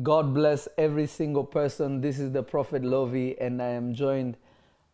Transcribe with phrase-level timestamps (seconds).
[0.00, 2.00] God bless every single person.
[2.00, 4.38] This is the Prophet Lovi, and I am joined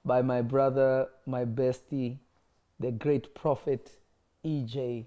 [0.04, 2.18] by my brother, my bestie,
[2.80, 3.92] the great prophet
[4.44, 5.04] EJ,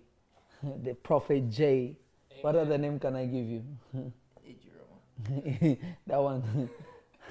[0.84, 1.98] the Prophet J.
[2.40, 3.64] What other name can I give you?
[4.48, 5.78] Ejiro.
[6.08, 6.70] that one.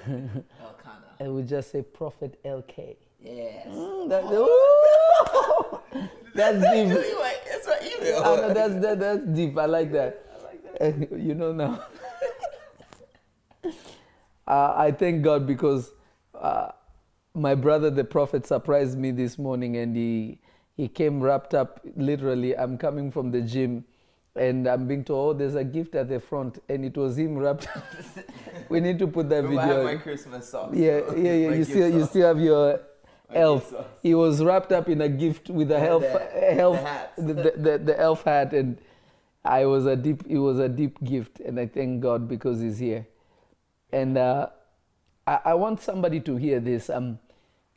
[0.07, 1.15] Elkanah.
[1.19, 2.95] I would just say Prophet LK.
[3.19, 3.67] Yes.
[3.67, 6.09] Mm, that- ooh!
[6.35, 7.17] that's deep.
[7.19, 8.23] Like, my email.
[8.23, 9.57] I know that's that, that's deep.
[9.57, 10.25] I like that.
[11.17, 11.85] you know now.
[14.47, 15.91] Uh, I thank God because
[16.39, 16.69] uh,
[17.33, 20.39] my brother, the prophet, surprised me this morning, and he
[20.75, 21.79] he came wrapped up.
[21.95, 23.85] Literally, I'm coming from the gym,
[24.35, 27.37] and I'm being told, "Oh, there's a gift at the front," and it was him
[27.37, 27.67] wrapped.
[27.75, 27.83] up.
[28.69, 29.83] we need to put that Bro, I have video.
[29.83, 30.75] my Christmas socks.
[30.75, 31.49] Yeah, yeah, yeah.
[31.49, 32.79] My You still, you still have your
[33.33, 33.73] elf.
[34.01, 37.53] He was wrapped up in a gift with a Yeah, elf, the- elf, the, the,
[37.55, 38.77] the, the elf hat, and
[39.45, 40.23] I was a deep.
[40.27, 43.07] It was a deep gift, and I thank God because He's here.
[43.91, 44.47] And uh,
[45.27, 46.89] I, I want somebody to hear this.
[46.89, 47.19] Um,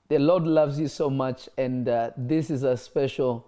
[0.09, 3.47] the Lord loves you so much, and uh, this is a special.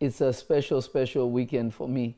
[0.00, 2.16] It's a special, special weekend for me,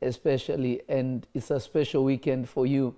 [0.00, 2.94] especially, and it's a special weekend for you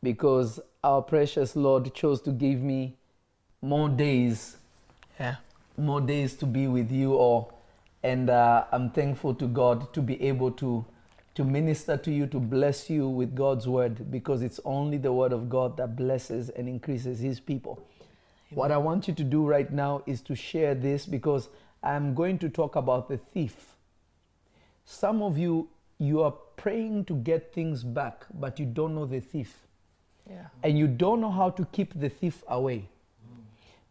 [0.00, 2.94] because our precious Lord chose to give me
[3.60, 4.56] more days,
[5.18, 5.36] Yeah.
[5.76, 7.52] more days to be with you all.
[8.04, 10.84] And uh, I'm thankful to God to be able to,
[11.38, 15.32] to minister to you, to bless you with God's word, because it's only the word
[15.32, 17.80] of God that blesses and increases his people.
[18.50, 21.48] What I want you to do right now is to share this because
[21.80, 23.54] I'm going to talk about the thief.
[24.84, 29.20] Some of you, you are praying to get things back, but you don't know the
[29.20, 29.62] thief
[30.28, 30.46] Yeah.
[30.64, 32.88] and you don't know how to keep the thief away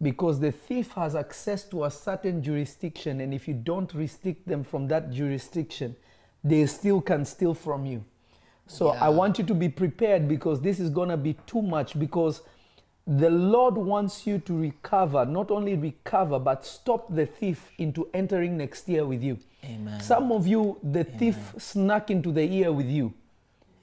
[0.02, 4.64] because the thief has access to a certain jurisdiction and if you don't restrict them
[4.66, 5.96] from that jurisdiction
[6.50, 8.04] they still can steal from you
[8.68, 11.98] so i want you to be prepared because this is going to be too much
[11.98, 12.42] because
[13.06, 18.58] the lord wants you to recover not only recover but stop the thief into entering
[18.58, 20.02] next year with you Amen.
[20.02, 23.14] some of you the thief snuck into the year with you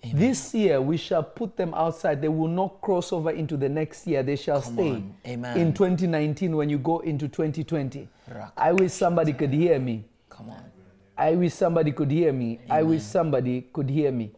[0.04, 0.20] Amen.
[0.20, 2.20] this year we shall put them outside.
[2.20, 4.22] They will not cross over into the next year.
[4.22, 5.02] They shall Come stay.
[5.32, 5.56] Amen.
[5.56, 8.08] in 2019 when you go into 2020.
[8.34, 8.52] Rock.
[8.56, 10.04] I wish somebody could hear me.
[10.28, 10.62] Come on.
[11.16, 12.60] I wish somebody could hear me.
[12.68, 14.32] I wish somebody could hear me.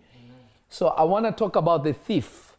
[0.69, 2.54] So I want to talk about the thief.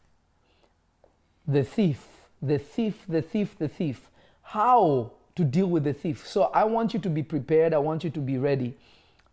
[1.47, 2.05] The thief,
[2.41, 4.09] the thief, the thief, the thief.
[4.41, 6.25] How to deal with the thief.
[6.28, 7.73] So I want you to be prepared.
[7.73, 8.75] I want you to be ready.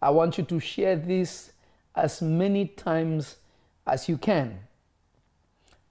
[0.02, 1.52] I want you to share this
[1.94, 3.36] as many times
[3.86, 4.58] as you can.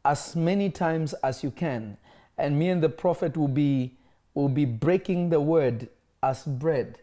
[0.06, 1.98] As many times as you can.
[2.38, 3.96] And me and the prophet will be
[4.34, 5.88] will be breaking the word
[6.24, 6.98] as bread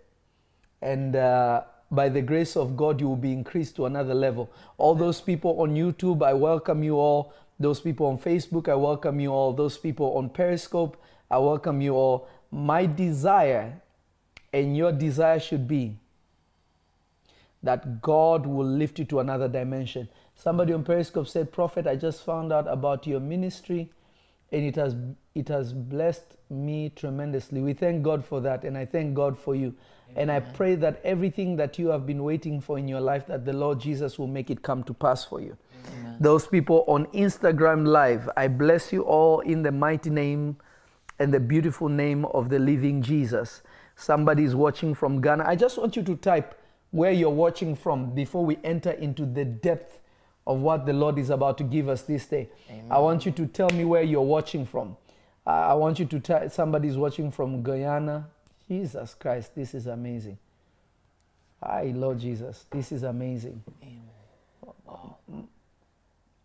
[0.82, 4.50] and uh, by the grace of God, you will be increased to another level.
[4.78, 7.32] All those people on YouTube, I welcome you all.
[7.58, 9.52] Those people on Facebook, I welcome you all.
[9.52, 10.96] Those people on Periscope,
[11.30, 12.28] I welcome you all.
[12.50, 13.80] My desire
[14.52, 15.96] and your desire should be
[17.62, 20.08] that God will lift you to another dimension.
[20.34, 23.90] Somebody on Periscope said, Prophet, I just found out about your ministry
[24.52, 24.96] and it has
[25.34, 27.60] it has blessed me tremendously.
[27.60, 29.74] We thank God for that and I thank God for you.
[30.16, 33.44] And I pray that everything that you have been waiting for in your life that
[33.44, 35.56] the Lord Jesus will make it come to pass for you.
[36.18, 40.56] Those people on Instagram live, I bless you all in the mighty name
[41.18, 43.62] and the beautiful name of the living Jesus.
[43.94, 45.44] Somebody is watching from Ghana.
[45.46, 46.58] I just want you to type
[46.90, 49.99] where you're watching from before we enter into the depth
[50.50, 52.48] of what the Lord is about to give us this day.
[52.90, 54.96] I want you to tell me where you're watching from.
[55.46, 58.26] Uh, I want you to type somebody's watching from Guyana.
[58.68, 60.38] Jesus Christ, this is amazing.
[61.62, 63.62] Hi, Lord Jesus, this is amazing.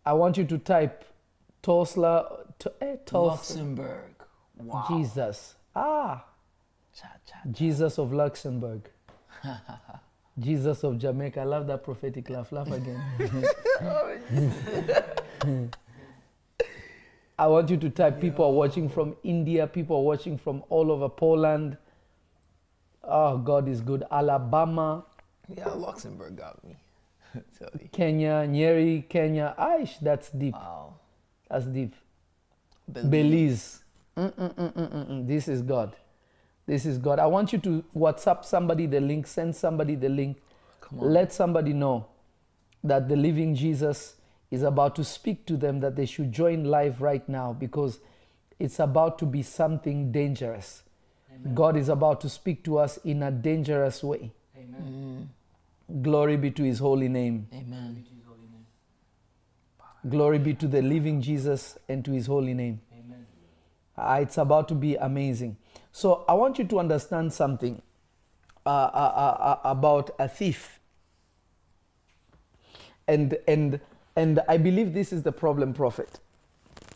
[0.04, 1.04] I want you to type
[1.62, 4.14] Tulsa, t- eh, Luxembourg.
[4.56, 4.84] Wow.
[4.88, 5.56] Jesus.
[5.74, 6.24] Ah,
[6.94, 7.38] Cha, cha.
[7.50, 8.88] Jesus of Luxembourg.
[10.38, 11.40] Jesus of Jamaica.
[11.40, 12.52] I love that prophetic laugh.
[12.52, 13.00] Laugh again.
[17.38, 20.90] I want you to type people are watching from India, people are watching from all
[20.90, 21.76] over Poland.
[23.04, 24.04] Oh, God is good.
[24.10, 25.04] Alabama,
[25.54, 26.76] Yeah, Luxembourg got me.
[27.92, 29.54] Kenya, Nyeri, Kenya.
[29.58, 30.54] Aish, that's deep.
[30.54, 30.94] Wow.
[31.48, 31.94] That's deep.
[32.88, 33.84] Belize.
[34.16, 35.26] Mm-mm-mm-mm-mm.
[35.26, 35.94] This is God.
[36.66, 37.18] This is God.
[37.18, 40.38] I want you to WhatsApp somebody the link, send somebody the link.
[40.80, 41.12] Come on.
[41.12, 42.06] Let somebody know
[42.82, 44.16] that the living Jesus
[44.50, 47.98] is about to speak to them that they should join live right now because
[48.58, 50.82] it's about to be something dangerous.
[51.54, 54.32] God is about to speak to us in a dangerous way.
[54.58, 55.26] Mm.
[56.02, 57.46] Glory be to his holy name.
[57.52, 58.04] Amen.
[60.08, 62.80] Glory be to the living Jesus and to his holy name.
[62.92, 63.26] Amen.
[63.96, 65.56] Uh, it's about to be amazing.
[65.96, 67.80] So I want you to understand something
[68.66, 68.72] uh, uh,
[69.16, 70.78] uh, uh, about a thief.
[73.08, 73.80] And, and,
[74.14, 76.20] and I believe this is the problem, prophet,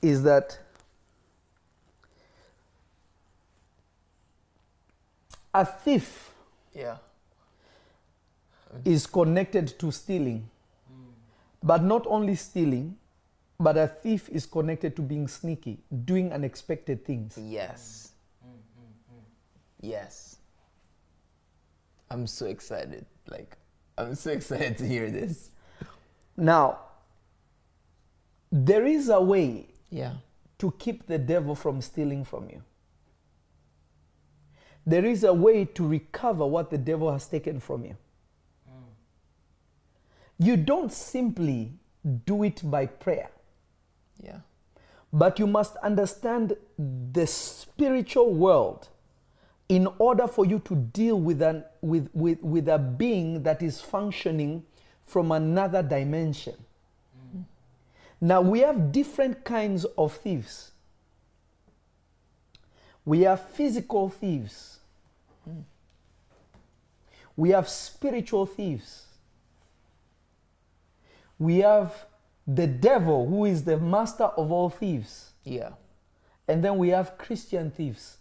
[0.03, 0.59] is that
[5.55, 6.35] a thief
[6.75, 6.99] Yeah.
[8.85, 10.51] is connected to stealing.
[11.63, 12.99] But not only stealing,
[13.59, 17.39] but a thief is connected to being sneaky, doing unexpected things.
[17.39, 18.10] Yes.
[19.81, 20.37] Yes.
[22.11, 23.07] I'm so excited.
[23.29, 23.57] Like,
[23.97, 25.51] I'm so excited to hear this.
[26.37, 26.79] Now,
[28.51, 30.15] there is a way Yeah.
[30.59, 32.63] to keep the devil from stealing from you.
[34.87, 37.97] There is a way to recover what the devil has taken from you.
[38.69, 38.83] Mm.
[40.39, 41.73] You don't simply
[42.25, 43.31] do it by prayer,
[44.23, 44.41] Yeah.
[45.13, 48.89] but you must understand the spiritual world
[49.71, 53.81] in order for you to deal with, an, with, with, with a being that is
[53.81, 54.65] functioning
[55.05, 56.57] from another dimension.
[58.21, 60.73] Now, we have different kinds of thieves.
[63.05, 64.81] We have physical thieves.
[67.37, 69.07] We have spiritual thieves.
[71.39, 71.95] We have
[72.45, 75.31] the devil, who is the master of all thieves.
[75.45, 75.71] Yeah.
[76.49, 78.17] And then we have Christian thieves.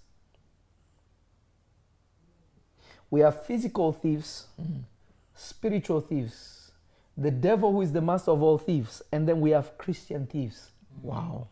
[3.12, 4.82] We have physical thieves, mm-hmm.
[5.36, 6.72] spiritual thieves,
[7.18, 10.72] the devil, who is the master of all thieves, and then we have Christian thieves.
[11.02, 11.48] Wow.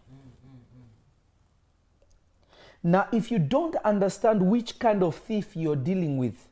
[2.83, 6.48] Now, if you don't understand which kind of thief you're dealing with,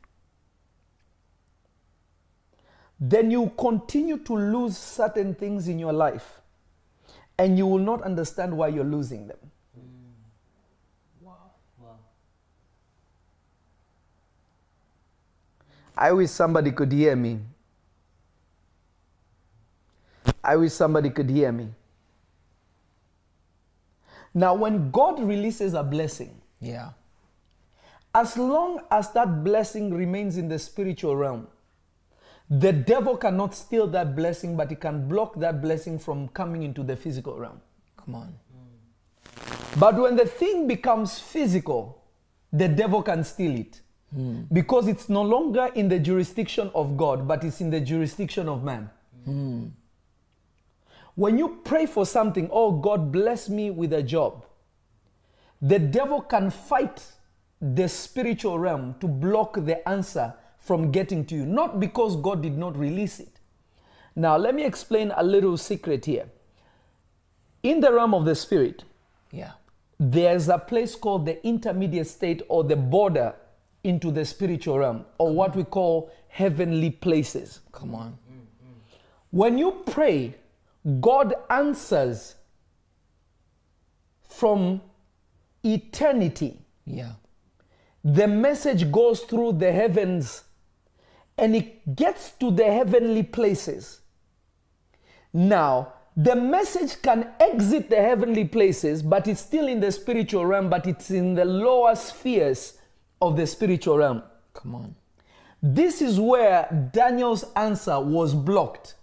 [2.98, 6.40] then you continue to lose certain things in your life
[7.38, 9.38] and you will not understand why you're losing them.
[15.96, 17.40] I wish somebody could hear me.
[20.44, 21.68] I wish somebody could hear me.
[24.34, 26.90] Now, when God releases a blessing, Yeah.
[28.14, 31.48] as long as that blessing remains in the spiritual realm,
[32.50, 36.82] the devil cannot steal that blessing, but he can block that blessing from coming into
[36.82, 37.60] the physical realm.
[37.96, 38.38] Come on.
[39.80, 42.02] But when the thing becomes physical,
[42.52, 43.80] the devil can steal it.
[44.14, 44.42] Hmm.
[44.52, 48.62] Because it's no longer in the jurisdiction of God, but it's in the jurisdiction of
[48.62, 48.90] man.
[49.24, 49.66] Hmm.
[51.14, 54.44] When you pray for something, oh God, bless me with a job,
[55.60, 57.02] the devil can fight
[57.60, 62.58] the spiritual realm to block the answer from getting to you, not because God did
[62.58, 63.40] not release it.
[64.14, 66.26] Now, let me explain a little secret here.
[67.62, 68.84] In the realm of the spirit,
[69.30, 69.52] Yeah.
[69.98, 73.34] there's a place called the intermediate state or the border
[73.86, 77.60] into the spiritual realm, or what we call heavenly places.
[77.72, 78.18] Come on.
[79.30, 80.34] When you pray,
[81.00, 82.34] God answers
[84.22, 84.80] from
[85.64, 86.58] eternity.
[86.84, 87.12] Yeah.
[88.04, 90.44] The message goes through the heavens
[91.38, 94.00] and it gets to the heavenly places.
[95.32, 100.70] Now, the message can exit the heavenly places, but it's still in the spiritual realm,
[100.70, 102.78] but it's in the lower spheres
[103.20, 104.22] of the spiritual realm.
[104.54, 104.94] Come on.
[105.62, 108.94] This is where Daniel's answer was blocked.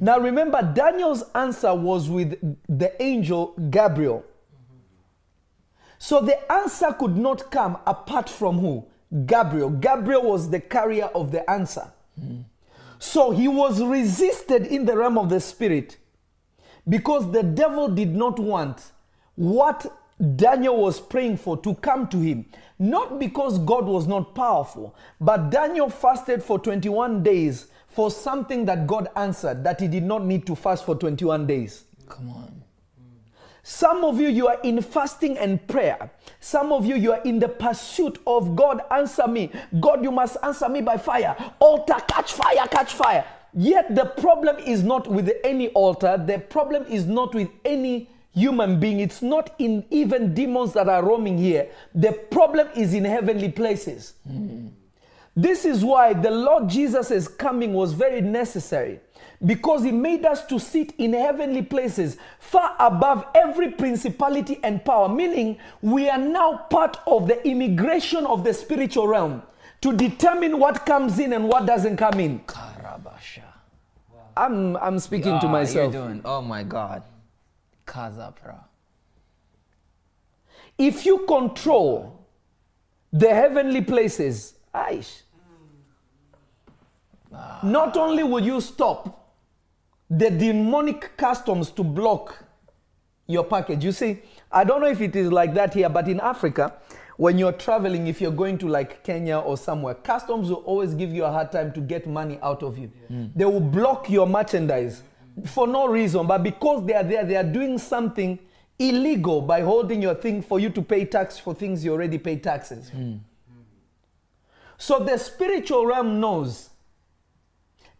[0.00, 4.24] Now remember, Daniel's answer was with the angel Gabriel.
[5.98, 8.86] So the answer could not come apart from who?
[9.26, 9.70] Gabriel.
[9.70, 11.92] Gabriel was the carrier of the answer.
[12.98, 15.98] So he was resisted in the realm of the spirit
[16.88, 18.92] because the devil did not want
[19.34, 19.98] what
[20.36, 22.46] Daniel was praying for to come to him.
[22.82, 28.88] Not because God was not powerful, but Daniel fasted for 21 days for something that
[28.88, 31.84] God answered that he did not need to fast for 21 days.
[32.08, 32.64] Come on.
[33.62, 36.10] Some of you, you are in fasting and prayer.
[36.40, 39.52] Some of you, you are in the pursuit of God, answer me.
[39.78, 41.36] God, you must answer me by fire.
[41.60, 43.24] Altar, catch fire, catch fire.
[43.54, 48.80] Yet the problem is not with any altar, the problem is not with any human
[48.80, 49.00] being.
[49.00, 51.68] It's not in even demons that are roaming here.
[51.94, 54.14] The problem is in heavenly places.
[55.34, 59.00] This is why the Lord Jesus' coming was very necessary
[59.44, 65.08] because he made us to sit in heavenly places far above every principality and power,
[65.08, 69.42] meaning we are now part of the immigration of the spiritual realm
[69.80, 72.38] to determine what comes in and what doesn't come in.
[72.40, 73.42] Karabasha.
[74.36, 75.94] I'm, I'm speaking to myself.
[76.24, 77.02] Oh my God.
[77.86, 78.54] Kaza, bro.
[80.78, 82.26] If you control
[83.12, 85.22] the heavenly places, aish,
[87.62, 89.34] not only will you stop
[90.10, 92.44] the demonic customs to block
[93.26, 93.84] your package.
[93.84, 94.18] You see,
[94.50, 96.74] I don't know if it is like that here, but in Africa,
[97.16, 101.10] when you're traveling, if you're going to like Kenya or somewhere, customs will always give
[101.10, 102.90] you a hard time to get money out of you.
[103.34, 105.02] They will block your merchandise
[105.46, 108.38] for no reason, but because they are there, they are doing something
[108.78, 112.36] illegal by holding your thing for you to pay tax for things you already pay
[112.36, 112.90] taxes.
[112.90, 113.16] Hmm.
[114.76, 116.70] So the spiritual realm knows,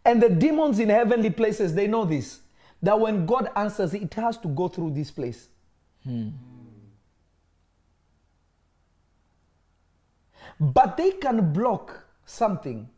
[0.05, 2.39] and the demons in heavenly places, they know this
[2.81, 5.47] that when God answers, it has to go through this place.
[6.03, 6.29] Hmm.
[10.59, 12.89] But they can block something,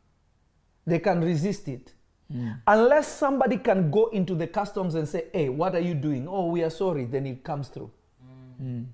[0.86, 1.94] they can resist it.
[2.34, 2.60] Mm.
[2.65, 6.27] Unless somebody can go into the customs and say, Hey, what are you doing?
[6.27, 7.91] Oh, we are sorry, then it comes through.
[8.62, 8.65] Mm.
[8.65, 8.86] Mm.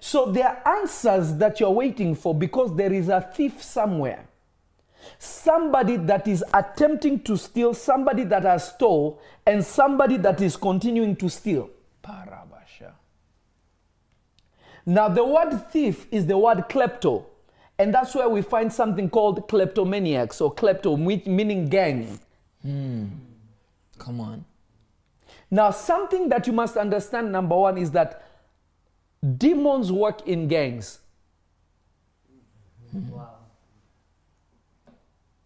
[0.00, 4.26] So there are answers that you're waiting for because there is a thief somewhere.
[5.18, 11.16] Somebody that is attempting to steal, somebody that has stole, and somebody that is continuing
[11.16, 11.70] to steal.
[12.02, 12.92] Parabasha.
[14.86, 17.24] Now, the word thief is the word klepto,
[17.80, 22.20] and that's where we find something called kleptomaniacs or klepto, meaning gang.
[22.62, 24.44] Come on.
[25.50, 28.22] Now, something that you must understand, number one, is that
[29.38, 30.98] demons work in gangs.
[32.92, 33.30] Wow.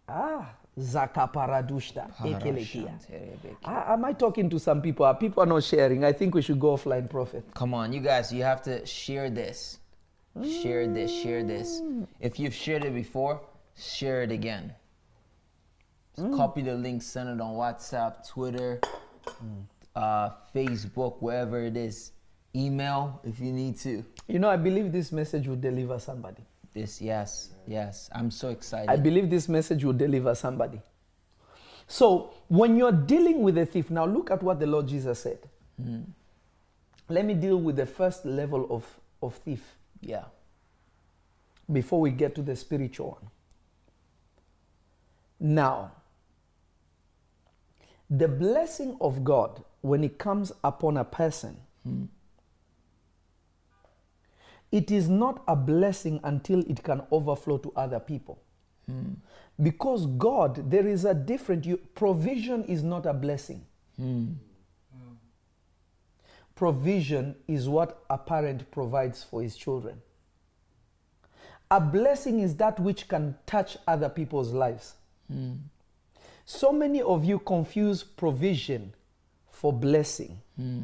[0.09, 2.11] Ah, Zakaparadushta.
[2.19, 2.91] Ekelekia.
[3.63, 5.05] Ah, Am I talking to some people?
[5.05, 6.03] Are people are not sharing?
[6.03, 7.45] I think we should go offline, Prophet.
[7.53, 9.79] Come on, you guys, you have to share this.
[10.43, 11.81] Share this, share this.
[12.19, 13.41] If you've shared it before,
[13.77, 14.73] share it again.
[16.17, 16.35] Mm.
[16.35, 18.81] Copy the link, send it on WhatsApp, Twitter,
[19.25, 19.63] mm.
[19.95, 22.11] uh, Facebook, wherever it is.
[22.53, 24.03] Email if you need to.
[24.27, 26.43] You know, I believe this message will deliver somebody.
[26.73, 28.09] This, yes, yes.
[28.13, 28.89] I'm so excited.
[28.89, 30.81] I believe this message will deliver somebody.
[31.87, 35.39] So, when you're dealing with a thief, now look at what the Lord Jesus said.
[35.81, 36.05] Mm.
[37.07, 38.85] Let me deal with the first level of,
[39.21, 39.74] of thief
[40.05, 40.25] yeah.
[41.71, 43.31] before we get to the spiritual one.
[45.39, 45.91] Now,
[48.09, 51.57] the blessing of God, when it comes upon a person,
[54.71, 58.39] it is not a blessing until it can overflow to other people.
[59.61, 63.65] Because God, there is a different, you, provision is not a blessing.
[63.97, 64.33] Hmm.
[66.55, 70.01] Provision is what a parent provides for his children.
[71.69, 74.93] A blessing is that which can touch other people's lives.
[75.29, 75.53] Hmm.
[76.45, 78.93] So many of you confuse provision
[79.49, 80.39] for blessing.
[80.55, 80.83] Hmm.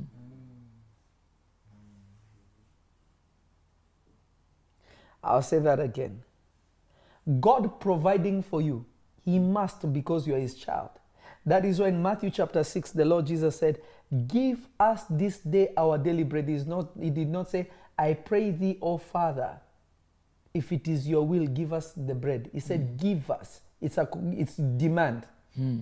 [5.23, 6.23] I'll say that again.
[7.39, 8.85] God providing for you,
[9.23, 10.89] He must because you are His child.
[11.45, 13.79] That is why in Matthew chapter 6, the Lord Jesus said,
[14.27, 16.47] Give us this day our daily bread.
[16.47, 19.59] He, is not, he did not say, I pray thee, O Father,
[20.53, 22.49] if it is your will, give us the bread.
[22.51, 22.97] He said, hmm.
[22.97, 23.61] Give us.
[23.81, 25.25] It's a it's demand.
[25.55, 25.79] Hmm.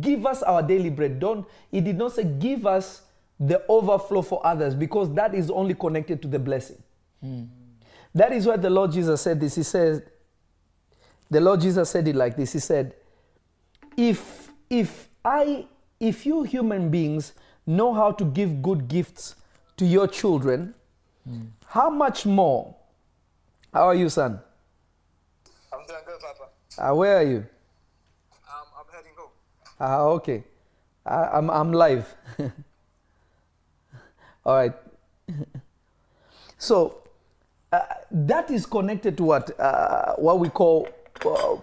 [0.00, 1.18] Give us our daily bread.
[1.18, 3.02] Don't he did not say give us
[3.38, 6.82] the overflow for others because that is only connected to the blessing.
[7.20, 7.44] Hmm.
[8.14, 9.54] That is why the Lord Jesus said this.
[9.56, 10.02] He says,
[11.30, 12.52] the Lord Jesus said it like this.
[12.52, 12.94] He said,
[13.96, 15.66] if if I
[16.02, 17.32] if you human beings
[17.64, 19.36] know how to give good gifts
[19.76, 20.74] to your children,
[21.66, 22.74] how much more?
[23.72, 24.40] How are you, son?
[25.72, 26.90] I'm doing good, Papa.
[26.90, 27.46] Uh, where are you?
[28.48, 29.30] Um, I'm heading home.
[29.78, 30.42] Ah, okay.
[31.06, 32.12] I, I'm, I'm live.
[34.44, 34.72] All right.
[36.58, 36.98] so
[37.70, 37.80] uh,
[38.10, 40.88] that is connected to what uh, what we call.
[41.24, 41.56] Uh,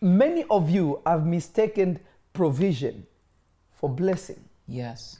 [0.00, 1.98] many of you have mistaken
[2.40, 3.06] provision
[3.70, 4.42] for blessing.
[4.66, 5.18] Yes.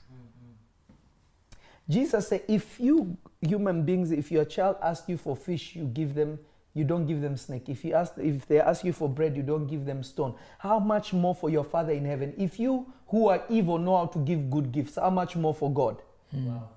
[1.87, 6.15] Jesus said, if you human beings, if your child asks you for fish, you give
[6.15, 6.39] them,
[6.73, 7.69] you don't give them snake.
[7.69, 10.35] If you ask, if they ask you for bread, you don't give them stone.
[10.57, 12.33] How much more for your Father in heaven?
[12.39, 15.71] If you who are evil know how to give good gifts, how much more for
[15.71, 16.01] God?
[16.31, 16.47] Hmm.
[16.47, 16.71] Wow.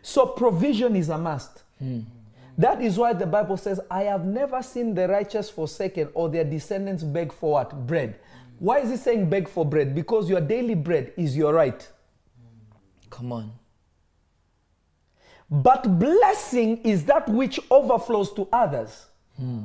[0.00, 1.64] So provision is a must.
[1.80, 2.02] Hmm.
[2.56, 6.44] That is why the Bible says, I have never seen the righteous forsaken or their
[6.44, 7.84] descendants beg for what?
[7.84, 8.20] Bread.
[8.58, 9.94] Why is he saying beg for bread?
[9.94, 11.88] Because your daily bread is your right.
[13.10, 13.52] Come on.
[15.50, 19.06] But blessing is that which overflows to others.
[19.36, 19.64] Hmm.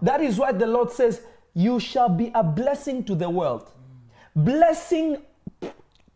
[0.00, 1.20] That is why the Lord says,
[1.52, 3.70] You shall be a blessing to the world.
[4.34, 5.18] Blessing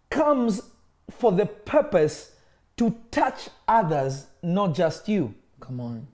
[0.09, 0.63] comes
[1.11, 2.33] for the purpose
[2.77, 5.35] to touch others, not just you.
[5.61, 6.07] Come on.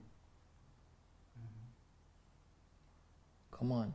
[3.51, 3.93] Come on.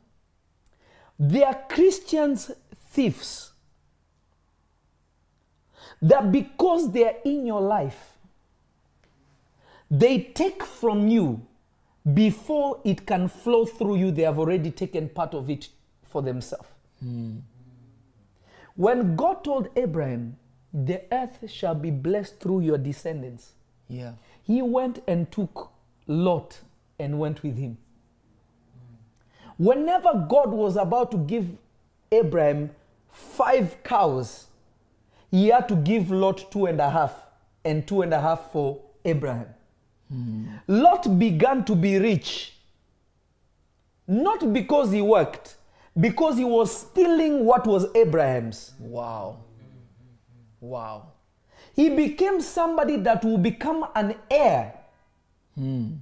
[1.19, 2.51] They are Christians
[2.91, 3.53] thieves.
[6.03, 8.19] That because they are in your life,
[9.91, 11.47] they take from you
[12.13, 15.69] before it can flow through you, they have already taken part of it
[16.05, 16.69] for themselves.
[17.01, 17.39] Hmm.
[18.77, 20.37] When God told Abraham,
[20.73, 23.53] the earth shall be blessed through your descendants,
[23.89, 24.13] Yeah.
[24.43, 25.71] he went and took
[26.07, 26.61] Lot
[26.99, 27.79] and went with him.
[29.59, 31.47] Whenever God was about to give
[32.13, 32.71] Abraham
[33.11, 34.47] five cows,
[35.31, 37.15] he had to give Lot two and a half,
[37.65, 39.49] and two and a half for Abraham.
[40.69, 42.55] Lot began to be rich,
[44.07, 45.57] not because he worked,
[45.99, 48.75] because he was stealing what was Abraham's.
[48.79, 49.39] Wow.
[50.61, 51.13] Wow.
[51.75, 54.75] He became somebody that will become an heir
[55.55, 55.95] hmm.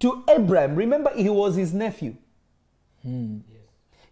[0.00, 0.74] to Abraham.
[0.74, 2.16] Remember, he was his nephew.
[3.02, 3.38] Hmm.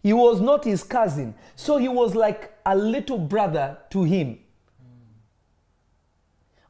[0.02, 1.34] He was not his cousin.
[1.56, 4.38] So he was like a little brother to him.
[4.78, 5.12] Hmm.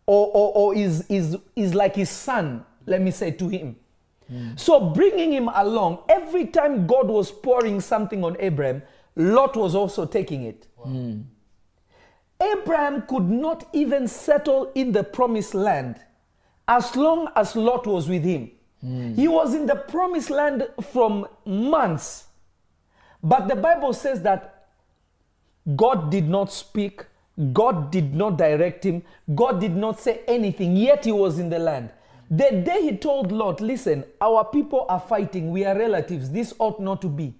[0.07, 3.77] Or, or, or is, is, is like his son, let me say, to him.
[4.29, 4.57] Hmm.
[4.57, 8.83] So bringing him along, every time God was pouring something on Abraham,
[9.17, 10.67] Lot was also taking it.
[12.41, 16.00] Abraham could not even settle in the promised land
[16.67, 18.50] as long as Lot was with him.
[18.80, 19.14] Hmm.
[19.14, 22.26] He was in the promised land from months.
[23.22, 24.66] But the Bible says that
[25.76, 27.04] God did not speak,
[27.52, 29.02] God did not direct him,
[29.34, 31.90] God did not say anything, yet he was in the land.
[32.30, 36.80] The day he told Lot, Listen, our people are fighting, we are relatives, this ought
[36.80, 37.34] not to be.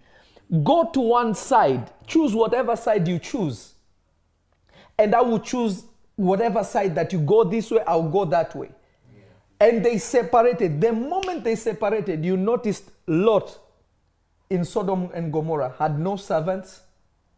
[0.65, 3.75] Go to one side, choose whatever side you choose
[5.01, 5.85] and I will choose
[6.17, 8.71] whatever side that you go this way, I'll go that way.
[9.61, 10.81] And they separated.
[10.81, 13.59] The moment they separated, you noticed Lot
[14.49, 16.81] in Sodom and Gomorrah had no servants,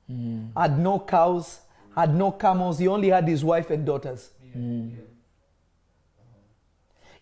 [0.07, 0.47] hmm.
[0.57, 1.61] had no cows,
[1.97, 2.79] had no camels.
[2.79, 4.31] He only had his wife and daughters.
[4.53, 4.91] Hmm.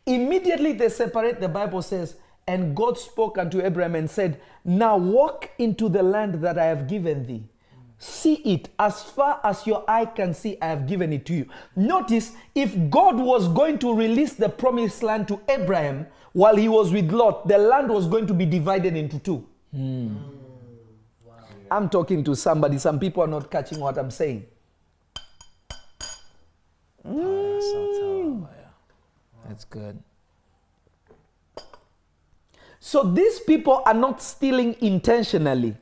[0.07, 5.51] Immediately they separate, the Bible says, and God spoke unto Abraham and said, Now walk
[5.59, 7.45] into the land that I have given thee.
[8.03, 11.47] See it as far as your eye can see, I have given it to you.
[11.77, 16.95] Notice if God was going to release the promised land to Abraham while he was
[16.95, 19.47] with Lot, the land was going to be divided into two.
[19.71, 20.17] Hmm.
[21.71, 22.79] I'm talking to somebody.
[22.79, 24.47] Some people are not catching what I'm saying.
[27.07, 28.45] Hmm.
[29.47, 30.03] That's good.
[32.79, 35.77] So these people are not stealing intentionally.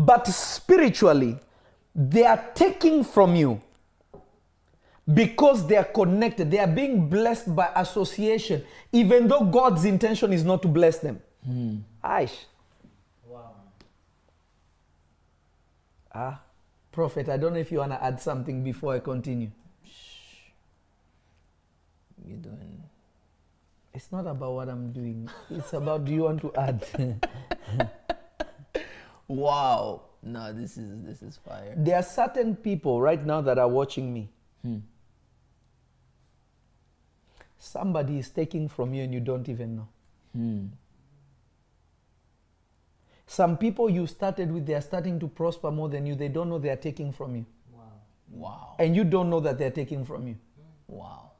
[0.00, 1.38] But spiritually,
[1.94, 3.60] they are taking from you
[5.12, 6.50] because they are connected.
[6.50, 11.20] They are being blessed by association, even though God's intention is not to bless them.
[12.02, 12.44] Aish.
[13.26, 13.52] Wow.
[16.14, 16.40] Ah,
[16.90, 19.50] Prophet, I don't know if you want to add something before I continue.
[22.26, 22.82] You're doing.
[23.92, 27.20] It's not about what I'm doing, it's about do you want to add?
[29.30, 30.02] Wow.
[30.24, 31.74] No, this is this is fire.
[31.76, 34.28] There are certain people right now that are watching me.
[34.62, 34.78] Hmm.
[37.56, 39.88] Somebody is taking from you and you don't even know.
[40.34, 40.66] Hmm.
[43.26, 46.16] Some people you started with, they are starting to prosper more than you.
[46.16, 47.46] They don't know they are taking from you.
[47.72, 47.82] Wow.
[48.32, 48.74] Wow.
[48.80, 50.36] And you don't know that they are taking from you.
[50.88, 51.30] Wow.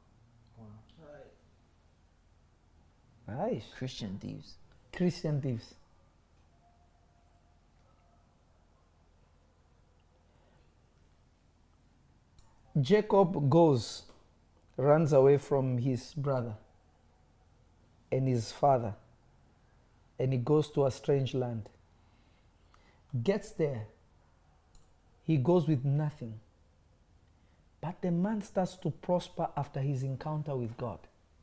[3.27, 3.65] Nice.
[3.77, 4.53] Christian thieves.
[4.93, 5.73] Christian thieves.
[12.79, 14.03] Jacob goes,
[14.77, 16.55] runs away from his brother
[18.11, 18.95] and his father,
[20.17, 21.67] and he goes to a strange land.
[23.23, 23.87] Gets there,
[25.23, 26.39] he goes with nothing.
[27.81, 30.99] But the man starts to prosper after his encounter with God.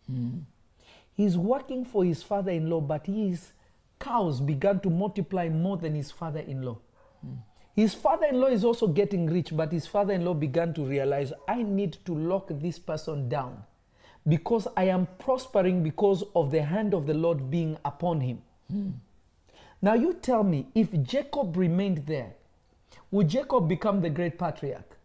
[0.07, 0.39] Hmm.
[1.15, 3.53] He's working for his father in law, but his
[3.99, 6.79] cows began to multiply more than his father in law.
[7.21, 7.35] Hmm.
[7.79, 10.85] His father in law is also getting rich, but his father in law began to
[10.85, 13.63] realize I need to lock this person down
[14.27, 18.43] because I am prospering because of the hand of the Lord being upon him.
[19.81, 22.33] Now, you tell me if Jacob remained there,
[23.13, 24.99] would Jacob become the great patriarch?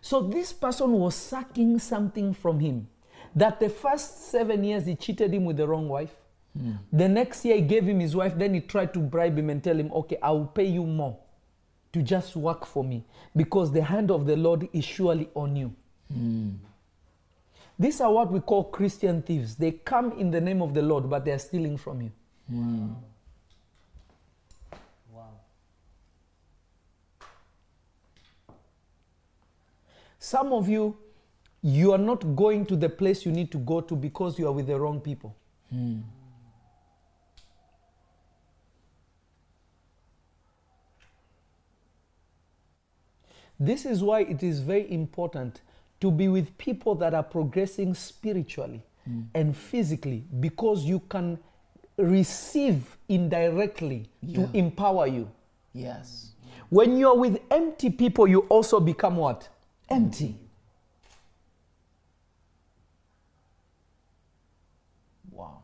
[0.00, 2.88] So, this person was sucking something from him
[3.36, 6.16] that the first seven years he cheated him with the wrong wife.
[6.92, 8.36] The next year, he gave him his wife.
[8.36, 11.18] Then he tried to bribe him and tell him, Okay, I will pay you more
[11.94, 13.04] to just work for me
[13.36, 15.72] because the hand of the Lord is surely on you.
[16.12, 16.50] Hmm.
[17.78, 19.54] These are what we call Christian thieves.
[19.54, 22.12] They come in the name of the Lord, but they are stealing from you.
[25.12, 25.30] Wow.
[30.18, 30.96] Some of you,
[31.62, 34.52] you are not going to the place you need to go to because you are
[34.52, 35.34] with the wrong people.
[35.70, 36.00] Hmm.
[43.58, 45.60] This is why it is very important
[46.00, 49.24] to be with people that are progressing spiritually mm.
[49.34, 51.38] and physically because you can
[51.96, 54.46] receive indirectly Yeah.
[54.46, 55.30] to empower you.
[55.72, 56.32] Yes.
[56.70, 59.48] When you're with empty people, you also become what?
[59.88, 60.36] Empty.
[65.30, 65.62] Wow.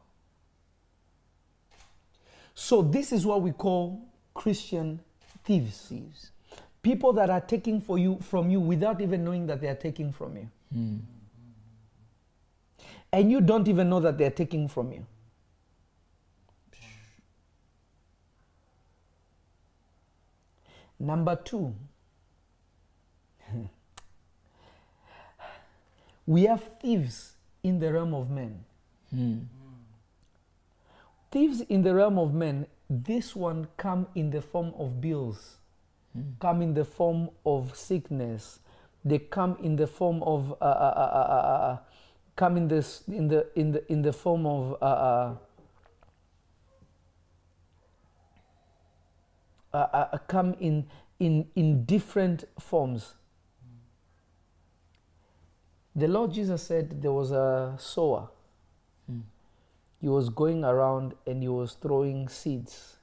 [2.54, 5.00] So, this is what we call Christian
[5.44, 5.86] thieves.
[5.88, 6.30] Thieves.
[6.82, 10.12] People that are taking for you from you without even knowing that they are taking
[10.12, 10.48] from you.
[10.72, 10.96] Hmm.
[13.12, 15.04] And you don't even know that they are taking from you.
[20.98, 21.74] Number two,
[26.26, 28.64] we have thieves in the realm of men.
[29.08, 29.38] Hmm.
[31.30, 35.56] Thieves in the realm of men, this one come in the form of bills,
[36.40, 38.60] come in the form of sickness,
[39.04, 41.78] they come in the form of uh, uh, uh, uh, uh, uh,
[42.36, 45.36] come in this in the in the in the form of uh, uh,
[49.72, 50.86] uh, uh, come in
[51.18, 53.14] in in different forms.
[55.94, 58.28] The Lord Jesus said there was a sower.
[60.00, 62.96] He was going around and he was throwing seeds.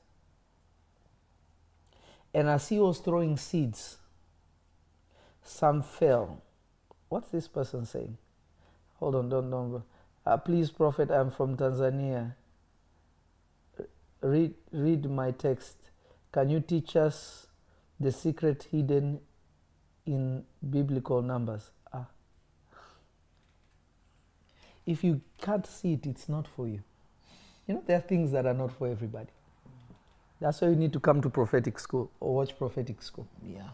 [2.33, 3.97] And as he was throwing seeds,
[5.43, 6.41] some fell.
[7.09, 8.17] What's this person saying?
[8.99, 9.83] Hold on, don't, don't.
[10.25, 12.33] Uh, please, Prophet, I'm from Tanzania.
[14.21, 15.77] Read, read my text.
[16.33, 17.47] Can you teach us
[17.99, 19.21] the secret hidden
[20.05, 21.71] in biblical numbers?
[21.93, 22.07] Ah.
[24.85, 26.83] If you can't see it, it's not for you.
[27.67, 29.29] You know, there are things that are not for everybody.
[30.39, 33.27] That's why you need to come to prophetic school or watch prophetic school.
[33.45, 33.69] Yeah.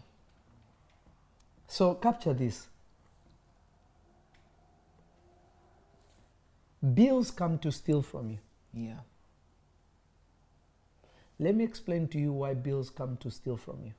[1.67, 2.67] So capture this.
[6.93, 8.37] Bills come to steal from you.
[8.73, 8.99] Yeah.
[11.39, 13.93] Let me explain to you why bills come to steal from you.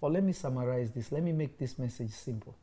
[0.00, 1.10] Or let me summarize this.
[1.12, 2.56] Let me make this message simple.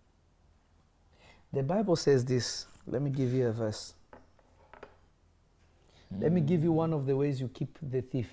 [1.52, 2.66] The Bible says this.
[2.88, 3.94] Let me give you a verse.
[6.20, 8.30] Let me give you one of the ways you keep the thief.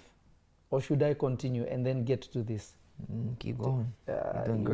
[0.70, 2.74] Or should I continue and then get to this?
[3.12, 3.92] Mm, keep going.
[4.08, 4.12] Uh,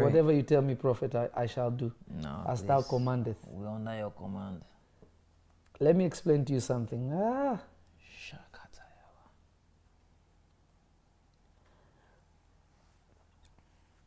[0.03, 1.93] whatever you tell me, prophet, I, I shall do,
[2.23, 2.45] No.
[2.49, 2.89] as thou please.
[2.89, 3.37] commandeth.
[3.51, 4.63] We under your command.
[5.81, 7.13] Let me explain to you something.
[7.15, 7.61] Ah,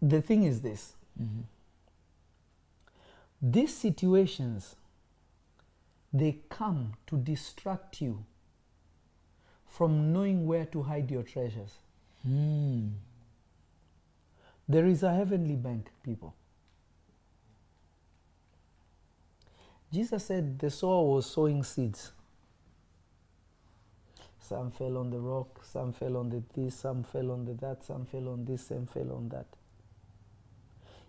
[0.02, 1.42] the thing is this Mm-hmm.
[3.42, 4.76] these situations
[6.14, 8.24] they come to distract you
[9.70, 11.78] from knowing where to hide your treasures.
[12.28, 12.92] Mm.
[14.68, 16.36] there is a heavenly bank people.
[19.94, 22.12] Jesus said the sower was sowing seeds.
[24.40, 27.84] Some fell on the rock some fell on the this some fell on the that
[27.84, 29.46] some fell on this some fell on that.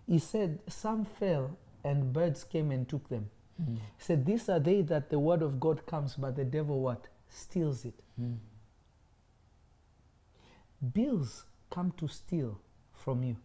[0.07, 3.29] He said some fell and birds came and took them.
[3.61, 3.75] Mm.
[3.75, 7.07] he said these are they that the word of god comes but the devil what?
[7.29, 7.99] Steals it.
[8.19, 8.37] Mm.
[10.93, 12.59] Bills come to steal
[12.93, 13.35] from you.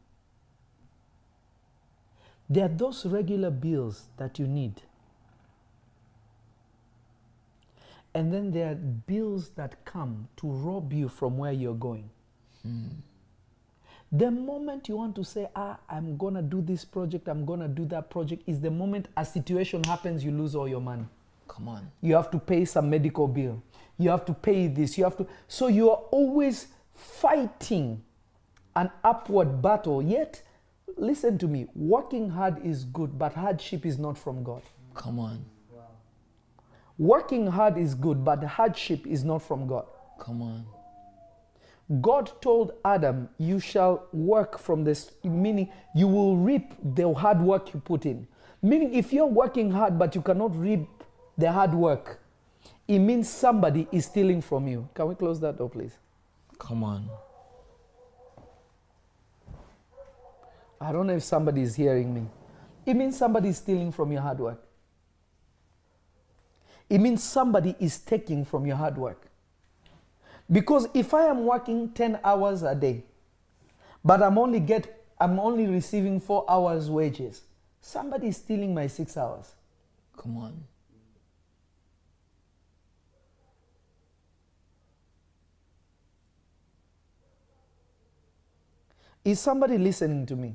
[2.49, 4.83] There are those regular bills that you need.
[8.15, 12.09] And then there are bills that come to rob you from where you're going.
[14.13, 17.85] The moment you want to say ah i'm gonna do this project i'm gonna do
[17.87, 21.05] that project is the moment a situation happens you lose all your money.
[21.49, 21.91] Come on.
[22.01, 23.63] you have to pay some medical bill.
[23.99, 24.99] You have to pay this.
[24.99, 28.03] You have to so you are always fighting
[28.75, 30.43] an upward battle yet
[30.97, 34.63] listen to me working hard is good but hardship is not from god
[34.95, 35.45] Come on.
[36.99, 39.87] working hard is good but hardship is not from god
[40.19, 40.65] Come on.
[42.01, 47.73] god told adam you shall work from this meaning you will reap the hard work
[47.75, 48.27] you put in
[48.63, 50.89] meaning if you're working hard but you cannot reap
[51.37, 52.21] the hard work
[52.89, 54.89] it means somebody is stealing from you.
[54.95, 55.99] Can we close that door, please?
[56.59, 57.09] Come on.
[60.81, 62.27] I don't know if somebody is hearing me.
[62.85, 64.63] It means somebody is stealing from your hard work.
[66.89, 69.29] It means somebody is taking from your hard work.
[70.51, 73.05] Because if I am working 10 hours a day,
[74.05, 77.43] but I'm only get I'm only receiving 4 hours wages,
[77.81, 79.55] somebody is stealing my 6 hours.
[80.17, 80.65] Come on.
[89.27, 90.55] Is somebody listening to me?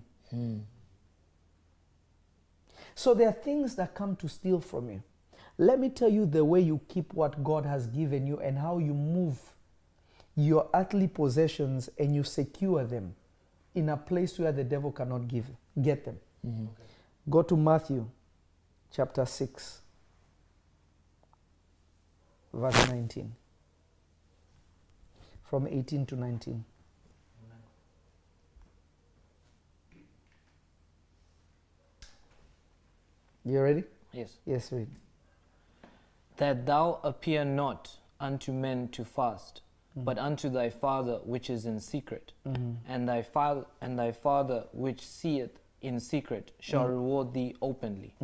[2.96, 5.04] So there are things that come to steal from you.
[5.58, 8.78] Let me tell you the way you keep what God has given you and how
[8.78, 9.38] you move
[10.38, 13.14] your earthly possessions and you secure them
[13.76, 15.48] in a place where the devil cannot give
[15.82, 16.18] get them.
[16.48, 16.68] Mm-hmm.
[17.30, 18.08] Go to Matthew
[18.90, 19.82] chapter 6
[22.54, 23.34] verse 19
[25.44, 26.64] from 18 to 19.
[33.52, 33.84] You ready?
[34.14, 34.38] Yes.
[34.46, 34.88] Yes, read.
[36.38, 39.60] That thou appear not unto men to fast,
[39.92, 40.06] mm-hmm.
[40.06, 42.32] but unto thy Father which is in secret.
[42.48, 42.72] Mm-hmm.
[42.88, 46.94] And thy father and thy Father which seeth in secret shall mm-hmm.
[46.94, 48.16] reward thee openly.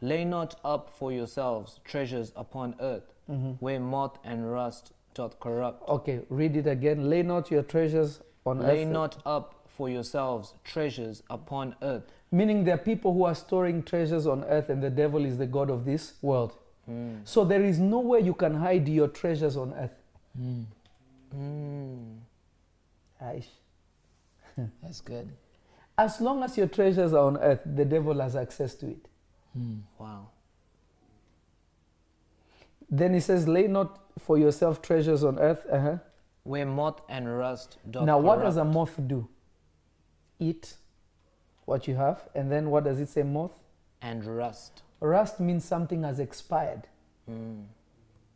[0.00, 3.14] Lay not up for yourselves treasures upon earth,
[3.60, 5.88] where moth and rust doth corrupt.
[5.88, 7.08] Okay, read it again.
[7.08, 8.88] Lay not your treasures on Lay earth.
[8.88, 12.10] not up for yourselves treasures upon earth.
[12.30, 15.46] Meaning there are people who are storing treasures on earth and the devil is the
[15.46, 16.56] God of this world.
[17.24, 19.94] So there is nowhere you can hide your treasures on earth.
[21.34, 22.18] Mm.
[23.20, 23.46] Aish.
[24.82, 25.28] That's good.
[25.98, 29.08] As long as your treasures are on earth, the devil has access to it.
[29.98, 30.28] Wow.
[32.88, 35.66] Then he says, Lay not for yourself treasures on earth.
[35.70, 35.98] Uh-huh.
[36.44, 39.28] Where moth and rust doth Now, what does a moth do?
[40.38, 40.74] Eat
[41.66, 42.28] what you have.
[42.34, 43.52] And then what does it say, moth?
[44.02, 44.82] and rust.
[45.00, 46.82] Rust means something has expired.
[47.26, 47.62] Hmm.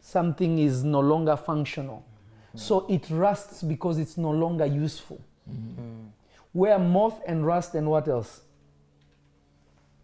[0.01, 2.05] Something is no longer functional.
[2.53, 2.59] Hmm.
[2.59, 5.21] So it rusts because it's no longer useful.
[5.49, 6.09] Hmm.
[6.53, 8.41] Where moth and rust and what else?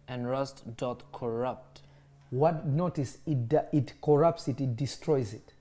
[0.07, 1.81] And rust doth corrupt.
[2.29, 5.53] What notice it da- it corrupts it, it destroys it.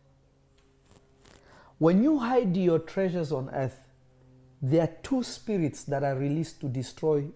[1.79, 3.81] When you hide your treasures on earth,
[4.62, 7.26] there are two spirits that are released to destroy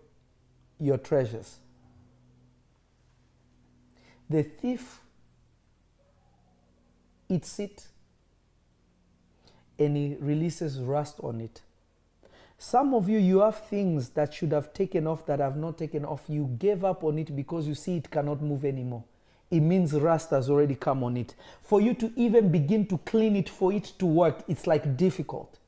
[0.80, 1.58] your treasures.
[4.28, 5.00] The thief
[7.28, 7.86] eats it
[9.78, 11.62] and he releases rust on it.
[12.58, 16.04] Some of you, you have things that should have taken off that have not taken
[16.04, 16.24] off.
[16.28, 19.04] You gave up on it because you see it cannot move anymore.
[19.50, 21.34] It means rust has already come on it.
[21.62, 25.59] For you to even begin to clean it, for it to work, it's like difficult.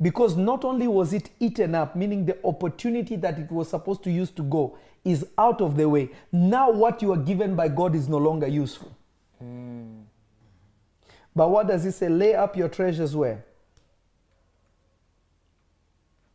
[0.00, 4.10] Because not only was it eaten up, meaning the opportunity that it was supposed to
[4.10, 6.10] use to go is out of the way.
[6.32, 8.90] Now, what you are given by God is no longer useful.
[11.36, 12.08] But what does it say?
[12.08, 13.44] Lay up your treasures where?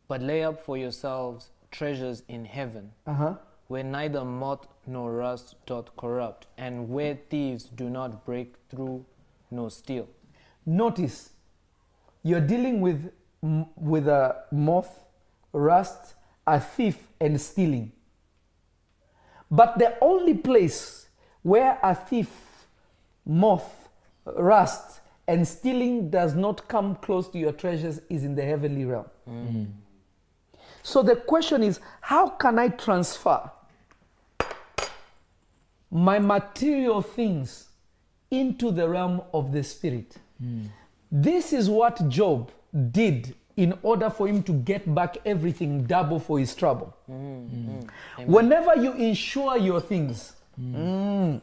[0.08, 3.34] But lay up for yourselves treasures in heaven, Uh huh.
[3.68, 9.04] where neither moth nor rust doth corrupt, and where thieves do not break through
[9.50, 10.06] nor steal.
[10.64, 11.30] Notice,
[12.22, 13.10] you're dealing with
[13.76, 15.04] with a moth,
[15.52, 16.14] rust,
[16.46, 17.92] a thief, and stealing.
[19.50, 21.06] But the only place
[21.42, 22.30] where a thief,
[23.26, 23.88] moth,
[24.24, 29.06] rust, and stealing does not come close to your treasures is in the heavenly realm.
[29.28, 29.66] Mm.
[30.82, 33.50] So the question is, how can I transfer
[35.90, 37.68] my material things
[38.30, 40.16] into the realm of the spirit?
[40.42, 40.68] Mm.
[41.10, 42.50] This is what Job
[42.90, 46.94] did in order for him to get back everything double for his trouble.
[47.10, 47.80] Mm-hmm.
[48.26, 51.40] Whenever you insure your things, mm,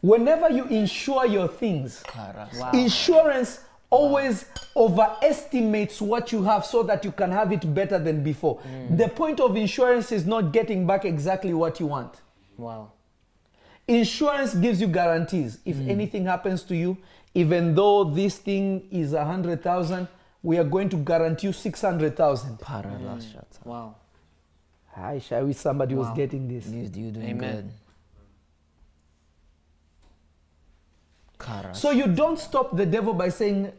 [0.00, 2.70] whenever you insure your things, Wow.
[2.72, 4.44] insurance always
[4.76, 8.60] overestimates what you have so that you can have it better than before.
[8.60, 8.98] Mm.
[8.98, 12.14] The point of insurance is not getting back exactly what you want.
[12.56, 12.92] Wow.
[13.88, 15.58] Insurance gives you guarantees.
[15.64, 15.88] If mm.
[15.88, 16.98] anything happens to you,
[17.34, 20.06] even though this thing is a hundred thousand,
[20.42, 22.58] we are going to guarantee you six hundred thousand.
[22.58, 23.64] Paralashata.
[23.64, 23.96] Wow.
[24.96, 26.66] I I wish somebody was getting this.
[26.66, 27.38] You, you doing Amen.
[27.38, 27.70] good.
[31.38, 31.74] Kara.
[31.74, 33.72] So you don't stop the devil by saying,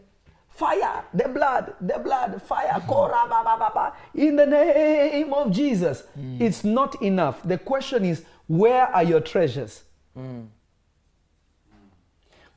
[0.49, 2.87] Fire, the blood, the blood, fire, mm-hmm.
[2.89, 6.03] kora, ba, ba, ba, ba, in the name of Jesus.
[6.19, 6.41] Mm.
[6.41, 7.41] It's not enough.
[7.43, 9.83] The question is, where are your treasures?
[10.17, 10.47] Mm.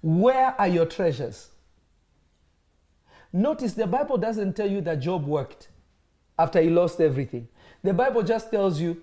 [0.01, 1.51] Where are your treasures?
[3.33, 5.69] Notice the Bible doesn't tell you that Job worked
[6.39, 7.49] after he lost everything.
[7.83, 9.03] The Bible just tells you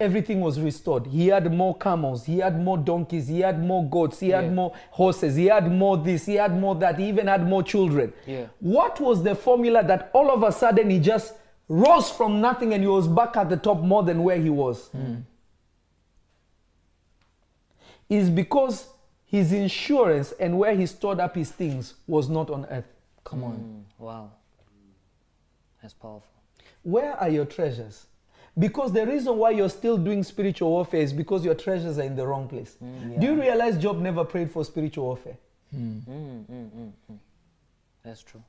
[0.00, 1.06] everything was restored.
[1.06, 4.74] He had more camels, he had more donkeys, he had more goats, he had more
[4.90, 8.12] horses, he had more this, he had more that, he even had more children.
[8.26, 8.46] Yeah.
[8.58, 11.34] What was the formula that all of a sudden he just
[11.68, 14.88] rose from nothing and he was back at the top more than where he was?
[14.88, 15.16] Hmm.
[18.08, 18.88] Is because
[19.24, 22.84] his insurance and where he stored up his things was not on earth.
[23.24, 23.54] Come on.
[23.54, 24.30] Mm, wow.
[25.80, 26.28] That's powerful.
[26.82, 28.06] Where are your treasures?
[28.58, 32.14] Because the reason why you're still doing spiritual warfare is because your treasures are in
[32.14, 32.76] the wrong place.
[32.80, 35.38] Do you realize Job never prayed for spiritual warfare?
[35.74, 37.18] Mm, mm, mm, mm.
[38.02, 38.42] That's true.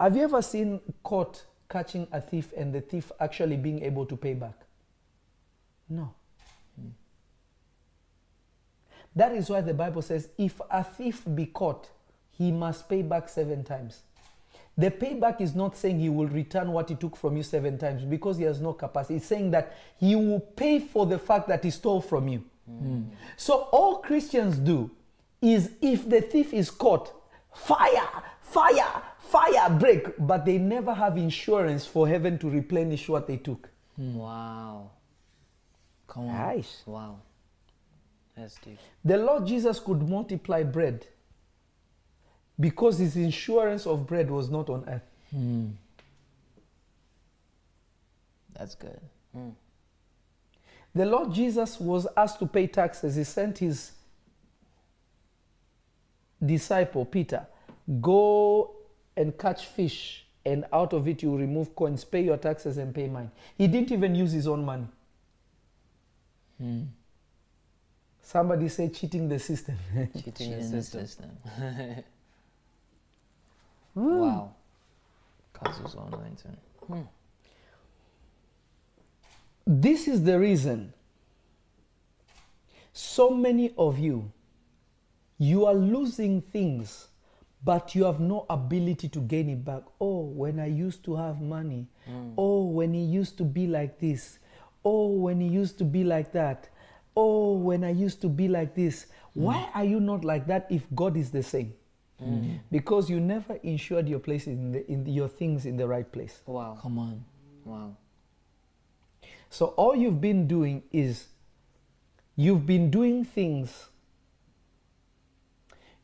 [0.00, 4.16] Have you ever seen caught catching a thief and the thief actually being able to
[4.16, 4.54] pay back?
[5.88, 6.14] No.
[9.16, 11.88] That is why the Bible says if a thief be caught,
[12.36, 14.02] he must pay back seven times.
[14.76, 18.04] The payback is not saying he will return what he took from you seven times
[18.04, 19.16] because he has no capacity.
[19.16, 22.44] It's saying that he will pay for the fact that he stole from you.
[22.66, 23.02] Hmm.
[23.36, 24.90] So all Christians do
[25.40, 27.12] is if the thief is caught,
[27.52, 28.08] fire,
[28.40, 33.68] fire, fire, break, but they never have insurance for heaven to replenish what they took.
[33.96, 34.16] Hmm.
[34.16, 34.90] Wow.
[36.08, 36.34] Come on.
[36.34, 36.82] Nice.
[36.84, 37.20] Wow.
[38.36, 38.78] That's deep.
[39.04, 41.06] The Lord Jesus could multiply bread
[42.58, 45.02] because his insurance of bread was not on earth.
[45.30, 45.68] Hmm.
[48.52, 49.00] That's good.
[49.34, 49.50] Hmm.
[50.94, 53.16] The Lord Jesus was asked to pay taxes.
[53.16, 53.92] He sent his
[56.44, 57.46] disciple, Peter,
[58.00, 58.76] go
[59.16, 63.08] and catch fish, and out of it you remove coins, pay your taxes, and pay
[63.08, 63.30] mine.
[63.58, 64.86] He didn't even use his own money.
[66.58, 66.82] Hmm.
[68.22, 69.76] Somebody say cheating the system.
[70.14, 71.30] Cheating Cheating the the system.
[73.94, 74.54] Wow.
[75.52, 76.56] Causes anointing.
[76.86, 77.02] Hmm.
[79.66, 80.92] This is the reason
[82.96, 84.30] so many of you
[85.38, 87.08] you are losing things
[87.64, 89.82] but you have no ability to gain it back.
[90.00, 91.88] Oh when i used to have money.
[92.06, 92.32] Hmm.
[92.36, 94.38] Oh when it used to be like this.
[94.84, 96.68] Oh when it used to be like that.
[97.16, 99.06] Oh when i used to be like this.
[99.32, 99.42] Hmm.
[99.44, 101.72] Why are you not like that if god is the same
[102.22, 102.60] Mm.
[102.70, 106.42] because you never insured your place in, the, in your things in the right place
[106.46, 106.78] Wow.
[106.80, 107.24] Come on.
[107.64, 107.96] Wow.
[109.50, 111.26] so all you've been doing is
[112.36, 113.88] you've been doing things,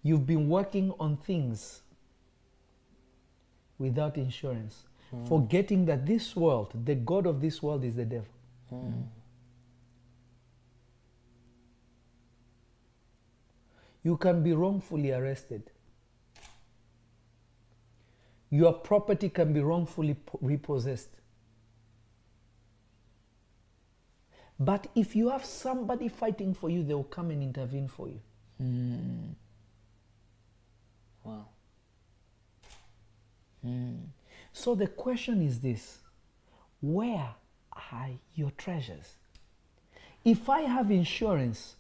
[0.03, 1.83] you've been working on things
[3.79, 5.29] without insurance, mm.
[5.29, 8.29] forgetting that this world, the God of this world, is the devil.
[8.73, 9.05] Mm.
[14.03, 15.71] You can be wrongfully arrested.
[18.51, 21.11] Your property can be wrongfully repossessed.
[24.59, 28.21] But if you have somebody fighting for you, they will come and intervene for you.
[28.59, 29.31] Hmm.
[31.25, 31.47] Wow.
[33.63, 33.95] Hmm.
[34.53, 35.99] So the question is this
[36.81, 37.35] Where
[37.91, 39.15] are your treasures?
[40.25, 41.77] If I have insurance,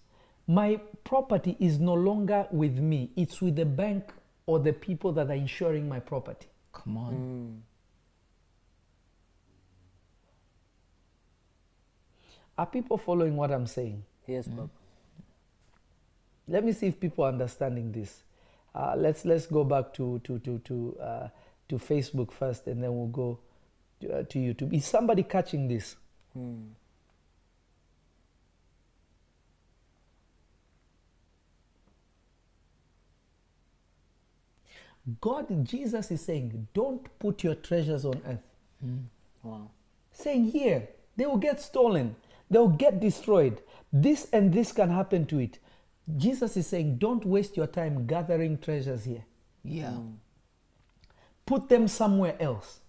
[0.46, 4.10] my property is no longer with me, it's with the bank
[4.46, 6.46] or the people that are insuring my property.
[6.82, 7.62] Come on.
[12.56, 14.02] Are people following what I'm saying?
[14.26, 14.70] Yes, Bob.
[16.48, 18.22] Let me see if people are understanding this.
[18.74, 21.28] Uh, let's let's go back to to to to uh,
[21.68, 23.38] to Facebook first, and then we'll go
[24.00, 24.72] to, uh, to YouTube.
[24.72, 25.96] Is somebody catching this?
[35.20, 38.42] God, Jesus is saying, don't put your treasures on earth.
[38.80, 38.96] Hmm.
[39.42, 39.70] Wow.
[40.12, 42.16] Saying here, they will get stolen,
[42.50, 43.62] they will get destroyed.
[43.92, 45.58] This and this can happen to it.
[46.16, 49.24] Jesus is saying, don't waste your time gathering treasures here.
[49.64, 49.90] Yeah.
[49.90, 50.10] Hmm.
[51.46, 52.80] Put them somewhere else.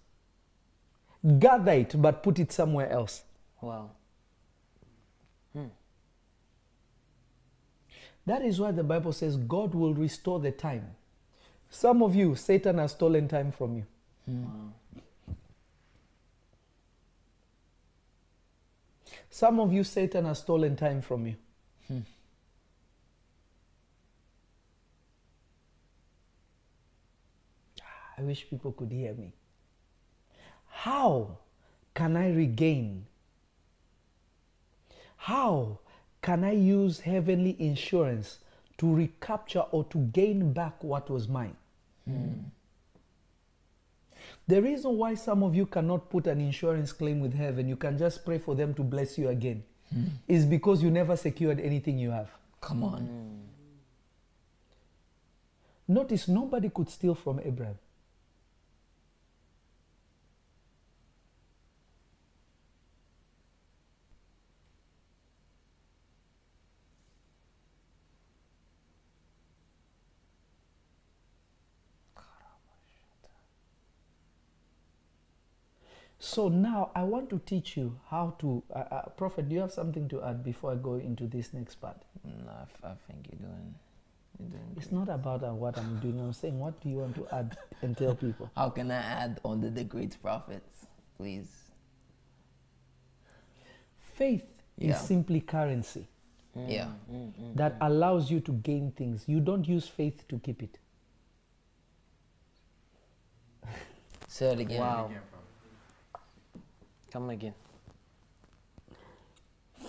[1.38, 3.22] Gather it, but put it somewhere else.
[3.60, 3.90] Wow.
[5.52, 5.66] Hmm.
[8.26, 10.94] That is why the Bible says God will restore the time.
[11.72, 13.86] Some of you, Satan has stolen time from you.
[14.26, 14.44] Hmm.
[19.30, 21.34] Some of you, Satan has stolen time from you.
[21.88, 22.00] Hmm.
[27.80, 27.84] Ah,
[28.18, 29.32] I wish people could hear me.
[30.68, 31.38] How
[31.94, 33.06] can I regain?
[35.16, 35.78] How
[36.20, 38.40] can I use heavenly insurance
[38.82, 41.56] to recapture or to gain back what was mine.
[42.06, 42.32] Hmm.
[44.46, 47.96] The reason why some of you cannot put an insurance claim with heaven, you can
[47.96, 50.04] just pray for them to bless you again, hmm.
[50.26, 52.30] is because you never secured anything you have.
[52.60, 53.00] Come on.
[53.02, 53.38] Hmm.
[55.88, 57.78] Notice nobody could steal from Abraham.
[76.32, 78.62] So now I want to teach you how to.
[78.74, 81.74] Uh, uh, Prophet, do you have something to add before I go into this next
[81.74, 81.98] part?
[82.24, 83.74] No, I, f- I think you're doing.
[84.40, 84.72] You're doing.
[84.78, 86.18] It's not about uh, what I'm doing.
[86.20, 88.50] I'm saying, what do you want to add and tell people?
[88.56, 90.86] How can I add under the great prophets,
[91.18, 91.50] please?
[94.14, 94.46] Faith
[94.78, 94.92] Yeah.
[94.92, 96.06] is simply currency
[96.56, 96.88] Yeah.
[97.56, 99.24] that allows you to gain things.
[99.26, 100.78] You don't use faith to keep it.
[104.28, 104.80] Say it again.
[104.80, 105.10] Wow.
[107.12, 107.52] Come again.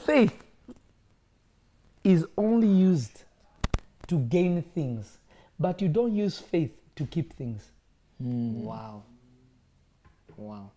[0.06, 0.44] Faith
[2.04, 3.24] is only used
[4.08, 5.20] to gain things,
[5.58, 7.72] but you don't use faith to keep things.
[8.22, 8.64] Hmm.
[8.64, 9.04] Wow.
[10.36, 10.72] Wow.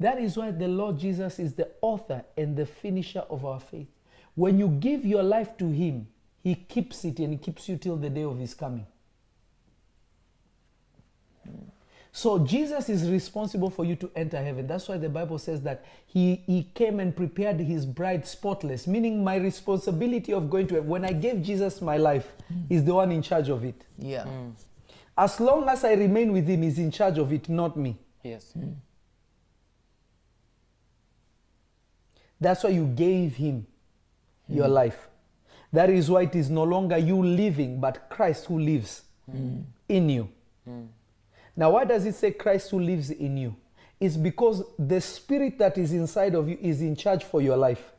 [0.00, 3.88] That is why the Lord Jesus is the author and the finisher of our faith.
[4.34, 6.08] When you give your life to Him,
[6.42, 8.86] He keeps it and He keeps you till the day of His coming.
[12.16, 14.66] So Jesus is responsible for you to enter heaven.
[14.66, 19.22] That's why the Bible says that He, he came and prepared His bride spotless, meaning
[19.22, 20.88] my responsibility of going to heaven.
[20.88, 22.62] When I gave Jesus my life, hmm.
[22.70, 23.84] He's the one in charge of it.
[23.98, 24.24] Yeah.
[24.24, 24.52] Hmm.
[25.18, 27.98] As long as I remain with Him, He's in charge of it, not me.
[28.24, 28.50] Yes.
[28.54, 28.72] Hmm.
[32.40, 33.66] That's why you gave him
[34.48, 35.08] your life.
[35.70, 39.02] That is why it is no longer you living, but Christ who lives
[39.88, 40.30] in you.
[41.56, 43.56] Now, why does it say Christ who lives in you?
[43.98, 47.92] It's because the spirit that is inside of you is in charge for your life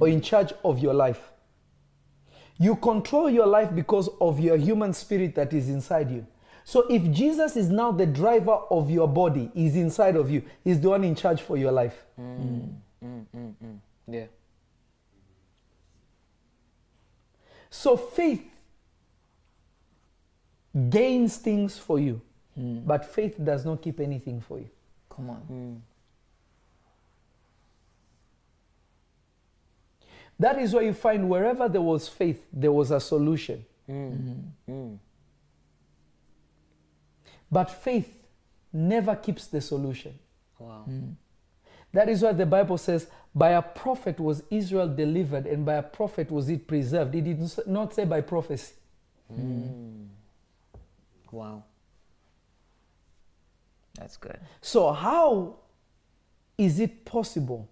[0.00, 1.30] or in charge of your life.
[2.58, 6.26] You control your life because of your human spirit that is inside you.
[6.64, 10.80] So if Jesus is now the driver of your body, is inside of you, he's
[10.80, 12.04] the one in charge for your life.
[12.20, 13.78] Mm, mm, mm.
[14.06, 14.26] Yeah.
[17.70, 18.44] So faith
[20.88, 22.20] gains things for you,
[22.60, 22.86] Mm.
[22.86, 24.68] but faith does not keep anything for you.
[25.08, 25.42] Come on.
[25.50, 25.80] Mm.
[30.38, 33.64] That is why you find wherever there was faith, there was a solution.
[33.88, 34.44] Mm.
[34.68, 34.94] Mm-hmm.
[37.50, 38.24] But faith
[38.72, 40.18] never keeps the solution.
[40.58, 40.84] Wow.
[41.92, 45.82] That is why the Bible says, by a prophet was Israel delivered, and by a
[45.82, 47.14] prophet was it preserved.
[47.14, 48.74] It did not say by prophecy.
[51.30, 51.64] Wow.
[54.00, 54.40] That's good.
[54.62, 55.56] So, how
[56.56, 57.68] is it possible?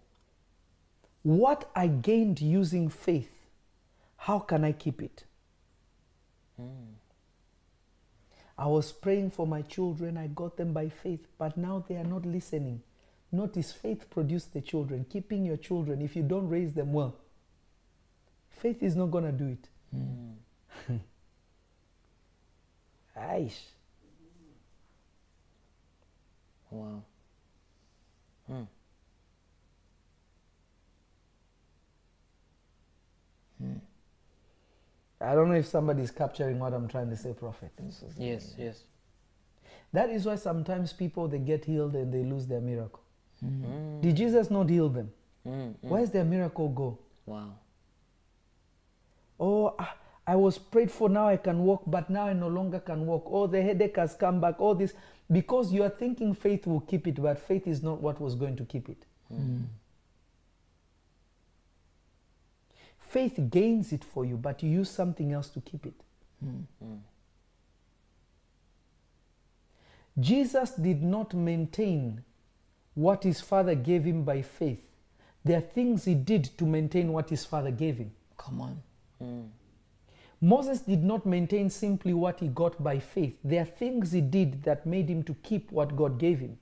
[1.22, 3.32] What I gained using faith,
[4.18, 5.24] how can I keep it?
[6.56, 6.92] Hmm.
[8.58, 12.04] I was praying for my children, I got them by faith, but now they are
[12.04, 12.82] not listening.
[13.32, 15.06] Notice faith produced the children.
[15.08, 17.16] Keeping your children, if you don't raise them well,
[18.50, 19.68] faith is not going to do it.
[19.94, 20.98] Hmm.
[23.18, 23.60] Aish.
[26.70, 27.02] Wow.
[28.46, 28.62] Hmm.
[35.20, 37.72] I don't know if somebody is capturing what I'm trying to say, Prophet.
[38.16, 38.84] Yes, yes.
[39.92, 43.00] That is why sometimes people they get healed and they lose their miracle.
[44.00, 45.10] Did Jesus not heal them?
[45.46, 46.98] Mm, Where's their miracle go?
[47.26, 47.54] Wow.
[49.40, 49.94] Oh, ah,
[50.28, 53.24] I was prayed for, now I can walk, but now I no longer can walk.
[53.30, 54.60] Oh, the headache has come back.
[54.60, 54.92] All this
[55.32, 58.56] because you are thinking faith will keep it, but faith is not what was going
[58.56, 58.98] to keep it.
[62.98, 65.94] Faith gains it for you, but you use something else to keep it.
[70.20, 72.22] Jesus did not maintain
[72.94, 74.82] what his father gave him by faith.
[75.42, 78.10] There are things he did to maintain what his father gave him.
[78.36, 78.82] Come on.
[79.22, 79.48] Mm.
[80.40, 83.36] Moses did not maintain simply what he got by faith.
[83.42, 86.58] There are things he did that made him to keep what God gave him.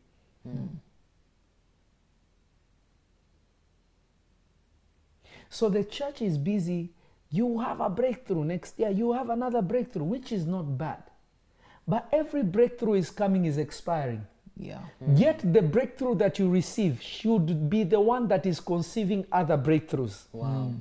[5.51, 6.91] So the church is busy.
[7.31, 8.91] You have a breakthrough next year.
[8.91, 11.03] You have another breakthrough, which is not bad.
[11.89, 14.27] But every breakthrough is coming is expiring.
[14.59, 14.81] Yeah.
[15.05, 15.17] Hmm.
[15.17, 20.25] Yet the breakthrough that you receive should be the one that is conceiving other breakthroughs.
[20.33, 20.73] Wow.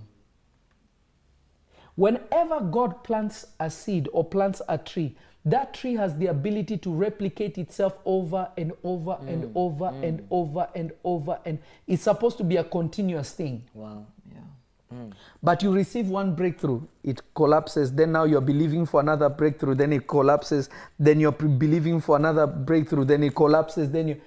[1.95, 5.15] Whenever God plants a seed or plants a tree,
[5.45, 10.07] that tree has the ability to replicate itself over and over and mm, over mm.
[10.07, 11.39] and over and over.
[11.45, 13.63] And it's supposed to be a continuous thing.
[13.75, 14.07] Wow.
[14.33, 14.39] Yeah.
[14.97, 15.13] Mm.
[15.43, 17.93] But you receive one breakthrough, it collapses.
[17.93, 19.75] Then now you're believing for another breakthrough.
[19.75, 20.69] Then it collapses.
[20.99, 23.05] Then you're pre- believing for another breakthrough.
[23.05, 23.91] Then it collapses.
[23.91, 24.21] Then you,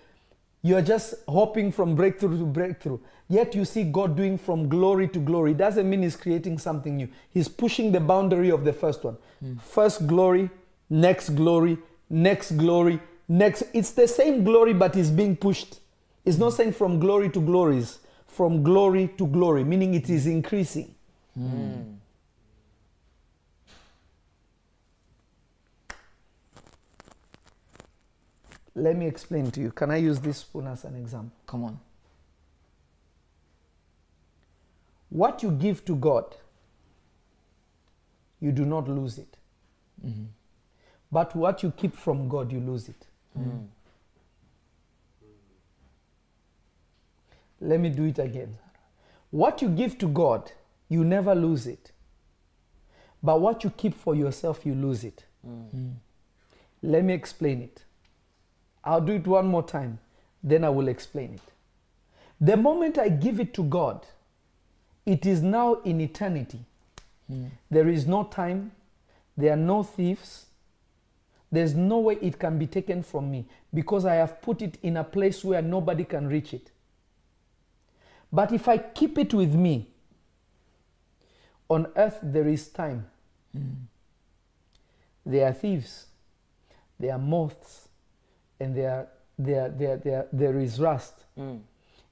[0.63, 2.99] you're just hopping from breakthrough to breakthrough.
[3.29, 5.53] Yet you see God doing from glory to glory.
[5.53, 7.09] It doesn't mean He's creating something new.
[7.31, 9.17] He's pushing the boundary of the first one.
[9.41, 9.57] Hmm.
[9.57, 10.51] First glory,
[10.91, 11.79] next glory,
[12.11, 13.65] next glory, next.
[13.73, 15.81] It's the same glory, but it's being pushed.
[16.25, 20.95] It's not saying from glory to glories, from glory to glory, meaning it is increasing.
[21.35, 21.98] Hmm.
[28.79, 29.73] Let me explain to you.
[29.73, 31.37] Can I use this spoon as an example?
[31.47, 31.81] Come on.
[35.11, 36.37] What you give to God,
[38.41, 39.37] you do not lose it.
[40.05, 40.25] Mm-hmm.
[41.11, 43.07] But what you keep from God, you lose it.
[43.37, 43.67] Mm.
[47.61, 48.59] Let me do it again.
[49.31, 50.53] What you give to God,
[50.89, 51.93] you never lose it.
[53.23, 55.25] But what you keep for yourself, you lose it.
[55.47, 55.95] Mm.
[56.83, 57.85] Let me explain it.
[58.89, 59.99] I'll do it one more time,
[60.43, 61.53] then I will explain it.
[62.41, 64.07] The moment I give it to God,
[65.05, 66.61] it is now in eternity.
[67.27, 67.49] Hmm.
[67.71, 68.73] There is no time,
[69.37, 70.47] there are no thieves,
[71.53, 74.97] there's no way it can be taken from me because I have put it in
[74.97, 76.71] a place where nobody can reach it.
[78.33, 79.89] But if I keep it with me,
[81.69, 83.07] on earth there is time.
[83.53, 83.85] Hmm.
[85.27, 86.07] There are thieves,
[86.99, 87.88] there are moths,
[88.61, 91.61] and there, there, there, there, there is rust, Mm.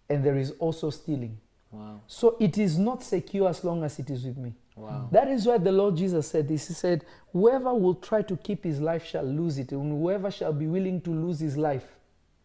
[0.08, 1.38] and there is also stealing.
[1.72, 2.00] Wow.
[2.06, 4.54] So it is not secure as long as it is with me.
[4.76, 5.08] Wow.
[5.10, 6.68] That is why the Lord Jesus said this.
[6.68, 10.52] He said, Whoever will try to keep his life shall lose it, and whoever shall
[10.52, 11.96] be willing to lose his life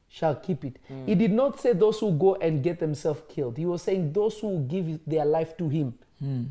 [0.09, 0.77] shall keep it.
[1.05, 3.57] He did not say those who go and get themselves killed.
[3.57, 5.93] He was saying those who give their life to him,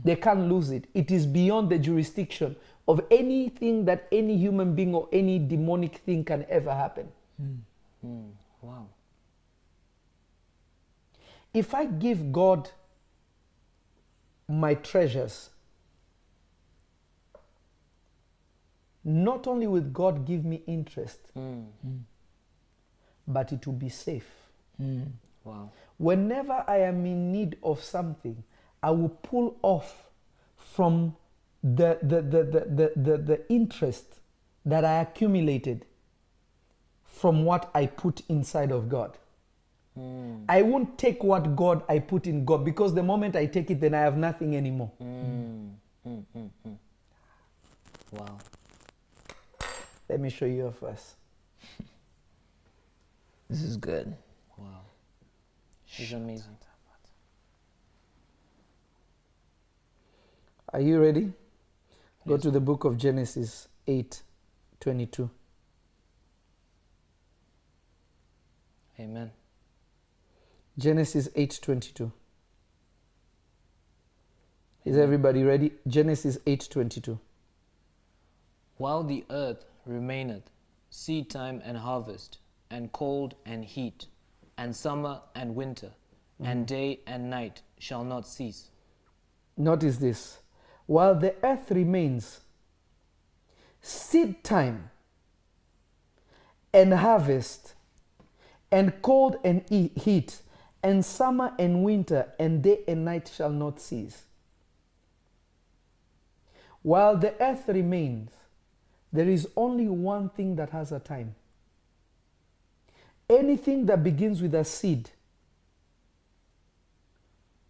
[0.04, 0.86] they can't lose it.
[0.94, 2.56] It is beyond the jurisdiction
[2.88, 7.08] of anything that any human being or any demonic thing can ever happen.
[7.40, 8.30] Mm.
[8.62, 8.86] Wow.
[11.52, 12.70] If I give God
[14.48, 15.50] my treasures,
[19.04, 21.66] not only will God give me interest, Mm.
[23.26, 24.28] but it will be safe.
[25.44, 25.70] Wow.
[25.98, 28.42] Whenever I am in need of something,
[28.82, 30.08] I will pull off
[30.56, 31.16] from
[31.62, 34.20] the, the, the, the, the, the, the interest
[34.64, 35.84] that I accumulated
[37.20, 39.18] from what I put inside of God.
[39.98, 40.44] Mm.
[40.48, 43.78] I won't take what God I put in God because the moment I take it,
[43.78, 44.90] then I have nothing anymore.
[45.02, 45.72] Mm.
[46.08, 46.50] Mm.
[48.12, 48.38] Wow.
[50.08, 51.14] Let me show you a verse.
[53.50, 54.16] This is good.
[54.56, 54.80] Wow.
[55.84, 56.56] She's amazing.
[60.72, 61.32] Are you ready?
[62.26, 64.22] Go to the book of Genesis 8
[64.78, 65.28] 22.
[69.00, 69.30] Amen.
[70.76, 72.12] Genesis 8 22.
[74.84, 75.72] Is everybody ready?
[75.86, 77.18] Genesis 8 22.
[78.76, 80.50] While the earth remaineth,
[80.90, 82.38] seed time and harvest,
[82.70, 84.06] and cold and heat,
[84.58, 85.92] and summer and winter,
[86.38, 86.74] and mm-hmm.
[86.74, 88.68] day and night shall not cease.
[89.56, 90.40] Notice this.
[90.84, 92.40] While the earth remains,
[93.80, 94.90] seed time
[96.74, 97.74] and harvest,
[98.72, 100.42] and cold and heat,
[100.82, 104.22] and summer and winter, and day and night shall not cease.
[106.82, 108.30] While the earth remains,
[109.12, 111.34] there is only one thing that has a time.
[113.28, 115.10] Anything that begins with a seed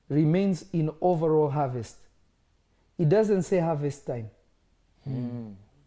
[0.09, 1.97] remains in overall harvest.
[2.99, 4.31] It doesn't say harvest time.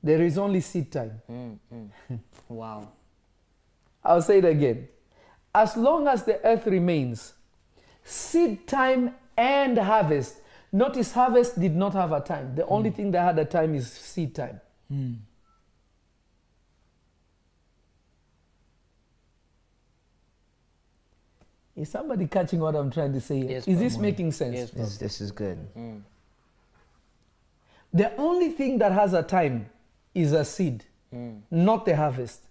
[0.01, 1.21] There is only seed time.
[1.29, 1.57] Mm.
[1.73, 2.19] Mm.
[2.49, 2.89] wow.
[4.03, 4.87] I'll say it again.
[5.55, 7.33] As long as the earth remains,
[8.03, 10.37] seed time and harvest.
[10.71, 12.55] Notice harvest did not have a time.
[12.55, 12.95] The only hmm.
[12.95, 14.59] thing that had a time is seed time.
[14.89, 15.13] Hmm.
[21.75, 23.37] Is somebody catching what I'm trying to say?
[23.37, 24.55] Yes, is this making sense?
[24.55, 25.57] Yes, This, this is good.
[25.73, 25.97] Hmm.
[27.91, 29.69] The only thing that has a time
[30.15, 30.83] is a seed,
[31.51, 32.41] not the harvest.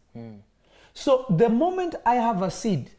[0.94, 2.90] So the moment I have a seed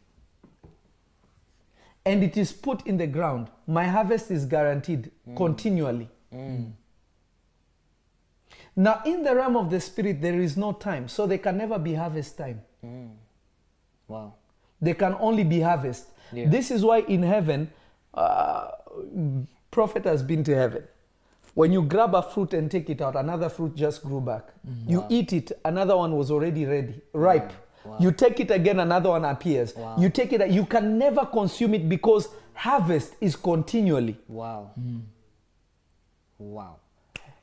[2.04, 5.36] and it is put in the ground, my harvest is guaranteed mm.
[5.36, 6.08] continually.
[6.32, 6.72] Mm.
[8.76, 11.78] Now, in the realm of the spirit, there is no time, so there can never
[11.78, 12.60] be harvest time.
[12.84, 13.10] Mm.
[14.08, 14.34] Wow.
[14.80, 16.08] They can only be harvest.
[16.32, 16.48] Yeah.
[16.48, 17.70] This is why in heaven,
[18.12, 18.68] uh,
[19.70, 20.84] prophet has been to heaven.
[21.54, 24.48] When you grab a fruit and take it out, another fruit just grew back.
[24.68, 24.90] Mm-hmm.
[24.90, 27.52] You eat it, another one was already ready, ripe.
[27.84, 27.96] Wow.
[28.00, 29.74] You take it again, another one appears.
[29.74, 29.96] Wow.
[29.98, 34.16] You take it, you can never consume it because harvest is continually.
[34.28, 34.70] Wow.
[34.74, 35.00] Hmm.
[36.38, 36.76] Wow.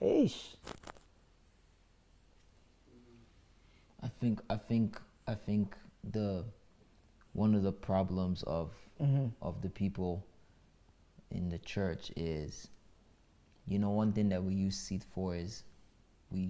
[0.01, 0.55] Eish.
[4.03, 6.43] I think I think I think the
[7.33, 8.71] one of the problems of
[9.01, 9.27] mm-hmm.
[9.41, 10.25] of the people
[11.29, 12.67] in the church is
[13.67, 15.63] you know one thing that we use seed for is
[16.31, 16.49] we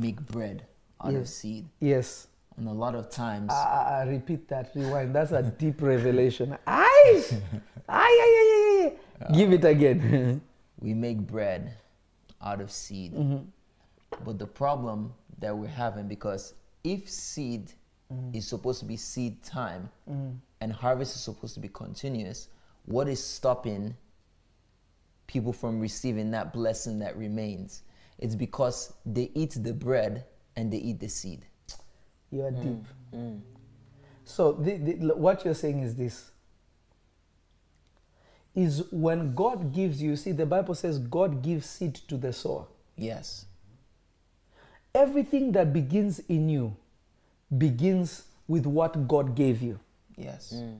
[0.00, 0.64] make bread
[1.04, 2.28] out of seed Yes.
[2.56, 5.14] And a lot of times I, I repeat that, rewind.
[5.14, 6.56] That's a deep revelation.
[6.66, 7.24] Aye!
[7.88, 9.32] Aye, aye, aye.
[9.32, 10.40] Give it again.
[10.80, 11.76] we make bread
[12.42, 13.14] out of seed.
[13.14, 13.44] Mm-hmm.
[14.24, 16.54] But the problem that we're having, because
[16.84, 17.72] if seed
[18.12, 18.36] mm-hmm.
[18.36, 20.36] is supposed to be seed time mm-hmm.
[20.60, 22.48] and harvest is supposed to be continuous,
[22.86, 23.94] what is stopping
[25.26, 27.82] people from receiving that blessing that remains?
[28.18, 30.24] It's because they eat the bread
[30.56, 31.44] and they eat the seed.
[32.30, 32.84] You are mm, deep.
[33.14, 33.40] Mm.
[34.24, 36.30] So the, the, what you're saying is this:
[38.56, 40.16] is when God gives you.
[40.16, 42.66] See, the Bible says God gives seed to the sower.
[42.96, 43.44] Yes.
[44.94, 46.74] Everything that begins in you
[47.56, 49.78] begins with what God gave you.
[50.16, 50.54] Yes.
[50.56, 50.78] Mm.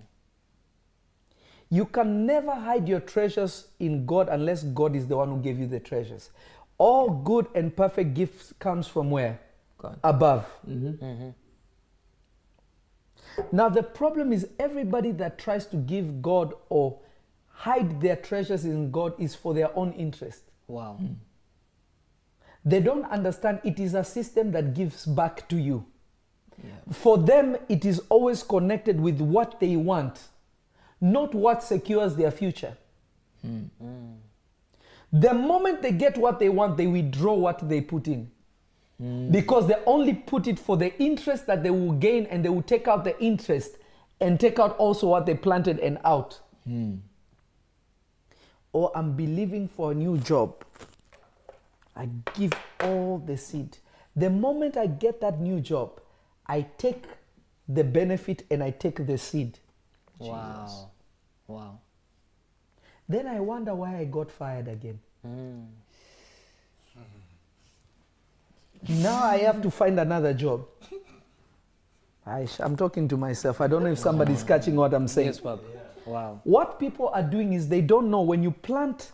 [1.69, 5.59] You can never hide your treasures in God unless God is the one who gave
[5.59, 6.31] you the treasures.
[6.79, 9.41] All good and perfect gifts comes from where?
[9.79, 9.99] God.
[10.03, 10.47] Above.
[10.69, 11.05] Mm-hmm.
[11.05, 11.29] Mm-hmm.
[13.53, 16.99] Now the problem is everybody that tries to give God or
[17.49, 20.43] hide their treasures in God is for their own interest.
[20.67, 20.99] Wow.
[21.01, 21.17] Mm.
[22.65, 25.87] They don't understand it is a system that gives back to you.
[26.91, 30.29] For them, it is always connected with what they want,
[31.01, 32.77] not what secures their future.
[33.43, 33.67] Hmm.
[35.13, 38.31] The moment they get what they want, they withdraw what they put in.
[39.03, 39.31] Mm.
[39.31, 42.63] Because they only put it for the interest that they will gain and they will
[42.63, 43.77] take out the interest
[44.21, 46.41] and take out also what they planted and out.
[48.73, 50.65] Or I'm believing for a new job.
[51.95, 53.79] I give all the seed.
[54.15, 56.01] The moment I get that new job,
[56.47, 57.05] I take
[57.69, 59.59] the benefit and I take the seed.
[60.19, 60.91] Wow.
[61.47, 61.81] Wow.
[63.09, 64.99] Then I wonder why I got fired again.
[65.23, 65.65] Hmm.
[68.89, 70.67] Now I have to find another job.
[72.27, 73.61] I, am talking to myself.
[73.61, 75.29] I don't know if somebody's catching what I'm saying.
[75.29, 75.63] Yes, Papa.
[76.05, 76.41] Wow.
[76.45, 79.13] What people are doing is they don't know when you plant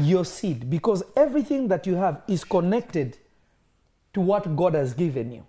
[0.00, 3.18] your seed because everything that you have is connected
[4.14, 5.46] to what God has given you.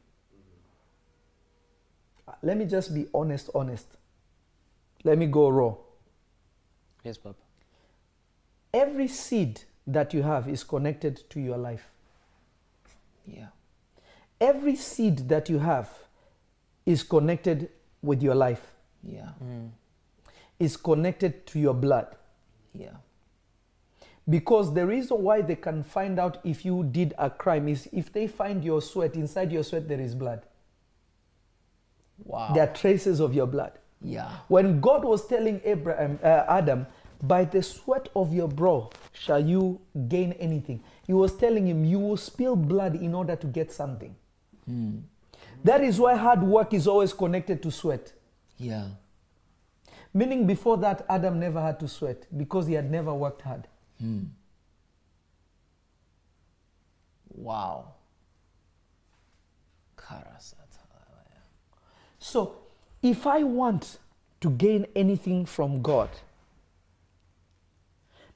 [2.44, 3.88] Let me just be honest, honest.
[5.04, 5.76] Let me go raw.
[7.04, 7.36] Yes, Papa.
[8.74, 11.90] Every seed that you have is connected to your life.
[13.28, 13.48] Yeah.
[14.40, 15.90] Every seed that you have
[16.86, 17.70] is connected
[18.02, 18.72] with your life,
[19.04, 19.30] Yeah.
[20.60, 22.16] is connected to your blood.
[22.74, 22.96] Yeah.
[24.30, 28.12] Because the reason why they can find out if you did a crime is if
[28.12, 30.42] they find your sweat, inside your sweat there is blood.
[32.24, 32.52] Wow.
[32.54, 33.74] There are traces of your blood.
[34.02, 34.30] yeah.
[34.48, 36.86] When God was telling Abraham, uh, Adam,
[37.22, 42.00] by the sweat of your brow shall you gain anything, he was telling him, you
[42.00, 44.16] will spill blood in order to get something.
[44.66, 45.00] Hmm.
[45.64, 48.14] That is why hard work is always connected to sweat.
[48.58, 48.90] Yeah.
[50.14, 53.68] Meaning, before that, Adam never had to sweat because he had never worked hard.
[54.00, 54.24] Hmm.
[57.30, 57.94] Wow.
[59.96, 60.56] Karasata.
[62.20, 62.58] So,
[63.02, 64.00] if I want
[64.42, 66.10] to gain anything from God,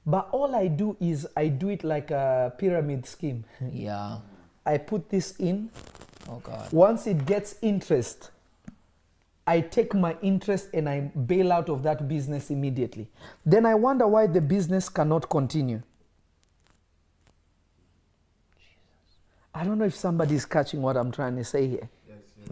[0.04, 3.44] but all I do is I do it like a pyramid scheme.
[3.72, 4.18] Yeah.
[4.66, 5.70] I put this in.
[6.28, 6.72] Oh God.
[6.72, 8.30] Once it gets interest,
[9.46, 13.08] I take my interest and I bail out of that business immediately.
[13.44, 15.82] Then I wonder why the business cannot continue.
[18.56, 19.16] Jesus.
[19.54, 21.88] I don't know if somebody is catching what I'm trying to say here.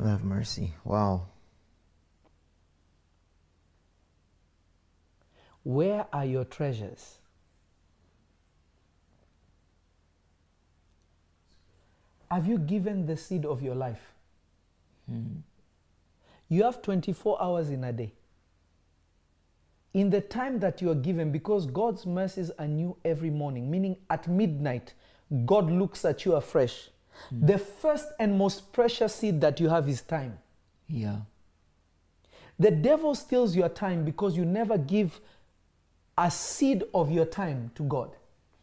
[0.03, 0.72] Have mercy.
[0.84, 1.26] Wow.
[5.62, 7.19] Where are your treasures?
[12.31, 14.12] Have you given the seed of your life?
[15.09, 15.39] Hmm.
[16.49, 18.12] You have 24 hours in a day.
[19.93, 23.97] In the time that you are given, because God's mercies are new every morning, meaning
[24.09, 24.95] at midnight,
[25.45, 26.91] God looks at you afresh.
[27.31, 27.47] Hmm.
[27.47, 30.39] The first and most precious seed that you have is time.
[30.89, 31.16] Yeah.
[32.59, 35.20] The devil steals your time because you never give
[36.16, 38.11] a seed of your time to God.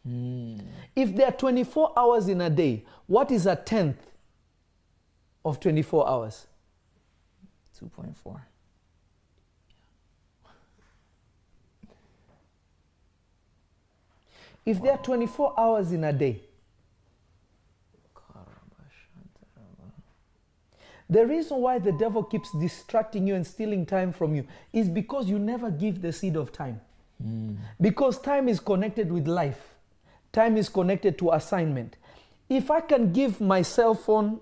[0.08, 0.60] Mm.
[0.96, 3.98] If there are 24 hours in a day, what is a tenth
[5.44, 6.46] of 24 hours?
[7.80, 8.40] 2.4.
[14.64, 16.42] If there are 24 hours in a day,
[21.08, 25.26] the reason why the devil keeps distracting you and stealing time from you is because
[25.30, 26.80] you never give the seed of time.
[27.24, 27.56] Mm.
[27.80, 29.67] Because time is connected with life,
[30.38, 31.96] time is connected to assignment.
[32.48, 34.40] If I can give my cell phone,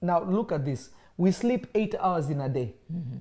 [0.00, 0.88] now look at this.
[1.18, 2.74] We sleep eight hours in a day.
[2.90, 3.18] Mm-hmm.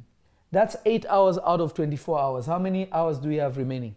[0.49, 2.45] That's eight hours out of 24 hours.
[2.45, 3.95] How many hours do we have remaining?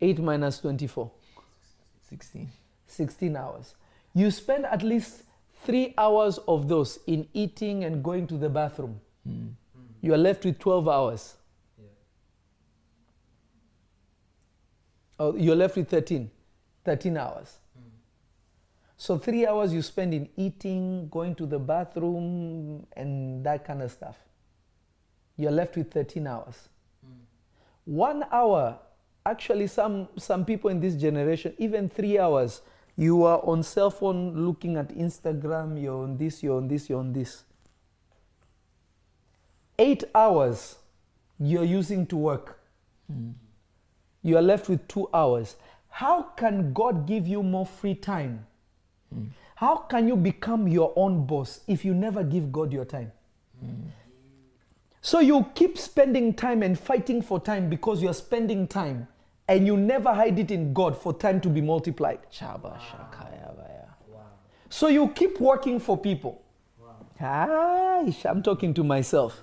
[0.00, 1.10] 8 minus 24.
[2.08, 2.48] 16.
[2.86, 3.74] 16 hours.
[4.14, 5.24] You spend at least
[5.64, 9.00] three hours of those in eating and going to the bathroom.
[9.26, 9.48] Hmm.
[10.00, 11.34] You are left with 12 hours.
[15.18, 16.30] Oh, you're left with 13.
[16.84, 17.58] 13 hours.
[18.96, 23.90] So, three hours you spend in eating, going to the bathroom, and that kind of
[23.90, 24.16] stuff.
[25.36, 26.68] You're left with 13 hours.
[27.84, 28.78] One hour,
[29.26, 32.62] actually, some, some people in this generation, even three hours,
[32.96, 37.00] you are on cell phone looking at Instagram, you're on this, you're on this, you're
[37.00, 37.42] on this.
[39.78, 40.76] Eight hours
[41.40, 42.60] you're using to work.
[43.10, 43.30] Hmm.
[44.22, 45.56] You are left with two hours.
[45.88, 48.46] How can God give you more free time?
[49.56, 53.12] How can you become your own boss if you never give God your time?
[55.00, 59.08] So you keep spending time and fighting for time because you're spending time
[59.48, 62.20] and you never hide it in God for time to be multiplied.
[63.56, 63.86] Baya.
[64.68, 66.42] So you keep working for people.
[67.20, 69.42] Ah, I'm talking to myself.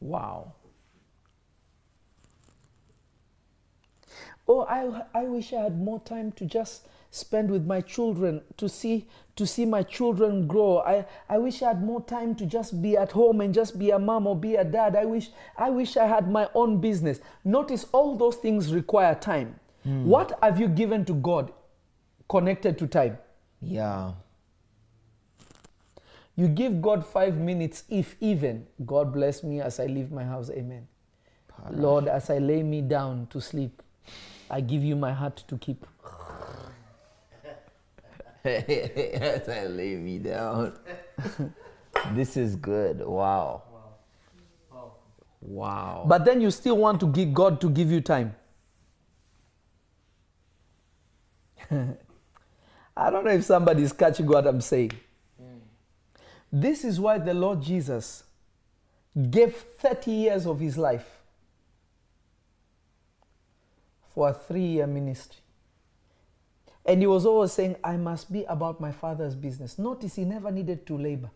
[0.00, 0.52] Wow.
[4.46, 8.68] Oh, I, I wish I had more time to just spend with my children to
[8.68, 10.78] see to see my children grow.
[10.78, 13.90] I, I wish I had more time to just be at home and just be
[13.90, 14.96] a mom or be a dad.
[14.96, 17.20] I wish I wish I had my own business.
[17.44, 19.58] Notice all those things require time.
[19.84, 20.04] Hmm.
[20.06, 21.52] What have you given to God
[22.28, 23.18] connected to time?
[23.60, 24.12] Yeah.
[26.36, 28.66] You give God five minutes, if even.
[28.84, 30.50] God bless me as I leave my house.
[30.50, 30.88] Amen.
[31.70, 33.80] Lord, as I lay me down to sleep,
[34.50, 35.86] I give you my heart to keep.
[38.44, 40.78] As I lay me down.
[42.12, 43.00] this is good.
[43.00, 43.62] Wow.
[45.40, 46.04] Wow.
[46.06, 48.34] But then you still want to give God to give you time.
[52.96, 54.92] I don't know if somebody's catching what I'm saying.
[56.52, 58.22] This is why the Lord Jesus
[59.30, 61.23] gave 30 years of his life
[64.14, 65.40] for a three year ministry.
[66.86, 69.78] And he was always saying, I must be about my father's business.
[69.78, 71.30] Notice he never needed to labor.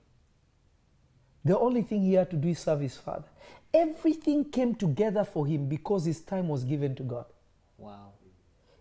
[1.44, 3.28] The only thing he had to do is serve his father.
[3.72, 7.24] Everything came together for him because his time was given to God.
[7.78, 8.12] Wow.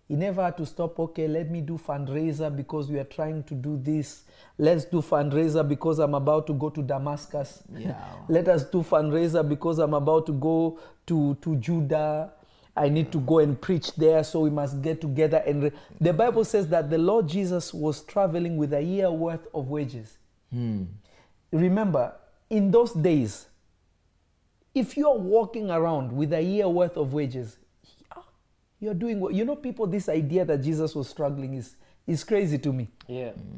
[0.07, 3.53] He never had to stop, okay, let me do fundraiser because we are trying to
[3.53, 4.23] do this.
[4.57, 7.61] Let's do fundraiser because I'm about to go to Damascus.
[7.73, 8.01] Yeah.
[8.29, 12.31] Let us do fundraiser because I'm about to go to, to Judah.
[12.77, 15.37] I need to go and preach there, so we must get together.
[15.37, 19.47] And re- the Bible says that the Lord Jesus was traveling with a year worth
[19.53, 20.17] of wages.
[20.51, 20.83] Hmm.
[21.51, 22.13] Remember,
[22.51, 23.47] in those days,
[24.75, 27.57] if you're walking around with a year worth of wages,
[28.15, 28.23] ah,
[28.79, 29.55] you're doing what you know.
[29.55, 31.75] People, this idea that Jesus was struggling is
[32.05, 32.89] is crazy to me.
[33.07, 33.31] Yeah.
[33.31, 33.57] Hmm.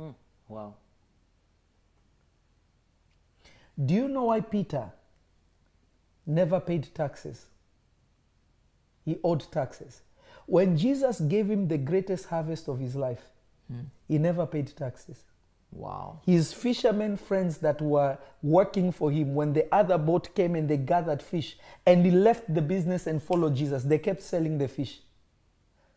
[0.00, 0.10] hmm.
[0.46, 0.74] Wow.
[3.84, 4.92] Do you know why Peter
[6.30, 7.46] never paid taxes?
[9.04, 10.02] He owed taxes.
[10.46, 13.30] When Jesus gave him the greatest harvest of his life,
[13.70, 13.82] hmm.
[14.08, 15.24] he never paid taxes.
[15.72, 16.20] Wow.
[16.26, 20.76] His fishermen friends that were working for him, when the other boat came and they
[20.76, 21.56] gathered fish,
[21.86, 25.00] and he left the business and followed Jesus, they kept selling the fish.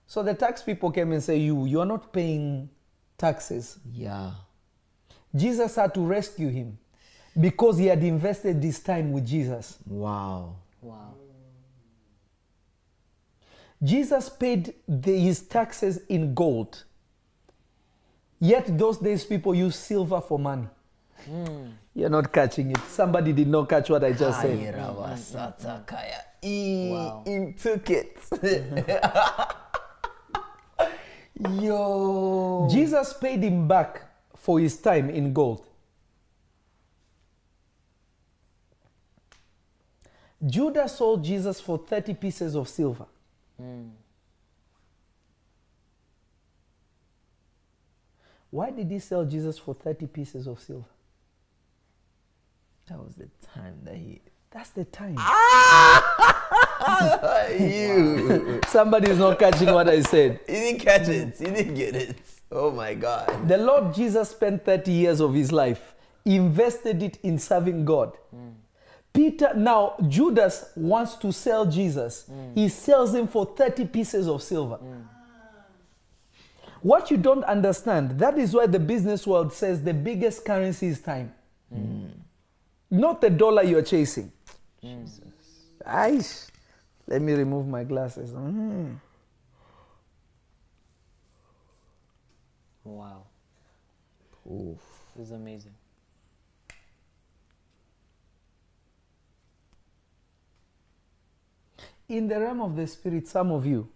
[0.06, 2.70] So the tax people came and say, "You, you are not paying
[3.18, 4.34] taxes." Yeah.
[5.36, 6.78] Jesus had to rescue him
[7.40, 9.78] because he had invested this time with Jesus.
[9.88, 10.56] Wow.
[10.82, 11.14] Wow.
[13.82, 16.84] Jesus paid the, his taxes in gold.
[18.40, 20.68] Yet those days people use silver for money.
[21.26, 21.68] Hmm.
[21.96, 22.78] You're not catching it.
[22.90, 24.58] Somebody did not catch what I just said.
[24.58, 26.20] Ayirabasatakaya.
[26.42, 27.24] He, Wow.
[27.26, 28.18] he took it.
[31.62, 32.68] Yo.
[32.72, 34.02] Jesus paid him back
[34.36, 35.66] for his time in gold.
[40.46, 43.06] Judas sold Jesus for 30 pieces of silver.
[48.50, 50.86] Why did he sell Jesus for 30 pieces of silver?
[52.88, 54.22] That was the time that he.
[54.52, 55.16] That's the time.
[55.18, 56.04] Ah!
[57.60, 58.62] you.
[58.68, 60.42] Somebody is not catching what I said.
[60.48, 61.38] He didn't catch it.
[61.38, 62.18] He didn't get it.
[62.52, 63.48] Oh my God.
[63.48, 68.16] The Lord Jesus spent 30 years of his life, invested it in serving God.
[69.14, 72.26] Peter, now Judas wants to sell Jesus.
[72.30, 72.56] Mm.
[72.56, 74.78] He sells him for 30 pieces of silver.
[74.78, 75.04] Mm.
[76.82, 81.00] What you don't understand, that is why the business world says the biggest currency is
[81.00, 81.34] time.
[81.74, 82.10] Mm.
[82.90, 84.32] Not the dollar you're chasing.
[84.82, 85.22] Jesus.
[85.86, 86.50] Aish.
[87.08, 88.32] Let me remove my glasses.
[88.32, 88.96] Mm.
[92.84, 93.24] Wow.
[94.50, 94.78] Oof.
[95.16, 95.74] This is amazing.
[102.10, 103.90] In the realm of the spirit, some of you,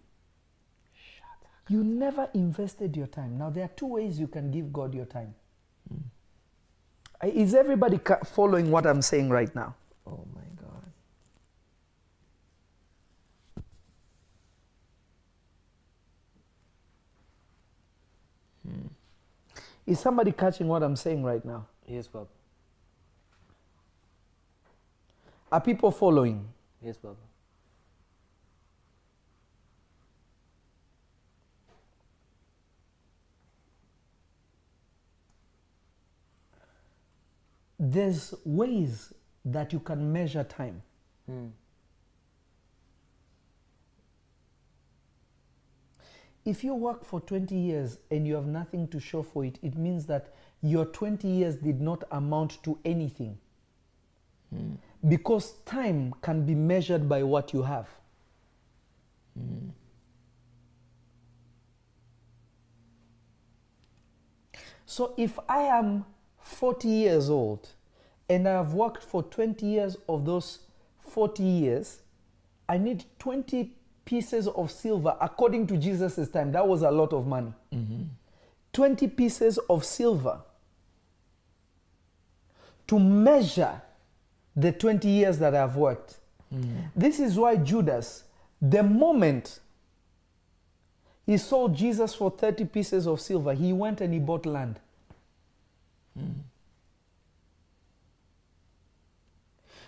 [1.70, 3.38] you never invested your time.
[3.38, 5.36] Now, there are two ways you can give God your time.
[7.24, 9.76] Uh, Is everybody ca- following what I'm saying right now?
[10.08, 10.84] Oh my God.
[19.88, 21.68] Is somebody catching what I'm saying right now?
[21.88, 22.28] Yes, Bob.
[25.52, 26.48] Are people following?
[26.84, 27.16] Yes, Papa.
[37.80, 39.14] There's ways
[39.46, 40.82] that you can measure time.
[41.26, 41.48] Hmm.
[46.46, 49.76] If you work for 20 years and you have nothing to show for it, it
[49.76, 53.38] means that your 20 years did not amount to anything.
[54.50, 54.76] Hmm.
[55.08, 57.88] Because time can be measured by what you have.
[59.38, 59.70] Hmm.
[64.86, 66.06] So if I am
[66.48, 67.68] 40 years old
[68.30, 70.60] and I have worked for 20 years of those
[71.00, 72.00] 40 years,
[72.68, 73.72] I need 20
[74.06, 76.52] pieces of silver according to Jesus' time.
[76.52, 77.54] That was a lot of money.
[77.74, 78.04] Mm-hmm.
[78.74, 80.40] 20 pieces of silver
[82.88, 83.82] to measure
[84.56, 86.18] the 20 years that I've worked.
[86.54, 86.90] Mm.
[86.96, 88.24] This is why Judas,
[88.62, 89.60] the moment
[91.26, 94.80] he sold Jesus for 30 pieces of silver, he went and he bought land.
[96.18, 96.34] Mm.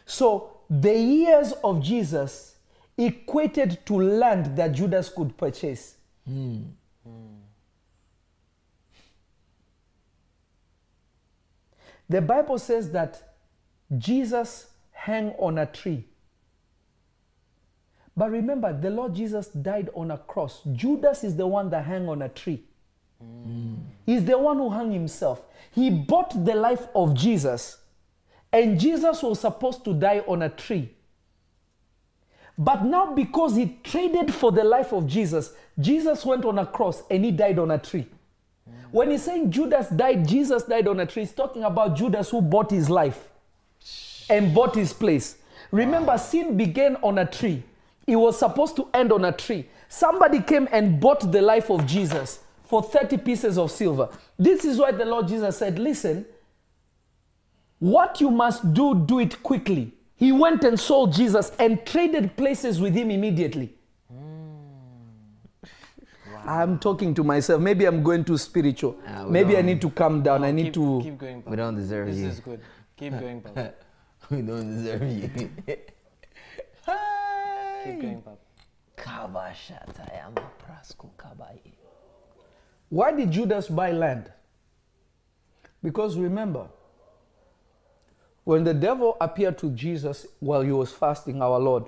[0.05, 2.55] So the years of Jesus
[2.97, 5.95] equated to land that Judas could purchase.
[6.29, 6.65] Mm.
[12.09, 13.35] The Bible says that
[13.95, 16.05] Jesus hung on a tree.
[18.17, 20.61] But remember, the Lord Jesus died on a cross.
[20.73, 22.63] Judas is the one that hung on a tree.
[24.05, 25.45] He's the one who hung himself.
[25.71, 27.77] He bought the life of Jesus,
[28.51, 30.89] and Jesus was supposed to die on a tree.
[32.57, 37.03] But now, because he traded for the life of Jesus, Jesus went on a cross
[37.09, 38.05] and he died on a tree.
[38.91, 42.41] When he's saying Judas died, Jesus died on a tree, he's talking about Judas who
[42.41, 43.29] bought his life
[44.29, 45.37] and bought his place.
[45.71, 47.63] Remember, sin began on a tree.
[48.07, 49.69] It was supposed to end on a tree.
[49.87, 52.39] Somebody came and bought the life of Jesus
[52.69, 54.09] for 30 pieces of silver.
[54.37, 56.23] This is why the Lord Jesus said, Listen,
[57.79, 59.91] what you must do, do it quickly.
[60.15, 63.73] He went and sold Jesus and traded places with him immediately.
[66.45, 67.59] I'm talking to myself.
[67.61, 68.97] Maybe I'm going too spiritual.
[69.07, 70.43] Ah, we Maybe I need to calm down.
[70.43, 71.01] I need keep, to.
[71.03, 71.51] keep going, Papa.
[71.51, 72.27] We don't deserve This you.
[72.27, 72.59] This is good.
[72.97, 73.73] Keep going, Papa.
[74.29, 75.29] we don't deserve you.
[77.83, 78.37] Keep going, Papa.
[78.97, 81.78] Kabashatayama prasko kabai.
[82.89, 84.31] Why did Judas buy land?
[85.83, 86.67] Because remember,
[88.43, 91.85] when the devil appeared to Jesus while he was fasting, our Lord,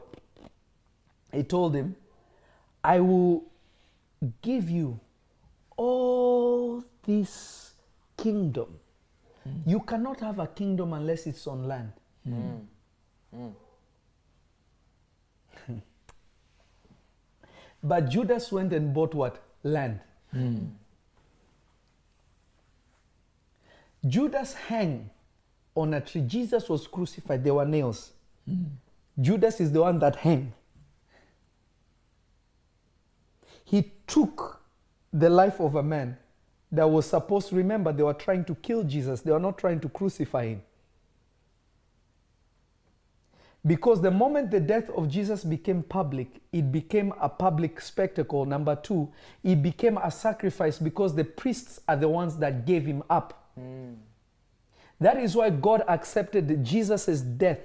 [1.34, 1.96] he told him,
[2.84, 3.44] I will
[4.42, 5.00] give you
[5.78, 7.74] all this
[8.18, 8.80] kingdom.
[9.66, 11.92] You cannot have a kingdom unless it's on land.
[17.84, 19.44] But Judas went and bought what?
[19.64, 20.02] Land.
[20.32, 20.66] Hmm.
[24.08, 25.10] Judas hang
[25.76, 26.22] on a tree.
[26.22, 28.12] Jesus was crucified, there were nails.
[28.48, 28.64] Hmm.
[29.20, 30.54] Judas is the one that hung.
[33.64, 34.62] He took
[35.14, 36.18] the life of a man
[36.72, 39.80] that was supposed to remember they were trying to kill Jesus, they were not trying
[39.82, 40.62] to crucify him.
[43.66, 48.44] Because the moment the death of Jesus became public, it became a public spectacle.
[48.44, 49.12] Number two,
[49.44, 53.41] it became a sacrifice because the priests are the ones that gave him up.
[53.56, 53.94] Hmm.
[55.00, 57.60] That is why God accepted Jesus' death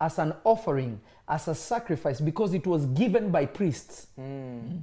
[0.00, 4.06] as an offering, as a sacrifice, because it was given by priests.
[4.16, 4.78] Hmm.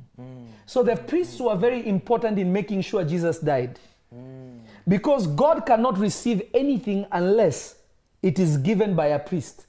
[0.66, 3.80] So the priests were very important in making sure Jesus died.
[4.14, 4.60] Hmm.
[4.88, 7.76] Because God cannot receive anything unless
[8.22, 9.66] it is given by a priest.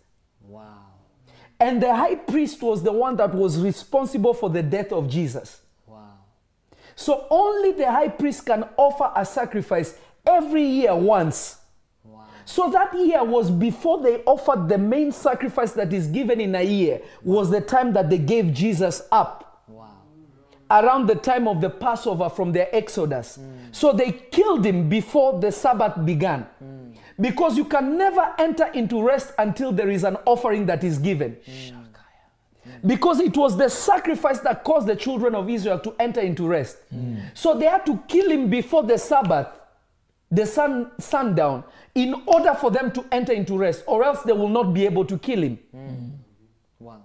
[0.47, 0.79] Wow.
[1.59, 5.61] And the high priest was the one that was responsible for the death of Jesus.
[5.87, 6.13] Wow.
[6.95, 11.59] So only the high priest can offer a sacrifice every year once.
[12.05, 12.25] Wow.
[12.45, 16.63] So that year was before they offered the main sacrifice that is given in a
[16.63, 19.89] year, was the time that they gave Jesus up Wow.
[20.71, 23.37] around the time of the Passover from their Exodus.
[23.37, 23.43] Hmm.
[23.73, 26.43] So they killed him before the Sabbath began.
[26.59, 26.93] Hmm.
[27.21, 31.37] Because you can never enter into rest until there is an offering that is given.
[31.45, 31.75] Hmm.
[32.87, 36.77] Because it was the sacrifice that caused the children of Israel to enter into rest.
[37.35, 39.49] So they had to kill him before the Sabbath,
[40.31, 41.65] the sun sundown,
[41.95, 45.05] in order for them to enter into rest, or else they will not be able
[45.05, 45.59] to kill him.
[45.75, 46.11] Mm.
[46.79, 47.03] Wow.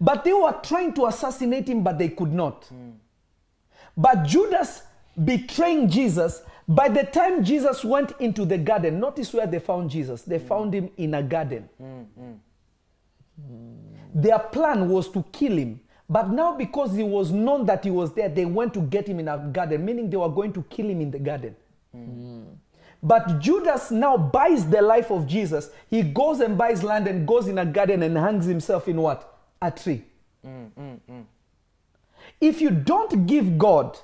[0.00, 2.62] But they were trying to assassinate him, but they could not.
[2.72, 2.94] Mm.
[3.96, 4.82] But Judas
[5.22, 10.22] betraying Jesus, by the time Jesus went into the garden, notice where they found Jesus.
[10.22, 10.48] They mm.
[10.48, 11.68] found him in a garden.
[14.14, 15.80] Their plan was to kill him.
[16.08, 19.20] But now, because he was known that he was there, they went to get him
[19.20, 21.54] in a garden, meaning they were going to kill him in the garden.
[21.92, 22.44] Hmm.
[23.02, 25.70] But Judas now buys the life of Jesus.
[25.88, 29.38] He goes and buys land and goes in a garden and hangs himself in what?
[29.62, 30.04] A tree.
[32.40, 33.98] If you don't give God,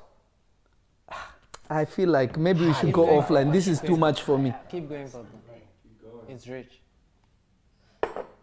[1.71, 3.53] I feel like maybe we ah, should go offline.
[3.53, 4.53] This is too much for me.
[4.71, 5.27] Keep going, Papa.
[6.29, 6.81] It's rich.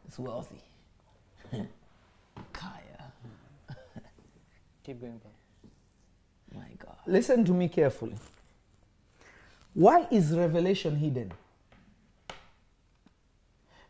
[0.07, 0.61] It's wealthy.
[2.53, 3.11] Kaya.
[4.83, 5.35] Keep going, Papa.
[6.53, 6.95] My God.
[7.05, 8.15] Listen to me carefully.
[9.73, 11.31] Why is revelation hidden?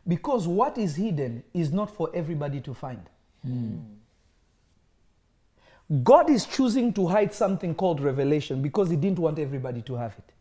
[0.06, 3.02] Because what is hidden is not for everybody to find.
[6.02, 10.16] God is choosing to hide something called revelation because He didn't want everybody to have
[10.16, 10.32] it.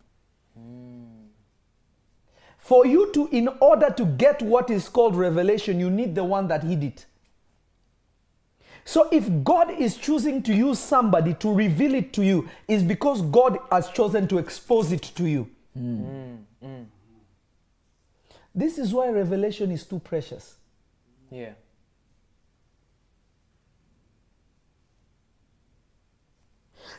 [2.57, 6.47] For you to, in order to get what is called revelation, you need the one
[6.47, 7.05] that hid it.
[8.83, 13.21] So if God is choosing to use somebody to reveal it to you, is because
[13.21, 15.49] God has chosen to expose it to you.
[18.53, 20.55] This is why revelation is too precious.
[21.29, 21.53] Yeah.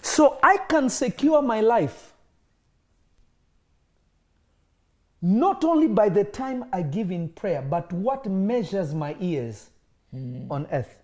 [0.00, 2.14] So I can secure my life
[5.20, 9.70] not only by the time I give in prayer, but what measures my ears
[10.12, 11.01] on earth.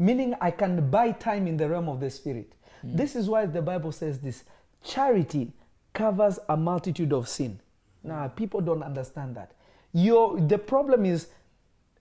[0.00, 2.54] Meaning, I can buy time in the realm of the spirit.
[2.80, 2.96] Hmm.
[2.96, 4.44] This is why the Bible says this
[4.82, 5.52] charity
[5.92, 7.60] covers a multitude of sin.
[8.02, 8.34] Now, hmm.
[8.34, 9.52] people don't understand that.
[9.92, 11.26] Your, the problem is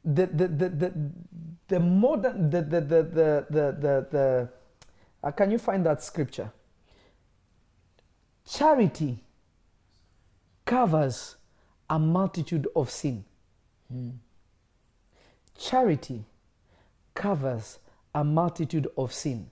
[0.05, 0.93] the, the, the, the,
[1.67, 4.49] the modern, the, the, the, the, the, the, the
[5.21, 6.53] uh, can you find that scripture?
[8.49, 9.21] Charity
[10.63, 11.35] covers
[11.89, 13.25] a multitude of sin.
[13.91, 14.11] Hmm.
[15.57, 16.23] Charity
[17.13, 17.79] covers
[18.19, 19.49] a multitude of sin.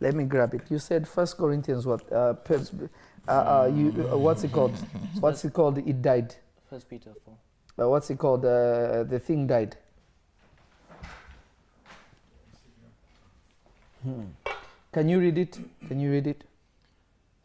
[0.00, 0.62] Let me grab it.
[0.70, 2.10] You said First Corinthians what?
[2.12, 2.34] Uh,
[3.26, 4.76] uh, uh, you, uh, what's it called?
[5.18, 5.78] What's it called?
[5.78, 6.34] It died.
[6.70, 7.34] First Peter 4.
[7.86, 8.44] Uh, what's it called?
[8.44, 9.76] Uh, the thing died.
[14.04, 14.24] Hmm.
[14.92, 15.58] Can you read it?
[15.88, 16.44] Can you read it?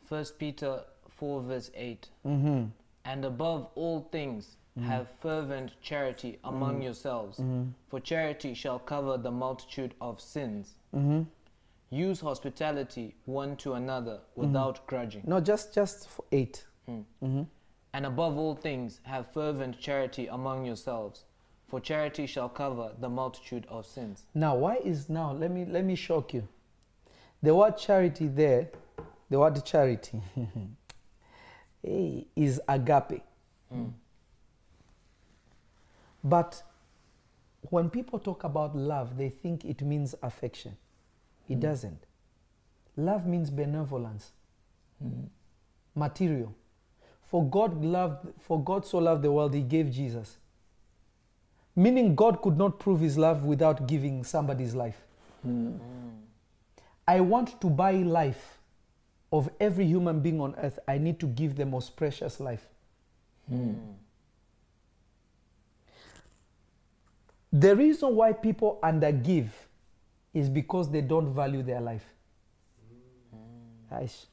[0.08, 2.08] First Peter 4 verse 8.
[2.28, 2.66] Mm-hmm.
[3.06, 4.90] And above all things, Mm-hmm.
[4.90, 6.84] have fervent charity among mm-hmm.
[6.84, 7.70] yourselves, mm-hmm.
[7.90, 10.74] for charity shall cover the multitude of sins.
[11.92, 15.24] Use hospitality one to another without grudging.
[15.26, 16.66] No, just just for eight.
[16.86, 17.44] Hmm.
[17.94, 21.26] And above all things, have fervent charity among yourselves,
[21.68, 24.26] for charity shall cover the multitude of sins.
[24.36, 25.32] Now, why is now?
[25.32, 26.48] Let me let me shock you.
[27.42, 28.70] The word charity there,
[29.30, 30.22] the word charity,
[31.84, 33.24] hey, is agape.
[33.72, 33.86] Hmm.
[36.24, 36.64] But
[37.62, 40.78] when people talk about love, they think it means affection.
[41.48, 41.62] It hmm.
[41.62, 42.06] doesn't.
[42.96, 44.32] Love means benevolence.
[45.02, 45.26] Hmm.
[45.96, 46.54] material.
[47.24, 50.38] For God loved for God so loved the world he gave Jesus.
[51.76, 55.02] Meaning God could not prove his love without giving somebody's life.
[55.44, 55.78] Hmm.
[57.08, 58.60] I want to buy life
[59.32, 60.80] of every human being on earth.
[60.88, 62.68] I need to give the most precious life.
[67.52, 69.50] The reason why people undergive
[70.34, 72.06] is because they don't value their life.
[73.36, 74.04] Mm.
[74.04, 74.26] Aish.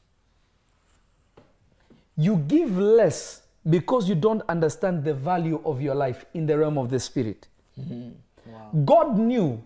[2.15, 6.77] You give less because you don't understand the value of your life in the realm
[6.77, 7.47] of the spirit.
[7.79, 8.09] Mm-hmm.
[8.51, 8.71] Wow.
[8.85, 9.63] God knew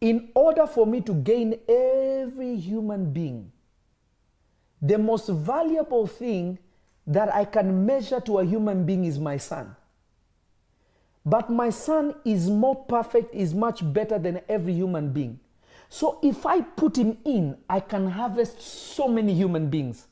[0.00, 3.52] in order for me to gain every human being,
[4.80, 6.58] the most valuable thing
[7.06, 9.76] that I can measure to a human being is my son.
[11.24, 15.38] But my son is more perfect, is much better than every human being.
[15.88, 20.06] So if I put him in, I can harvest so many human beings.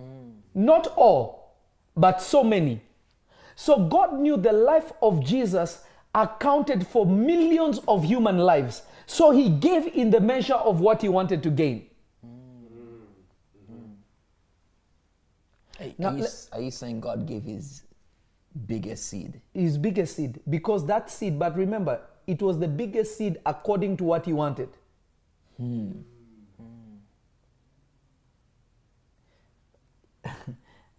[0.00, 0.32] Mm.
[0.54, 1.54] Not all,
[1.96, 2.80] but so many.
[3.54, 5.84] So God knew the life of Jesus
[6.14, 8.82] accounted for millions of human lives.
[9.06, 11.86] So he gave in the measure of what he wanted to gain.
[15.78, 17.82] Hey, Now, are, you, are you saying God gave his
[18.66, 19.40] biggest seed?
[19.54, 20.40] His biggest seed.
[20.48, 24.68] Because that seed, but remember, it was the biggest seed according to what he wanted.
[25.56, 25.90] Hmm.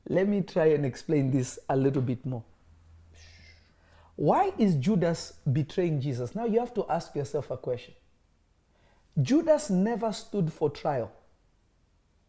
[0.10, 2.44] Let me try and explain this a little bit more.
[4.16, 6.36] Why is Judas betraying Jesus?
[6.36, 7.96] Now you have to ask yourself a question.
[9.20, 11.12] Judas never stood for trial.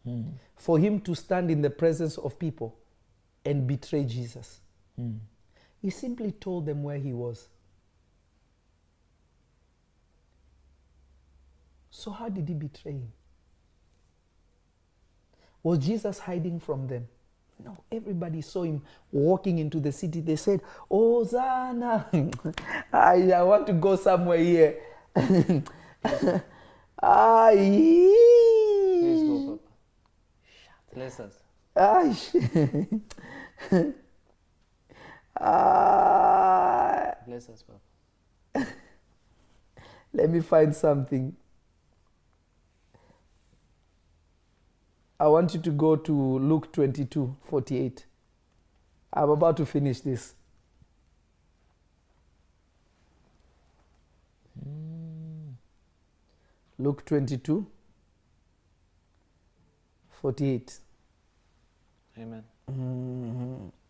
[0.04, 0.22] Hmm.
[0.56, 2.76] For him to stand in the presence of people
[3.44, 4.60] and betray Jesus.
[4.96, 5.16] Hmm.
[5.80, 7.48] He simply told them where he was.
[11.90, 13.12] So, how did he betray him?
[15.62, 17.06] Was Jesus hiding from them?
[17.64, 18.82] No, everybody saw him
[19.12, 20.20] walking into the city.
[20.20, 22.06] They said, Hosanna!
[22.92, 24.80] I, I want to go somewhere here.
[27.02, 27.54] Ay.
[29.00, 29.62] Please go, Papa.
[30.94, 31.42] Bless us.
[35.42, 37.14] Ay.
[37.26, 38.68] Bless us, Papa.
[40.12, 41.34] Let me find something.
[45.18, 48.06] I want you to go to Luke 22 48.
[49.12, 50.34] I'm about to finish this.
[56.78, 57.66] Luke 22
[60.10, 60.78] 48.
[62.18, 62.44] Amen.
[62.70, 63.81] Mm-hmm.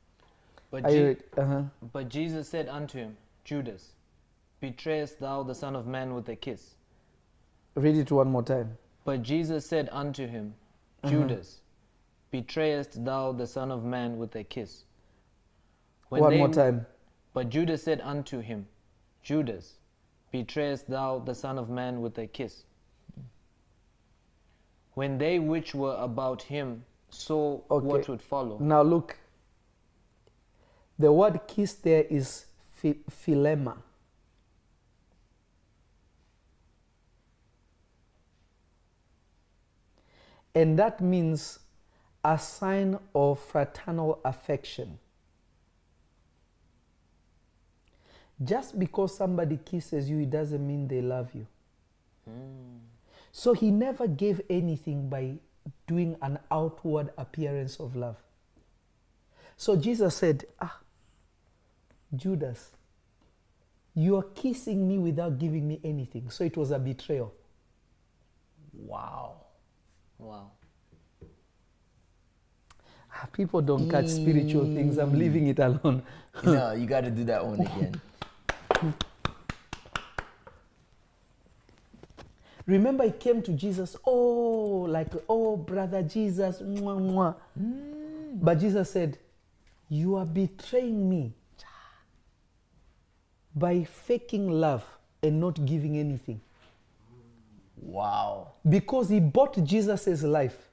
[0.73, 1.65] But, Je- Uh-huh.
[1.93, 3.93] but Jesus said unto him, Judas,
[4.59, 6.77] betrayest thou the Son of Man with a kiss?
[7.75, 8.79] Read it one more time.
[9.05, 10.55] But Jesus said unto him,
[11.05, 11.11] Uh-huh.
[11.13, 11.61] Judas,
[12.31, 14.85] betrayest thou the Son of Man with a kiss?
[16.09, 16.87] When one more time.
[17.35, 18.67] But Judas said unto him,
[19.23, 19.75] Judas,
[20.31, 22.65] betrayest thou the Son of Man with a kiss?
[24.95, 27.87] When they which were about him saw Okay.
[27.87, 29.19] what would follow, Now look.
[30.99, 32.47] The word kiss there is
[32.83, 33.77] philema.
[40.55, 41.59] And that means
[42.25, 44.99] a sign of fraternal affection.
[48.43, 51.47] Just because somebody kisses you, it doesn't mean they love you.
[53.33, 55.39] So he never gave anything by
[55.87, 58.17] doing an outward appearance of love.
[59.57, 60.81] So Jesus said, Ah,
[62.15, 62.73] Judas,
[63.95, 66.31] you are kissing me without giving me anything.
[66.31, 67.33] So it was a betrayal.
[68.75, 69.37] Wow.
[70.19, 70.51] wow.
[73.15, 74.99] Ah, People don't catch spiritual things.
[74.99, 76.03] I'm leaving it alone.
[76.45, 78.01] no, you got to do that one again.
[82.67, 87.35] Remember, he came to Jesus, oh, like, oh, brother Jesus, mwah, mwah.
[88.41, 89.19] But Jesus said,
[89.89, 91.35] You are betraying me
[93.55, 94.85] by faking love
[95.23, 96.41] and not giving anything.
[97.77, 98.53] Wow.
[98.69, 100.71] Because he bought Jesus' life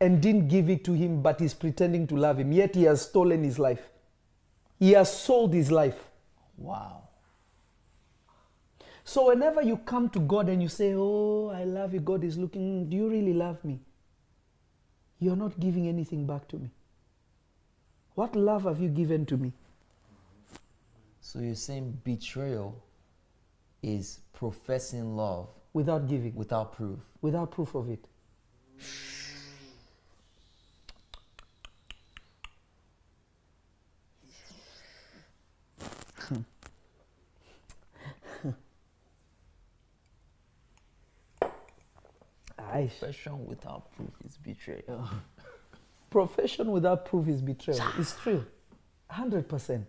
[0.00, 2.52] and didn't give it to him, but he's pretending to love him.
[2.52, 3.88] Yet he has stolen his life.
[4.78, 6.10] He has sold his life.
[6.58, 7.04] Wow.
[9.04, 12.36] So whenever you come to God and you say, Oh, I love you, God is
[12.36, 13.80] looking, do you really love me?
[15.18, 16.70] You're not giving anything back to me.
[18.14, 19.52] What love have you given to me?
[21.26, 22.80] So you're saying betrayal
[23.82, 28.06] is professing love without giving, without proof, without proof of it.
[42.56, 45.10] Profession without proof is betrayal.
[46.10, 47.84] Profession without proof is betrayal.
[47.98, 48.46] It's true.
[49.10, 49.86] 100%.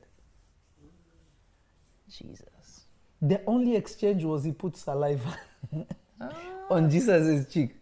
[2.09, 2.85] Jesus.
[3.21, 5.38] The only exchange was he put saliva
[6.21, 6.29] ah.
[6.69, 7.75] on Jesus' cheek.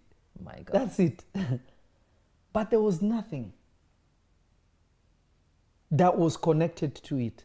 [0.43, 0.73] My God.
[0.73, 1.23] That's it.
[2.53, 3.53] but there was nothing
[5.91, 7.43] that was connected to it.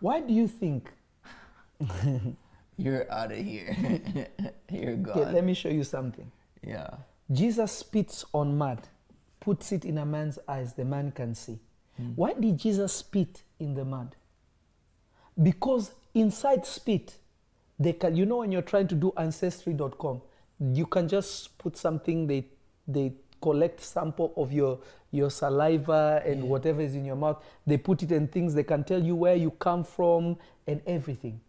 [0.00, 0.90] Why do you think?
[2.76, 3.76] You're out of here.
[4.70, 5.18] You're gone.
[5.18, 6.30] Okay, let me show you something.
[6.62, 6.90] yeah.
[7.30, 8.88] Jesus spits on mud,
[9.40, 11.58] puts it in a man's eyes, the man can see.
[11.96, 12.12] Hmm.
[12.14, 14.16] Why did Jesus spit in the mud?
[15.40, 17.14] Because inside spit,
[17.78, 20.20] they can, you know, when you're trying to do ancestry.com,
[20.60, 22.46] you can just put something, they,
[22.86, 24.80] they collect sample of your,
[25.12, 27.42] your saliva and whatever is in your mouth.
[27.66, 30.36] They put it in things, they can tell you where you come from
[30.66, 31.40] and everything.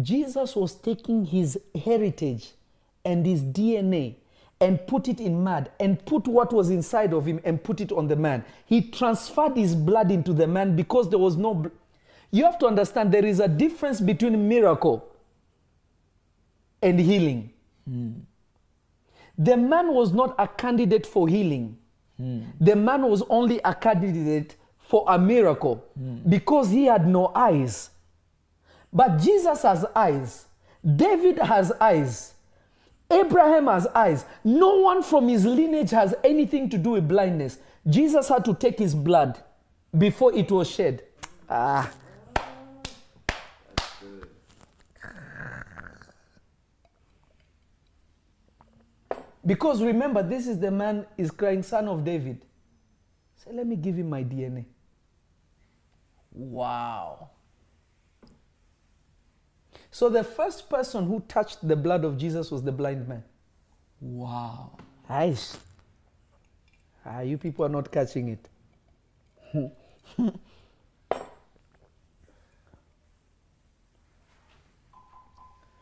[0.00, 2.52] Jesus was taking his heritage
[3.04, 4.16] and his DNA
[4.60, 7.92] and put it in mud and put what was inside of him and put it
[7.92, 8.44] on the man.
[8.66, 11.70] He transferred his blood into the man because there was no.
[12.30, 15.06] You have to understand there is a difference between miracle
[16.82, 17.50] and healing.
[19.38, 21.78] The man was not a candidate for healing.
[22.18, 25.84] The man was only a candidate for a miracle
[26.28, 27.90] because he had no eyes.
[28.92, 30.46] But Jesus has eyes.
[30.84, 32.34] David has eyes.
[33.10, 34.24] Abraham has eyes.
[34.44, 37.58] No one from his lineage has anything to do with blindness.
[37.86, 39.38] Jesus had to take his blood
[39.96, 41.02] before it was shed.
[41.48, 41.90] Ah.
[49.44, 52.42] Because remember, this is the man is crying, son of David.
[53.36, 54.64] Say, let me give him my DNA.
[56.32, 57.30] Wow.
[59.90, 63.24] So the first person who touched the blood of Jesus was the blind man.
[64.00, 64.76] Wow.
[65.08, 65.56] Aish.
[67.04, 68.48] Ah, you people are not catching it.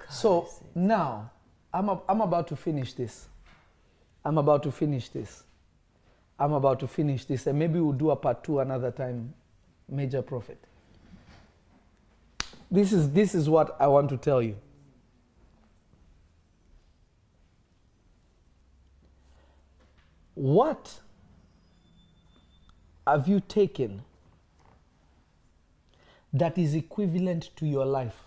[0.08, 1.30] so now,
[1.74, 3.28] I'm, I'm about to finish this.
[4.26, 5.44] I'm about to finish this.
[6.36, 9.32] I'm about to finish this, and maybe we'll do a part two another time,
[9.88, 10.58] Major Prophet.
[12.68, 14.56] This is, this is what I want to tell you.
[20.34, 20.98] What
[23.06, 24.02] have you taken
[26.32, 28.24] that is equivalent to your life?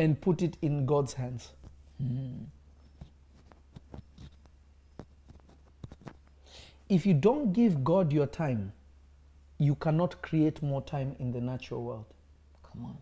[0.00, 1.50] And put it in God's hands.
[2.00, 2.44] Hmm.
[6.88, 8.72] If you don't give God your time,
[9.58, 12.06] you cannot create more time in the natural world.
[12.72, 12.96] Come on.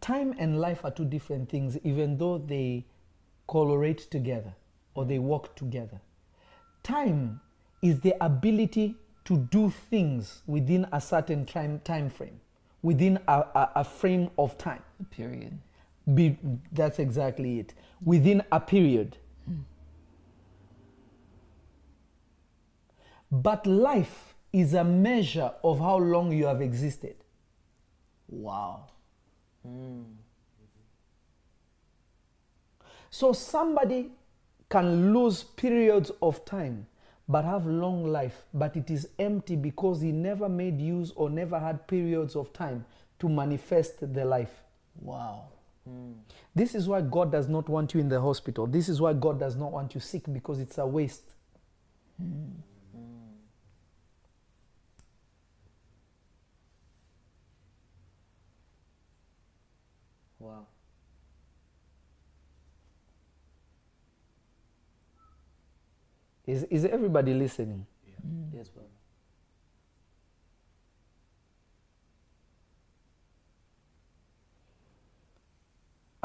[0.00, 2.86] Time and life are two different things, even though they
[3.46, 4.54] correlate together
[4.94, 6.00] or they work together.
[6.82, 7.42] Time
[7.82, 8.94] is the ability
[9.26, 12.40] to do things within a certain time, time frame,
[12.82, 14.82] within a, a, a frame of time.
[15.10, 15.58] Period.
[16.12, 16.36] Be,
[16.72, 17.74] that's exactly it.
[18.04, 19.16] Within a period.
[23.30, 27.16] But life is a measure of how long you have existed.
[28.28, 28.86] Wow.
[29.66, 30.02] Hmm.
[33.10, 34.10] So somebody
[34.68, 36.86] can lose periods of time
[37.28, 41.58] but have long life, but it is empty because he never made use or never
[41.58, 42.84] had periods of time
[43.18, 44.62] to manifest the life.
[45.00, 45.48] Wow.
[46.54, 48.66] This is why God does not want you in the hospital.
[48.66, 51.34] This is why God does not want you sick because it's a waste.
[60.38, 60.66] Wow.
[66.46, 67.86] Is, is everybody listening?
[68.54, 68.85] Yes, brother.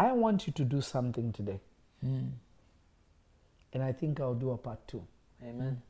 [0.01, 1.59] I want you to do something today.
[3.73, 5.03] And I think I'll do a part two.
[5.43, 5.81] Amen.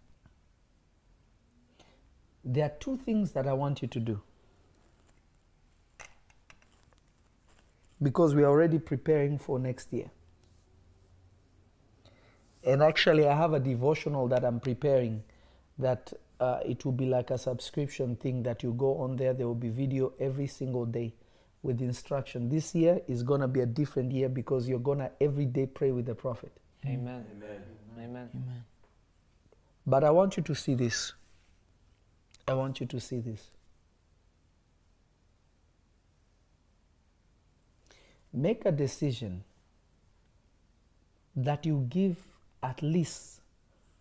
[2.43, 4.21] There are two things that I want you to do.
[8.03, 10.11] Because we are already preparing for next year.
[12.65, 15.23] And actually, I have a devotional that I'm preparing
[15.79, 19.33] that uh, it will be like a subscription thing that you go on there.
[19.33, 21.13] There will be video every single day
[21.63, 22.49] with instruction.
[22.49, 25.65] This year is going to be a different year because you're going to every day
[25.65, 26.51] pray with the prophet.
[26.85, 27.25] Amen.
[27.35, 27.61] Amen.
[27.97, 28.29] Amen.
[28.33, 28.63] Amen.
[29.85, 31.13] But I want you to see this.
[32.47, 33.49] I want you to see this.
[38.33, 39.43] Make a decision
[41.35, 42.17] that you give
[42.63, 43.41] at least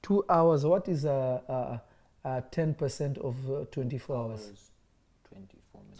[0.02, 0.64] two hours.
[0.64, 1.80] What is a,
[2.24, 4.30] 10% of uh, 24 hours?
[4.46, 4.69] hours.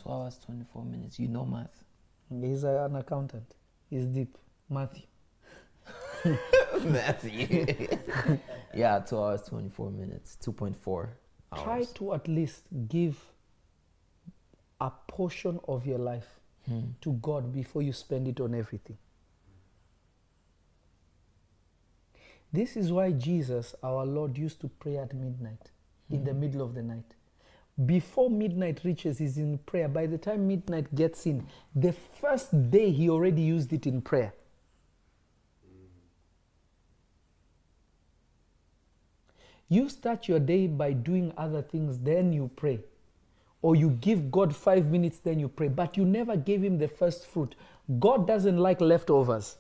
[0.03, 1.19] Two hours, 24 minutes.
[1.19, 1.85] You know math.
[2.29, 3.55] He's a- an accountant.
[3.89, 4.37] He's deep.
[4.69, 5.03] Matthew.
[6.85, 7.67] Matthew.
[8.75, 10.39] yeah, two hours, 24 minutes.
[10.45, 11.09] 2.4
[11.53, 11.63] hours.
[11.65, 13.19] Try to at least give
[14.81, 16.37] a portion of your life
[16.67, 16.81] Hmm.
[17.01, 18.99] to God before you spend it on everything.
[22.53, 25.71] This is why Jesus, our Lord, used to pray at midnight,
[26.11, 27.15] in the middle of the night.
[27.87, 29.89] Before midnight reaches, he's in prayer.
[29.89, 34.35] By the time midnight gets in, the first day he already used it in prayer.
[39.69, 42.81] You start your day by doing other things, then you pray.
[43.63, 45.69] Or you give God five minutes, then you pray.
[45.69, 47.55] But you never gave him the first fruit.
[48.01, 49.59] God doesn't like leftovers.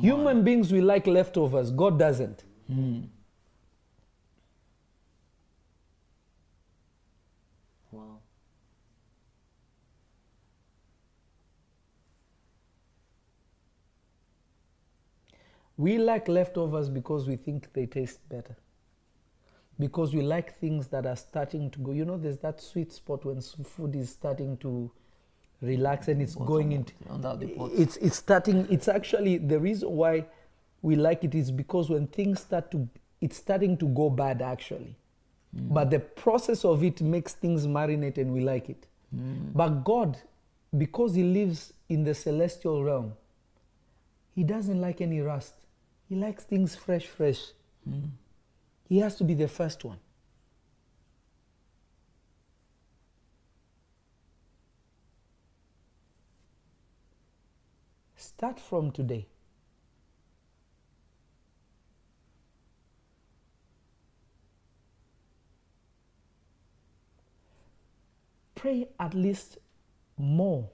[0.00, 1.70] Human beings will like leftovers.
[1.70, 2.44] God doesn't.
[2.68, 3.02] Wow.
[15.82, 18.54] We like leftovers because we think they taste better.
[19.80, 21.90] Because we like things that are starting to go.
[21.90, 24.88] You know, there's that sweet spot when food is starting to
[25.60, 26.92] relax and it's going into.
[27.02, 27.72] the- on the- the pot?
[27.74, 28.68] It's it's starting.
[28.70, 30.26] It's actually the reason why
[30.82, 32.88] we like it is because when things start to,
[33.20, 34.94] it's starting to go bad actually.
[35.56, 35.74] Mm.
[35.74, 38.86] But the process of it makes things marinate and we like it.
[39.12, 39.52] Mm.
[39.52, 40.16] But God,
[40.78, 43.14] because He lives in the celestial realm,
[44.36, 45.54] He doesn't like any rust.
[46.12, 47.40] He likes things fresh, fresh.
[47.88, 48.08] Hmm.
[48.86, 49.96] He has to be the first one.
[58.14, 59.26] Start from today.
[68.54, 69.56] Pray at least
[70.18, 70.68] more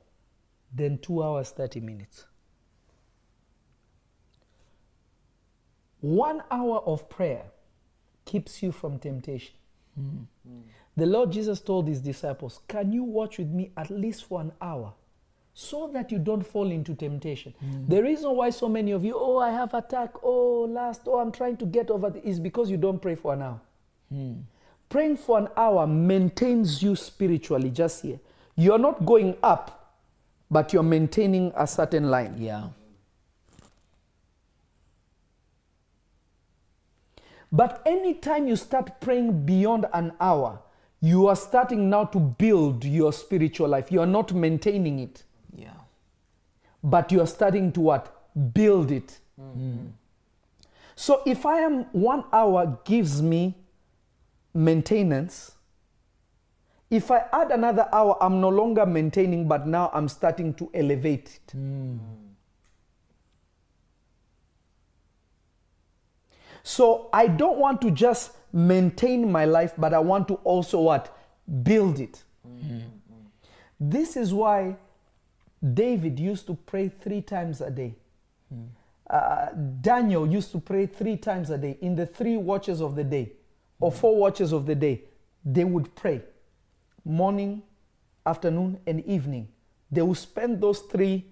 [0.75, 2.27] than two hours, 30 minutes.
[6.01, 7.45] One hour of prayer
[8.25, 9.55] keeps you from temptation.
[10.97, 14.53] The Lord Jesus told his disciples, Can you watch with me at least for an
[14.61, 14.93] hour
[15.55, 17.55] so that you don't fall into temptation?
[17.65, 17.89] Mm.
[17.89, 21.31] The reason why so many of you, oh, I have attack, oh, last, oh, I'm
[21.31, 23.61] trying to get over is because you don't pray for an hour.
[24.09, 24.33] Hmm.
[24.89, 28.19] Praying for an hour maintains you spiritually, just here.
[28.57, 29.95] You're not going up,
[30.51, 32.37] but you're maintaining a certain line.
[32.39, 32.69] Yeah.
[37.51, 40.61] But anytime you start praying beyond an hour,
[41.01, 43.91] you are starting now to build your spiritual life.
[43.91, 45.23] You are not maintaining it,
[45.57, 45.71] Yeah.
[46.83, 48.15] but you are starting to what?
[48.55, 49.19] Build it.
[49.41, 49.87] Mm-hmm.
[50.97, 53.55] So if I am one hour gives me
[54.53, 55.53] maintenance,
[56.91, 61.39] if I add another hour, I'm no longer maintaining, but now I'm starting to elevate
[61.47, 61.57] it.
[61.57, 61.99] Mm.
[66.69, 71.17] So I don't want to just maintain my life, but I want to also what?
[71.63, 72.23] Build it.
[72.47, 72.81] Mm-hmm.
[73.81, 74.77] This is why
[75.73, 77.95] David used to pray three times a day.
[78.55, 78.67] Mm.
[79.09, 79.47] Uh,
[79.81, 81.79] Daniel used to pray three times a day.
[81.81, 83.33] In the three watches of the day,
[83.81, 83.95] or mm.
[83.95, 85.05] four watches of the day,
[85.43, 86.21] they would pray
[87.03, 87.63] morning,
[88.27, 89.49] afternoon, and evening.
[89.91, 91.25] They would spend those three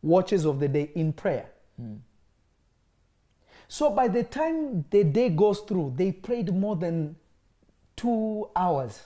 [0.00, 1.50] watches of the day in prayer.
[1.82, 1.98] Mm.
[3.68, 7.16] So by the time the day goes through, they prayed more than
[7.96, 9.02] two hours.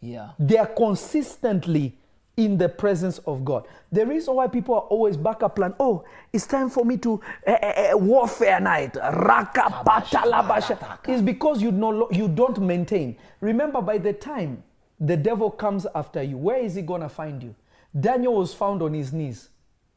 [0.00, 0.30] Yeah.
[0.38, 1.96] They are consistently
[2.36, 3.66] in the presence of God.
[3.90, 7.56] The reason why people are always backup plan, oh, it's time for me to eh,
[7.60, 13.16] eh, warfare night, raka patalabasha, is because you, no, you don't maintain.
[13.40, 14.62] Remember, by the time
[14.98, 17.54] the devil comes after you, where is he going to find you?
[17.98, 19.50] Daniel was found on his knees.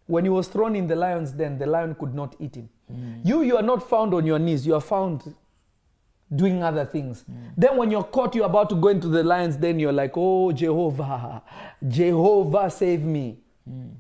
[0.08, 2.70] When he was thrown in the lion's den, the lion could not eat him.
[2.92, 3.26] Mm.
[3.26, 4.66] You, you are not found on your knees.
[4.66, 5.36] You are found
[6.34, 7.24] doing other things.
[7.30, 7.52] Mm.
[7.58, 10.52] Then when you're caught, you're about to go into the lions, then you're like, oh,
[10.52, 11.42] Jehovah,
[11.88, 13.38] Jehovah, save me.
[13.70, 13.96] Mm.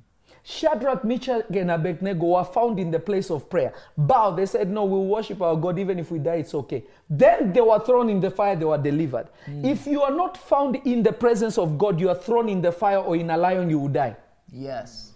[0.47, 3.73] Shadrach, Meshach, and Abednego were found in the place of prayer.
[3.97, 6.83] Bow, they said, no, we'll worship our God, even if we die, it's okay.
[7.09, 9.27] Then they were thrown in the fire, they were delivered.
[9.47, 12.71] If you are not found in the presence of God, you are thrown in the
[12.71, 14.15] fire or in a lion, you will die.
[14.51, 15.13] Yes.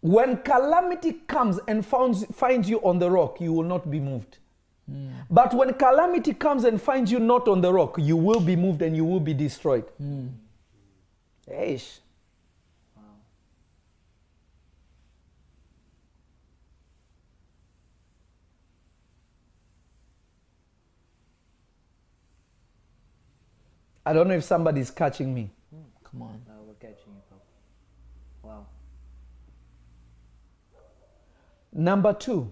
[0.00, 4.38] When calamity comes and finds, finds you on the rock, you will not be moved.
[5.28, 8.82] But when calamity comes and finds you not on the rock, you will be moved
[8.82, 9.84] and you will be destroyed.
[11.50, 11.98] Eish.
[24.04, 25.50] I don't know if somebody's catching me.
[26.04, 26.40] Come on.
[26.46, 27.42] Now we're catching you, Papa.
[28.44, 28.66] Wow.
[31.78, 32.50] Number two,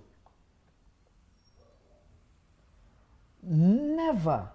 [3.42, 4.50] never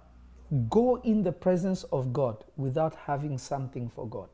[0.70, 4.30] go in the presence of God without having something for God.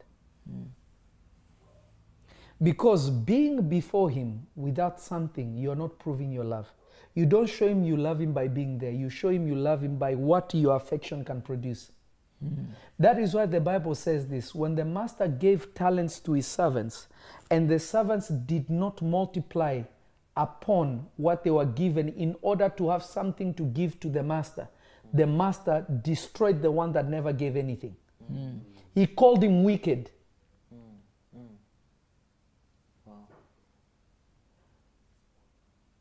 [2.61, 6.67] Because being before Him without something, you're not proving your love.
[7.13, 9.81] You don't show Him you love Him by being there, you show Him you love
[9.83, 11.93] Him by what your affection can produce.
[12.99, 17.07] That is why the Bible says this when the master gave talents to his servants,
[17.49, 19.83] and the servants did not multiply
[20.37, 24.67] upon what they were given in order to have something to give to the master,
[25.13, 27.95] the master destroyed the one that never gave anything.
[28.93, 30.11] He called him wicked.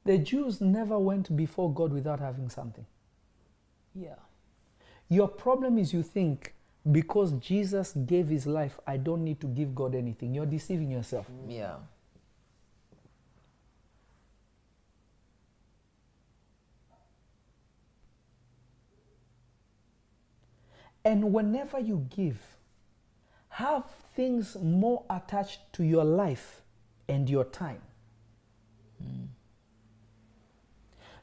[0.05, 2.85] The Jews never went before God without having something.
[3.95, 4.17] Yeah.
[5.09, 6.55] Your problem is you think
[6.91, 10.35] because Jesus gave his life, I don't need to give God anything.
[10.35, 11.27] You're deceiving yourself.
[11.49, 11.77] Yeah.
[21.05, 22.39] And whenever you give,
[23.51, 26.63] have things more attached to your life
[27.09, 27.83] and your time.
[29.03, 29.25] Hmm.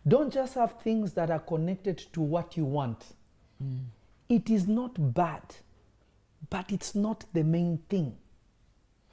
[0.08, 3.04] Don't just have things that are connected to what you want.
[3.62, 3.78] Hmm.
[4.30, 5.44] It is not bad,
[6.50, 8.16] but it's not the main thing.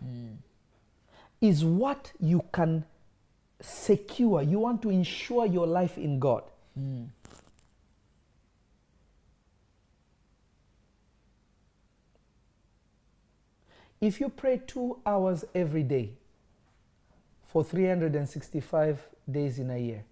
[0.00, 0.34] Hmm.
[1.40, 2.84] Is what you can
[3.60, 4.42] secure.
[4.42, 6.42] You want to ensure your life in God.
[14.00, 16.10] If you pray two hours every day
[17.46, 20.04] for 365 days in a year,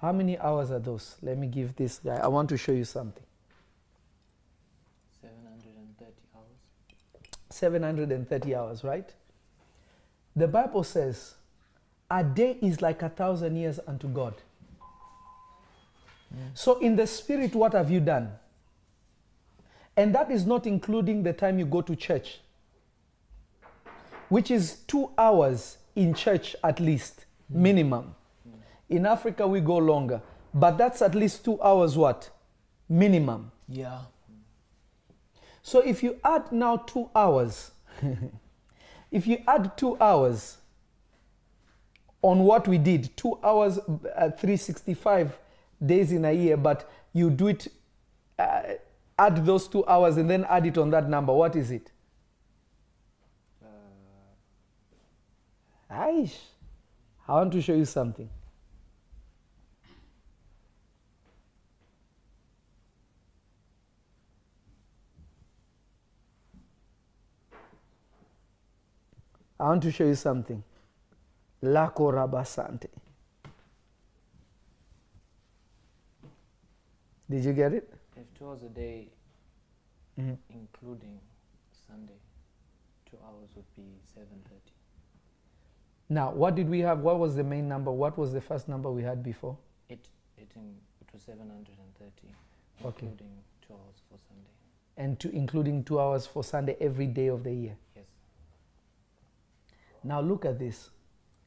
[0.00, 1.16] how many hours are those?
[1.22, 2.16] Let me give this guy.
[2.16, 3.24] I want to show you something.
[5.20, 6.46] 730 hours.
[7.50, 9.12] 730 hours, right?
[10.36, 11.34] The Bible says,
[12.10, 14.34] a day is like a thousand years unto God.
[16.34, 16.38] Mm.
[16.54, 18.32] So, in the spirit, what have you done?
[19.96, 22.40] And that is not including the time you go to church,
[24.30, 28.14] which is two hours in church at least, minimum.
[28.88, 30.22] In Africa, we go longer,
[30.54, 32.30] but that's at least two hours what?
[32.88, 33.52] Minimum.
[33.68, 33.98] Yeah.
[35.62, 37.72] So if you add now two hours,
[39.10, 40.58] if you add two hours
[42.22, 45.38] on what we did, two hours, uh, 365
[45.84, 47.68] days in a year, but you do it,
[48.38, 48.62] uh,
[49.18, 51.90] add those two hours and then add it on that number, what is it?
[55.90, 56.36] Aish.
[57.26, 58.28] I want to show you something.
[69.58, 70.62] I want to show you something.
[71.62, 72.88] Lako rabasante.
[77.28, 77.92] Did you get it?
[78.16, 79.08] If two hours a day,
[80.16, 80.38] Mhm.
[80.48, 81.20] including
[81.86, 82.18] Sunday,
[83.04, 84.69] two hours would be 730.
[86.12, 86.98] Now, what did we have?
[87.00, 87.92] What was the main number?
[87.92, 89.56] What was the first number we had before?
[89.88, 92.34] It, it, in, it was 730,
[92.84, 93.06] Okay.
[93.06, 93.30] including
[93.64, 94.50] two hours for Sunday.
[94.96, 97.76] And to, including two hours for Sunday every day of the year.
[97.94, 98.06] Yes.
[100.02, 100.90] Now, look at this.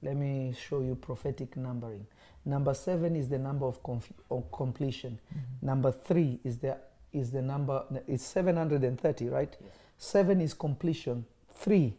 [0.02, 2.08] Let me show you prophetic numbering.
[2.46, 5.20] Number seven is the number of, conf- of completion.
[5.30, 5.66] Mm-hmm.
[5.66, 6.78] Number three is the
[7.14, 7.84] is the number.
[8.08, 9.56] It's seven hundred and thirty, right?
[9.62, 9.72] Yes.
[9.98, 11.26] Seven is completion.
[11.54, 11.94] Three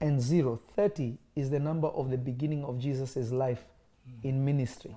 [0.00, 0.56] and zero.
[0.56, 3.64] Thirty is the number of the beginning of Jesus' life
[4.22, 4.94] in ministry.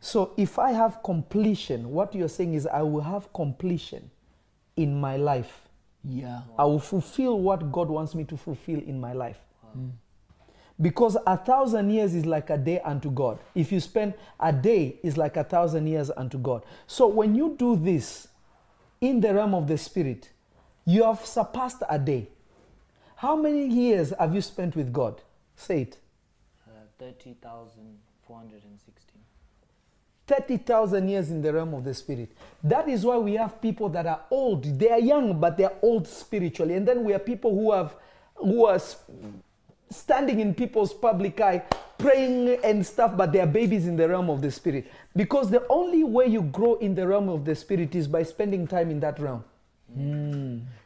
[0.00, 4.10] So if I have completion, what you're saying is I will have completion
[4.76, 5.68] in my life.
[6.02, 6.40] Yeah.
[6.58, 9.38] I will fulfill what God wants me to fulfill in my life.
[9.76, 9.90] Mm.
[10.80, 13.38] Because a thousand years is like a day unto God.
[13.54, 16.64] If you spend a day is like a thousand years unto God.
[16.86, 18.28] So when you do this
[19.02, 20.30] in the realm of the spirit,
[20.86, 22.28] you have surpassed a day.
[23.20, 25.20] How many years have you spent with God?
[25.54, 25.98] Say it.
[26.66, 29.20] Uh, 30,416.
[30.26, 32.32] 30,000 years in the realm of the spirit.
[32.64, 34.64] That is why we have people that are old.
[34.78, 36.76] They are young, but they are old spiritually.
[36.76, 37.94] And then we have people who have
[38.36, 38.80] who are
[39.90, 41.62] standing in people's public eye
[41.98, 44.90] praying and stuff, but they are babies in the realm of the spirit.
[45.14, 48.66] Because the only way you grow in the realm of the spirit is by spending
[48.66, 49.44] time in that realm.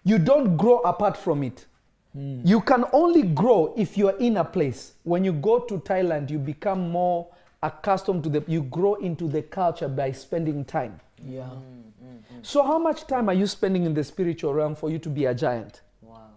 [0.02, 1.66] You don't grow apart from it.
[2.14, 2.40] Hmm.
[2.44, 4.92] You can only grow if you are in a place.
[5.02, 7.26] When you go to Thailand, you become more
[7.62, 11.00] accustomed to the, you grow into the culture by spending time.
[11.26, 11.44] Yeah.
[11.44, 14.98] Hmm, hmm, so, how much time are you spending in the spiritual realm for you
[15.00, 15.80] to be a giant?
[16.02, 16.30] Wow.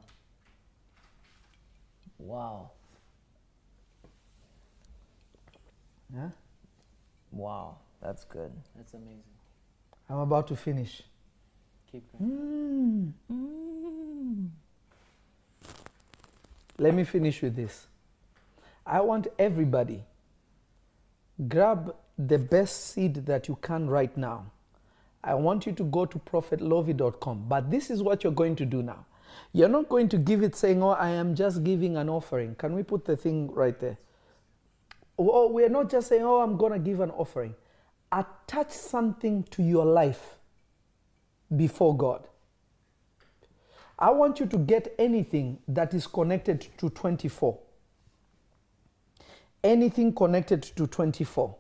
[2.17, 2.71] Wow.
[6.13, 6.29] Yeah?
[7.31, 7.77] Wow.
[8.01, 8.51] That's good.
[8.75, 9.21] That's amazing.
[10.09, 11.03] I'm about to finish.
[11.91, 13.13] Keep going.
[16.77, 17.87] Let me finish with this.
[18.85, 20.03] I want everybody
[21.47, 24.51] grab the best seed that you can right now.
[25.23, 27.45] I want you to go to prophetlovy.com.
[27.47, 29.05] But this is what you're going to do now.
[29.53, 32.55] You're not going to give it saying, Oh, I am just giving an offering.
[32.55, 33.97] Can we put the thing right there?
[35.19, 37.55] Oh, we're not just saying, Oh, I'm going to give an offering.
[38.11, 40.39] Attach something to your life
[41.55, 42.27] before God.
[43.99, 47.57] I want you to get anything that is connected to 24.
[49.63, 51.55] Anything connected to 24.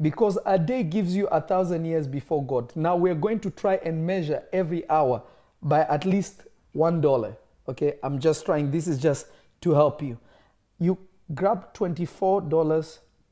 [0.00, 2.72] Because a day gives you a thousand years before God.
[2.76, 5.22] Now we're going to try and measure every hour
[5.62, 7.36] by at least one dollar.
[7.68, 8.70] Okay, I'm just trying.
[8.70, 9.26] This is just
[9.62, 10.18] to help you.
[10.78, 10.98] You
[11.34, 12.48] grab $24,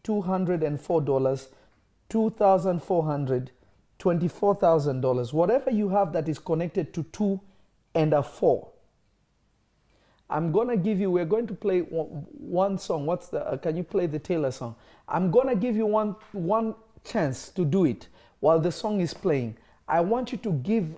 [0.05, 1.49] $204,
[2.11, 3.49] $2,400,
[3.99, 7.41] $24,000, whatever you have that is connected to two
[7.97, 8.69] and a four.
[10.29, 11.11] I'm gonna give you.
[11.11, 13.07] We're going to play one, song.
[13.07, 13.45] What's the?
[13.45, 14.77] Uh, can you play the Taylor song?
[15.09, 16.75] I'm gonna give you one one
[17.05, 18.09] chance to do it
[18.41, 19.57] while the song is playing.
[19.89, 20.97] I want you to give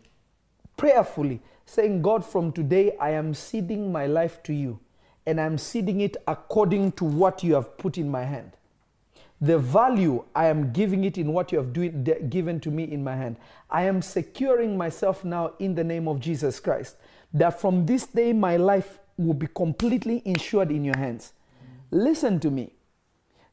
[0.77, 4.81] prayerfully, saying, God, from today I am ceding my life to you,
[5.27, 8.53] and I'm ceding it according to what you have put in my hand.
[9.40, 13.05] The value I am giving it in what you have de- given to me in
[13.05, 13.36] my hand.
[13.70, 16.97] I am securing myself now in the name of Jesus Christ.
[17.32, 21.32] That from this day my life will be completely insured in your hands.
[21.90, 22.73] Listen to me.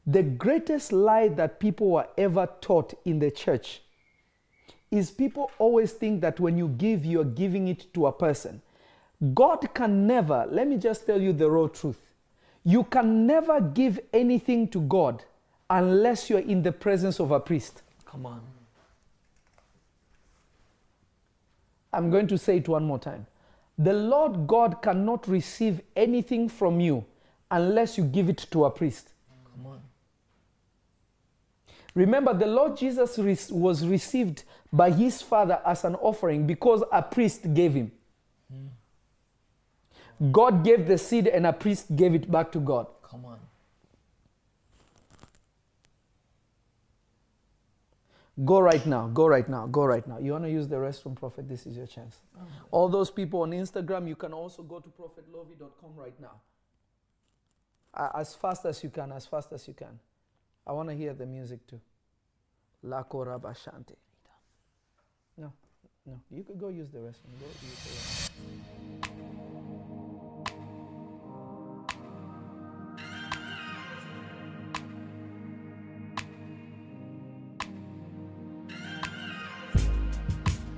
[0.06, 3.82] The greatest lie that people were ever taught in the church
[4.90, 8.62] is people always think that when you give, you're giving it to a person.
[9.34, 12.12] God can never, let me just tell you the raw truth.
[12.64, 15.24] You can never give anything to God
[15.68, 17.82] unless you're in the presence of a priest.
[18.04, 18.40] Come on.
[21.92, 23.26] I'm going to say it one more time.
[23.78, 27.04] The Lord God cannot receive anything from you
[27.50, 29.10] unless you give it to a priest.
[29.54, 29.80] Come on.
[31.94, 33.16] Remember, the Lord Jesus
[33.50, 37.92] was received by his Father as an offering because a priest gave him.
[38.52, 40.30] Hmm.
[40.32, 42.86] God gave the seed and a priest gave it back to God.
[43.02, 43.38] Come on.
[48.44, 50.18] Go right now, go right now, go right now.
[50.18, 51.48] You want to use the restroom, Prophet?
[51.48, 52.20] This is your chance.
[52.70, 56.42] All those people on Instagram, you can also go to prophetlovy.com right now.
[57.94, 59.98] Uh, as fast as you can, as fast as you can.
[60.66, 61.80] I want to hear the music too.
[62.82, 63.94] La Korabashante.
[65.38, 65.52] No,
[66.04, 66.20] no.
[66.30, 67.40] You could go use the restroom.
[67.40, 69.15] Go use the restroom.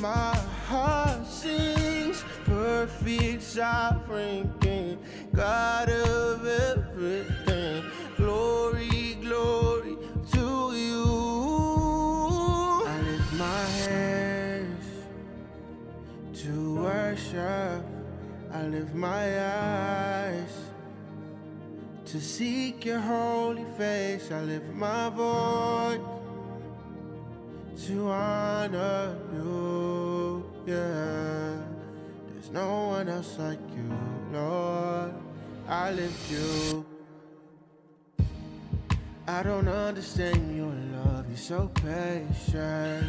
[0.00, 0.34] My
[0.66, 4.98] heart sings, perfect, sovereign King,
[5.34, 7.84] God of everything.
[8.16, 9.98] Glory, glory
[10.32, 11.04] to you.
[12.86, 14.86] I lift my hands
[16.40, 17.84] to worship.
[18.54, 20.56] I lift my eyes
[22.06, 24.32] to seek your holy face.
[24.32, 26.00] I lift my voice
[27.86, 29.69] to honor you.
[30.70, 31.56] Yeah,
[32.28, 33.90] there's no one else like you,
[34.32, 35.12] Lord.
[35.68, 36.86] I lift you.
[39.26, 43.04] I don't understand your love, you're so patient.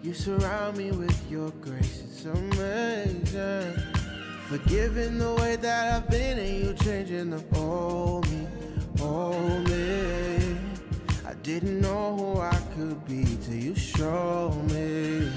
[0.00, 3.74] You surround me with your grace, it's amazing.
[4.46, 8.46] Forgiving the way that I've been and you changing the old me,
[9.00, 10.56] old me.
[11.26, 15.32] I didn't know who I could be till you showed me.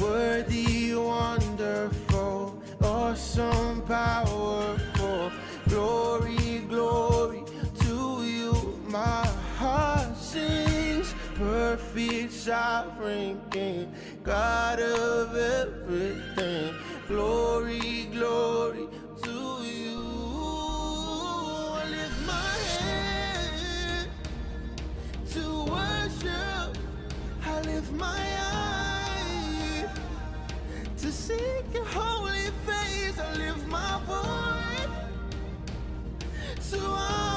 [0.00, 5.30] Worthy, wonderful, awesome, powerful.
[5.68, 7.42] Glory, glory
[7.80, 8.80] to you.
[8.88, 9.26] My
[9.58, 16.74] heart sings, perfect, sovereign King, God of everything.
[17.06, 18.86] Glory, glory
[19.22, 19.30] to
[19.62, 20.00] you.
[21.76, 24.08] I lift my hand
[25.32, 26.78] to worship.
[27.44, 28.59] I lift my eye to
[31.20, 33.18] seek your holy face.
[33.18, 34.88] I lift my voice
[36.70, 37.29] to honor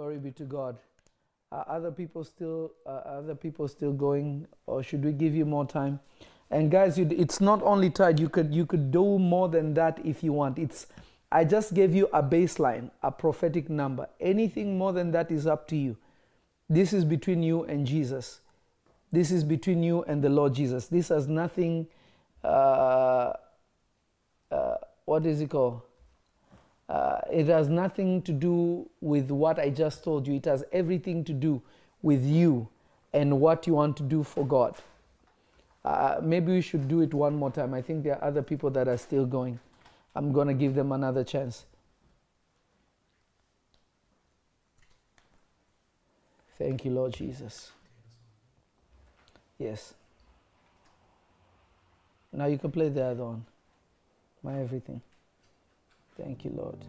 [0.00, 0.78] Glory be to God.
[1.52, 6.00] Are other people still other people still going, or should we give you more time?
[6.50, 8.18] And guys, it's not only tied.
[8.18, 10.58] You could you could do more than that if you want.
[10.58, 10.86] It's
[11.30, 14.08] I just gave you a baseline, a prophetic number.
[14.20, 15.98] Anything more than that is up to you.
[16.70, 18.40] This is between you and Jesus.
[19.12, 20.86] This is between you and the Lord Jesus.
[20.86, 21.88] This has nothing.
[22.42, 23.34] Uh,
[24.50, 25.82] uh, what is it called?
[26.90, 30.34] Uh, it has nothing to do with what I just told you.
[30.34, 31.62] It has everything to do
[32.02, 32.68] with you
[33.12, 34.74] and what you want to do for God.
[35.84, 37.74] Uh, maybe we should do it one more time.
[37.74, 39.60] I think there are other people that are still going.
[40.16, 41.64] I'm going to give them another chance.
[46.58, 47.70] Thank you, Lord Jesus.
[49.60, 49.94] Yes.
[52.32, 53.46] Now you can play the other one.
[54.42, 55.00] My everything.
[56.20, 56.84] Thank you, Lord.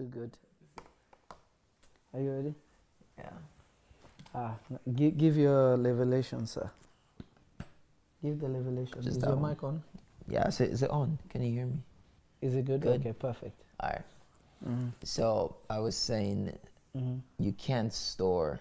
[0.00, 0.30] Too good.
[2.14, 2.54] Are you ready?
[3.18, 3.30] Yeah.
[4.34, 4.54] Ah,
[4.94, 6.70] give, give your revelation, sir.
[8.22, 9.02] Give the revelation.
[9.02, 9.50] Just is your one.
[9.50, 9.82] mic on?
[10.26, 10.48] Yeah.
[10.48, 11.18] Is it on?
[11.28, 11.78] Can you hear me?
[12.40, 12.80] Is it good?
[12.80, 13.00] Good.
[13.00, 13.60] Okay, perfect.
[13.80, 14.02] All right.
[14.66, 14.88] Mm-hmm.
[15.04, 16.56] So I was saying
[17.38, 18.58] you can't store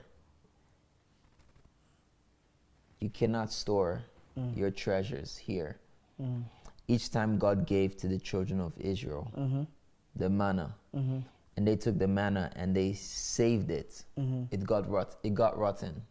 [2.99, 4.01] you cannot store
[4.37, 4.55] Mm.
[4.55, 5.77] your treasures here.
[6.87, 9.63] Each time God gave to the children of Israel Mm-hmm.
[10.15, 14.43] the manna, and they took the manna and they saved it, Mm-hmm.
[14.51, 16.01] it got rot- it got rotten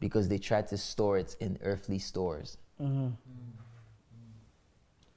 [0.00, 2.56] because they tried to store it in earthly stores.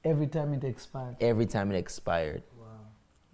[0.04, 1.16] Every time it expired.
[1.20, 2.66] Every time it expired, Wow.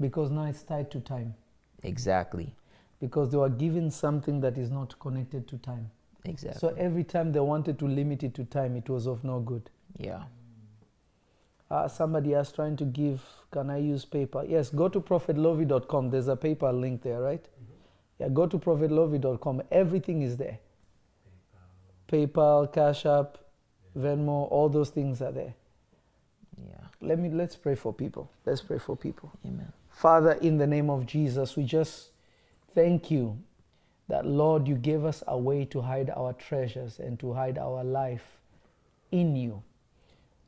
[0.01, 1.35] Because now it's tied to time.
[1.83, 2.55] exactly,
[3.01, 5.91] Because they were given something that is not connected to time.
[6.25, 9.41] exactly, So every time they wanted to limit it to time, it was of no
[9.41, 9.71] good.
[9.97, 10.25] yeah.
[11.71, 14.49] Uh, somebody else trying to give, can I use PayPal?
[14.49, 16.11] Yes, go to prophetlovy.com.
[16.11, 17.45] There's a PayPal link there, right?
[18.19, 19.63] Yeah, go to prophetlovy.com.
[19.71, 20.59] Everything is there.
[22.11, 23.39] PayPal, Cash App,
[23.97, 25.55] Venmo, all those things are there.
[26.57, 26.87] Yeah.
[27.01, 28.31] Let me let's pray for people.
[28.47, 29.31] Let's pray for people.
[29.45, 29.73] Amen.
[29.91, 32.11] Father, in the name of Jesus, we just
[32.75, 33.39] thank you
[34.09, 37.85] that, Lord, you gave us a way to hide our treasures and to hide our
[37.85, 38.39] life
[39.13, 39.63] in you.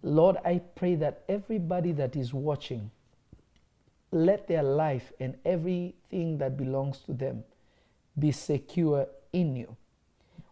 [0.02, 2.90] Lord, I pray that everybody that is watching,
[4.10, 7.44] let their life and everything that belongs to them
[8.18, 9.76] be secure in you.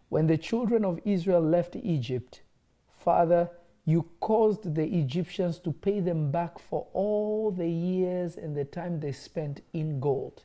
[0.09, 2.41] When the children of Israel left Egypt,
[2.89, 3.49] Father,
[3.85, 8.99] you caused the Egyptians to pay them back for all the years and the time
[8.99, 10.43] they spent in gold.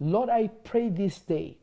[0.00, 1.58] Lord, I pray this day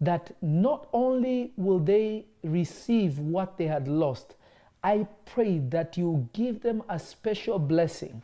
[0.00, 4.35] that not only will they receive what they had lost,
[4.82, 8.22] I pray that you give them a special blessing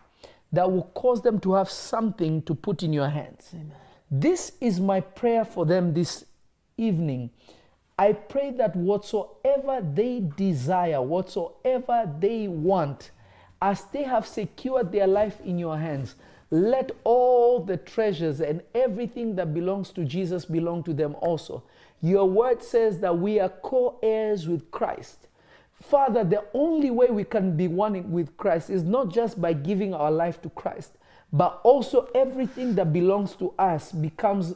[0.53, 3.55] that will cause them to have something to put in your hands.
[4.11, 6.25] This is my prayer for them this
[6.77, 7.31] evening.
[7.99, 13.11] I pray that whatsoever they desire, whatsoever they want,
[13.61, 16.17] as they have secured their life in your hands,
[16.51, 21.63] let all the treasures and everything that belongs to Jesus belong to them also.
[22.03, 25.22] Your word says that we are co heirs with Christ.
[25.83, 29.93] Father, the only way we can be one with Christ is not just by giving
[29.93, 30.93] our life to Christ,
[31.33, 34.55] but also everything that belongs to us becomes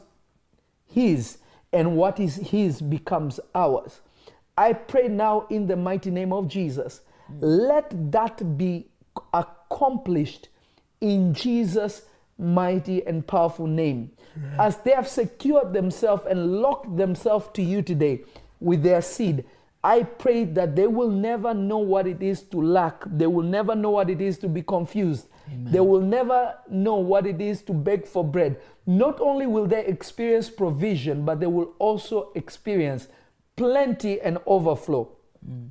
[0.85, 1.39] His,
[1.73, 4.01] and what is His becomes ours.
[4.57, 7.01] I pray now in the mighty name of Jesus,
[7.39, 8.87] let that be
[9.33, 10.47] accomplished
[11.01, 12.03] in Jesus'
[12.37, 14.11] mighty and powerful name.
[14.59, 18.21] As they have secured themselves and locked themselves to you today
[18.59, 19.43] with their seed,
[19.83, 23.03] I pray that they will never know what it is to lack.
[23.05, 25.27] They will never know what it is to be confused.
[25.49, 28.59] They will never know what it is to beg for bread.
[28.85, 33.07] Not only will they experience provision, but they will also experience
[33.55, 35.09] plenty and overflow.
[35.49, 35.69] Mm.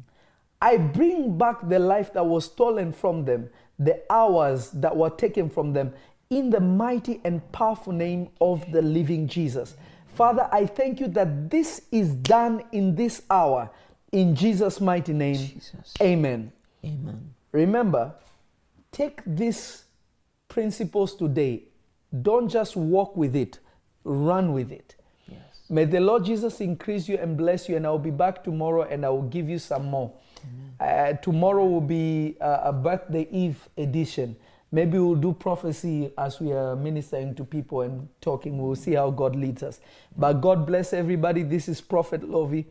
[0.60, 5.50] I bring back the life that was stolen from them, the hours that were taken
[5.50, 5.92] from them,
[6.30, 9.76] in the mighty and powerful name of the living Jesus.
[10.06, 13.70] Father, I thank you that this is done in this hour.
[14.16, 15.92] In Jesus' mighty name, Jesus.
[16.00, 16.50] amen.
[16.82, 17.34] Amen.
[17.52, 18.14] Remember,
[18.90, 19.84] take these
[20.48, 21.64] principles today.
[22.22, 23.58] Don't just walk with it,
[24.04, 24.94] run with it.
[25.28, 25.38] Yes.
[25.68, 27.76] May the Lord Jesus increase you and bless you.
[27.76, 30.14] And I will be back tomorrow and I will give you some more.
[30.80, 34.34] Uh, tomorrow will be uh, a birthday eve edition.
[34.72, 38.56] Maybe we'll do prophecy as we are ministering to people and talking.
[38.56, 39.78] We'll see how God leads us.
[40.16, 41.42] But God bless everybody.
[41.42, 42.66] This is Prophet Lovy.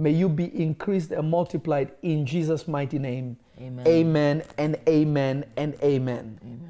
[0.00, 3.36] May you be increased and multiplied in Jesus' mighty name.
[3.60, 3.86] Amen.
[3.86, 6.40] Amen and amen and amen.
[6.42, 6.69] Amen.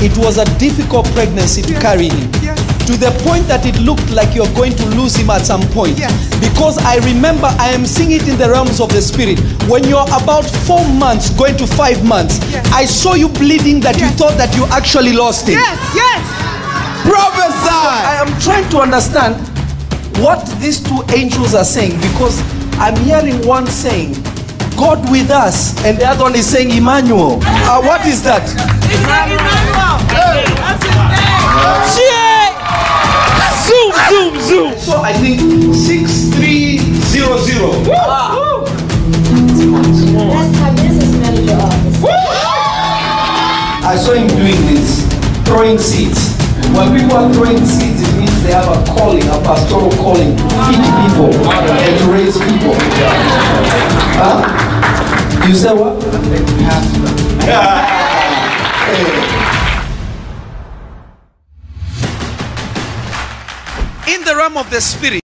[0.00, 2.30] It was a difficult pregnancy to carry him.
[2.84, 5.96] to the point that it looked like you're going to lose him at some point.
[6.38, 9.40] Because I remember I am seeing it in the realms of the spirit.
[9.72, 12.40] When you're about four months, going to five months.
[12.76, 15.56] I saw you bleeding that you thought that you actually lost him.
[15.56, 16.20] Yes, yes.
[17.08, 17.88] Prophesy!
[18.04, 19.36] I am trying to understand
[20.20, 22.36] what these two angels are saying because
[22.78, 24.12] I'm hearing one saying,
[24.76, 27.38] God with us, and the other one is saying Emmanuel.
[27.42, 28.42] Uh, what is that?
[28.90, 29.38] Emmanuel.
[30.58, 31.44] That's your name.
[33.64, 34.72] Zoom, zoom, zoom.
[34.78, 35.40] So I think
[35.74, 37.86] 6300.
[40.34, 42.04] That's our business manager office.
[43.84, 45.04] I saw him doing this,
[45.44, 46.34] throwing seeds.
[46.76, 47.93] When people are throwing seeds,
[48.44, 52.76] they have a calling, a pastoral calling to feed people and to raise people.
[54.20, 55.48] Huh?
[55.48, 55.96] You say what?
[64.06, 65.12] In the realm of the spirit,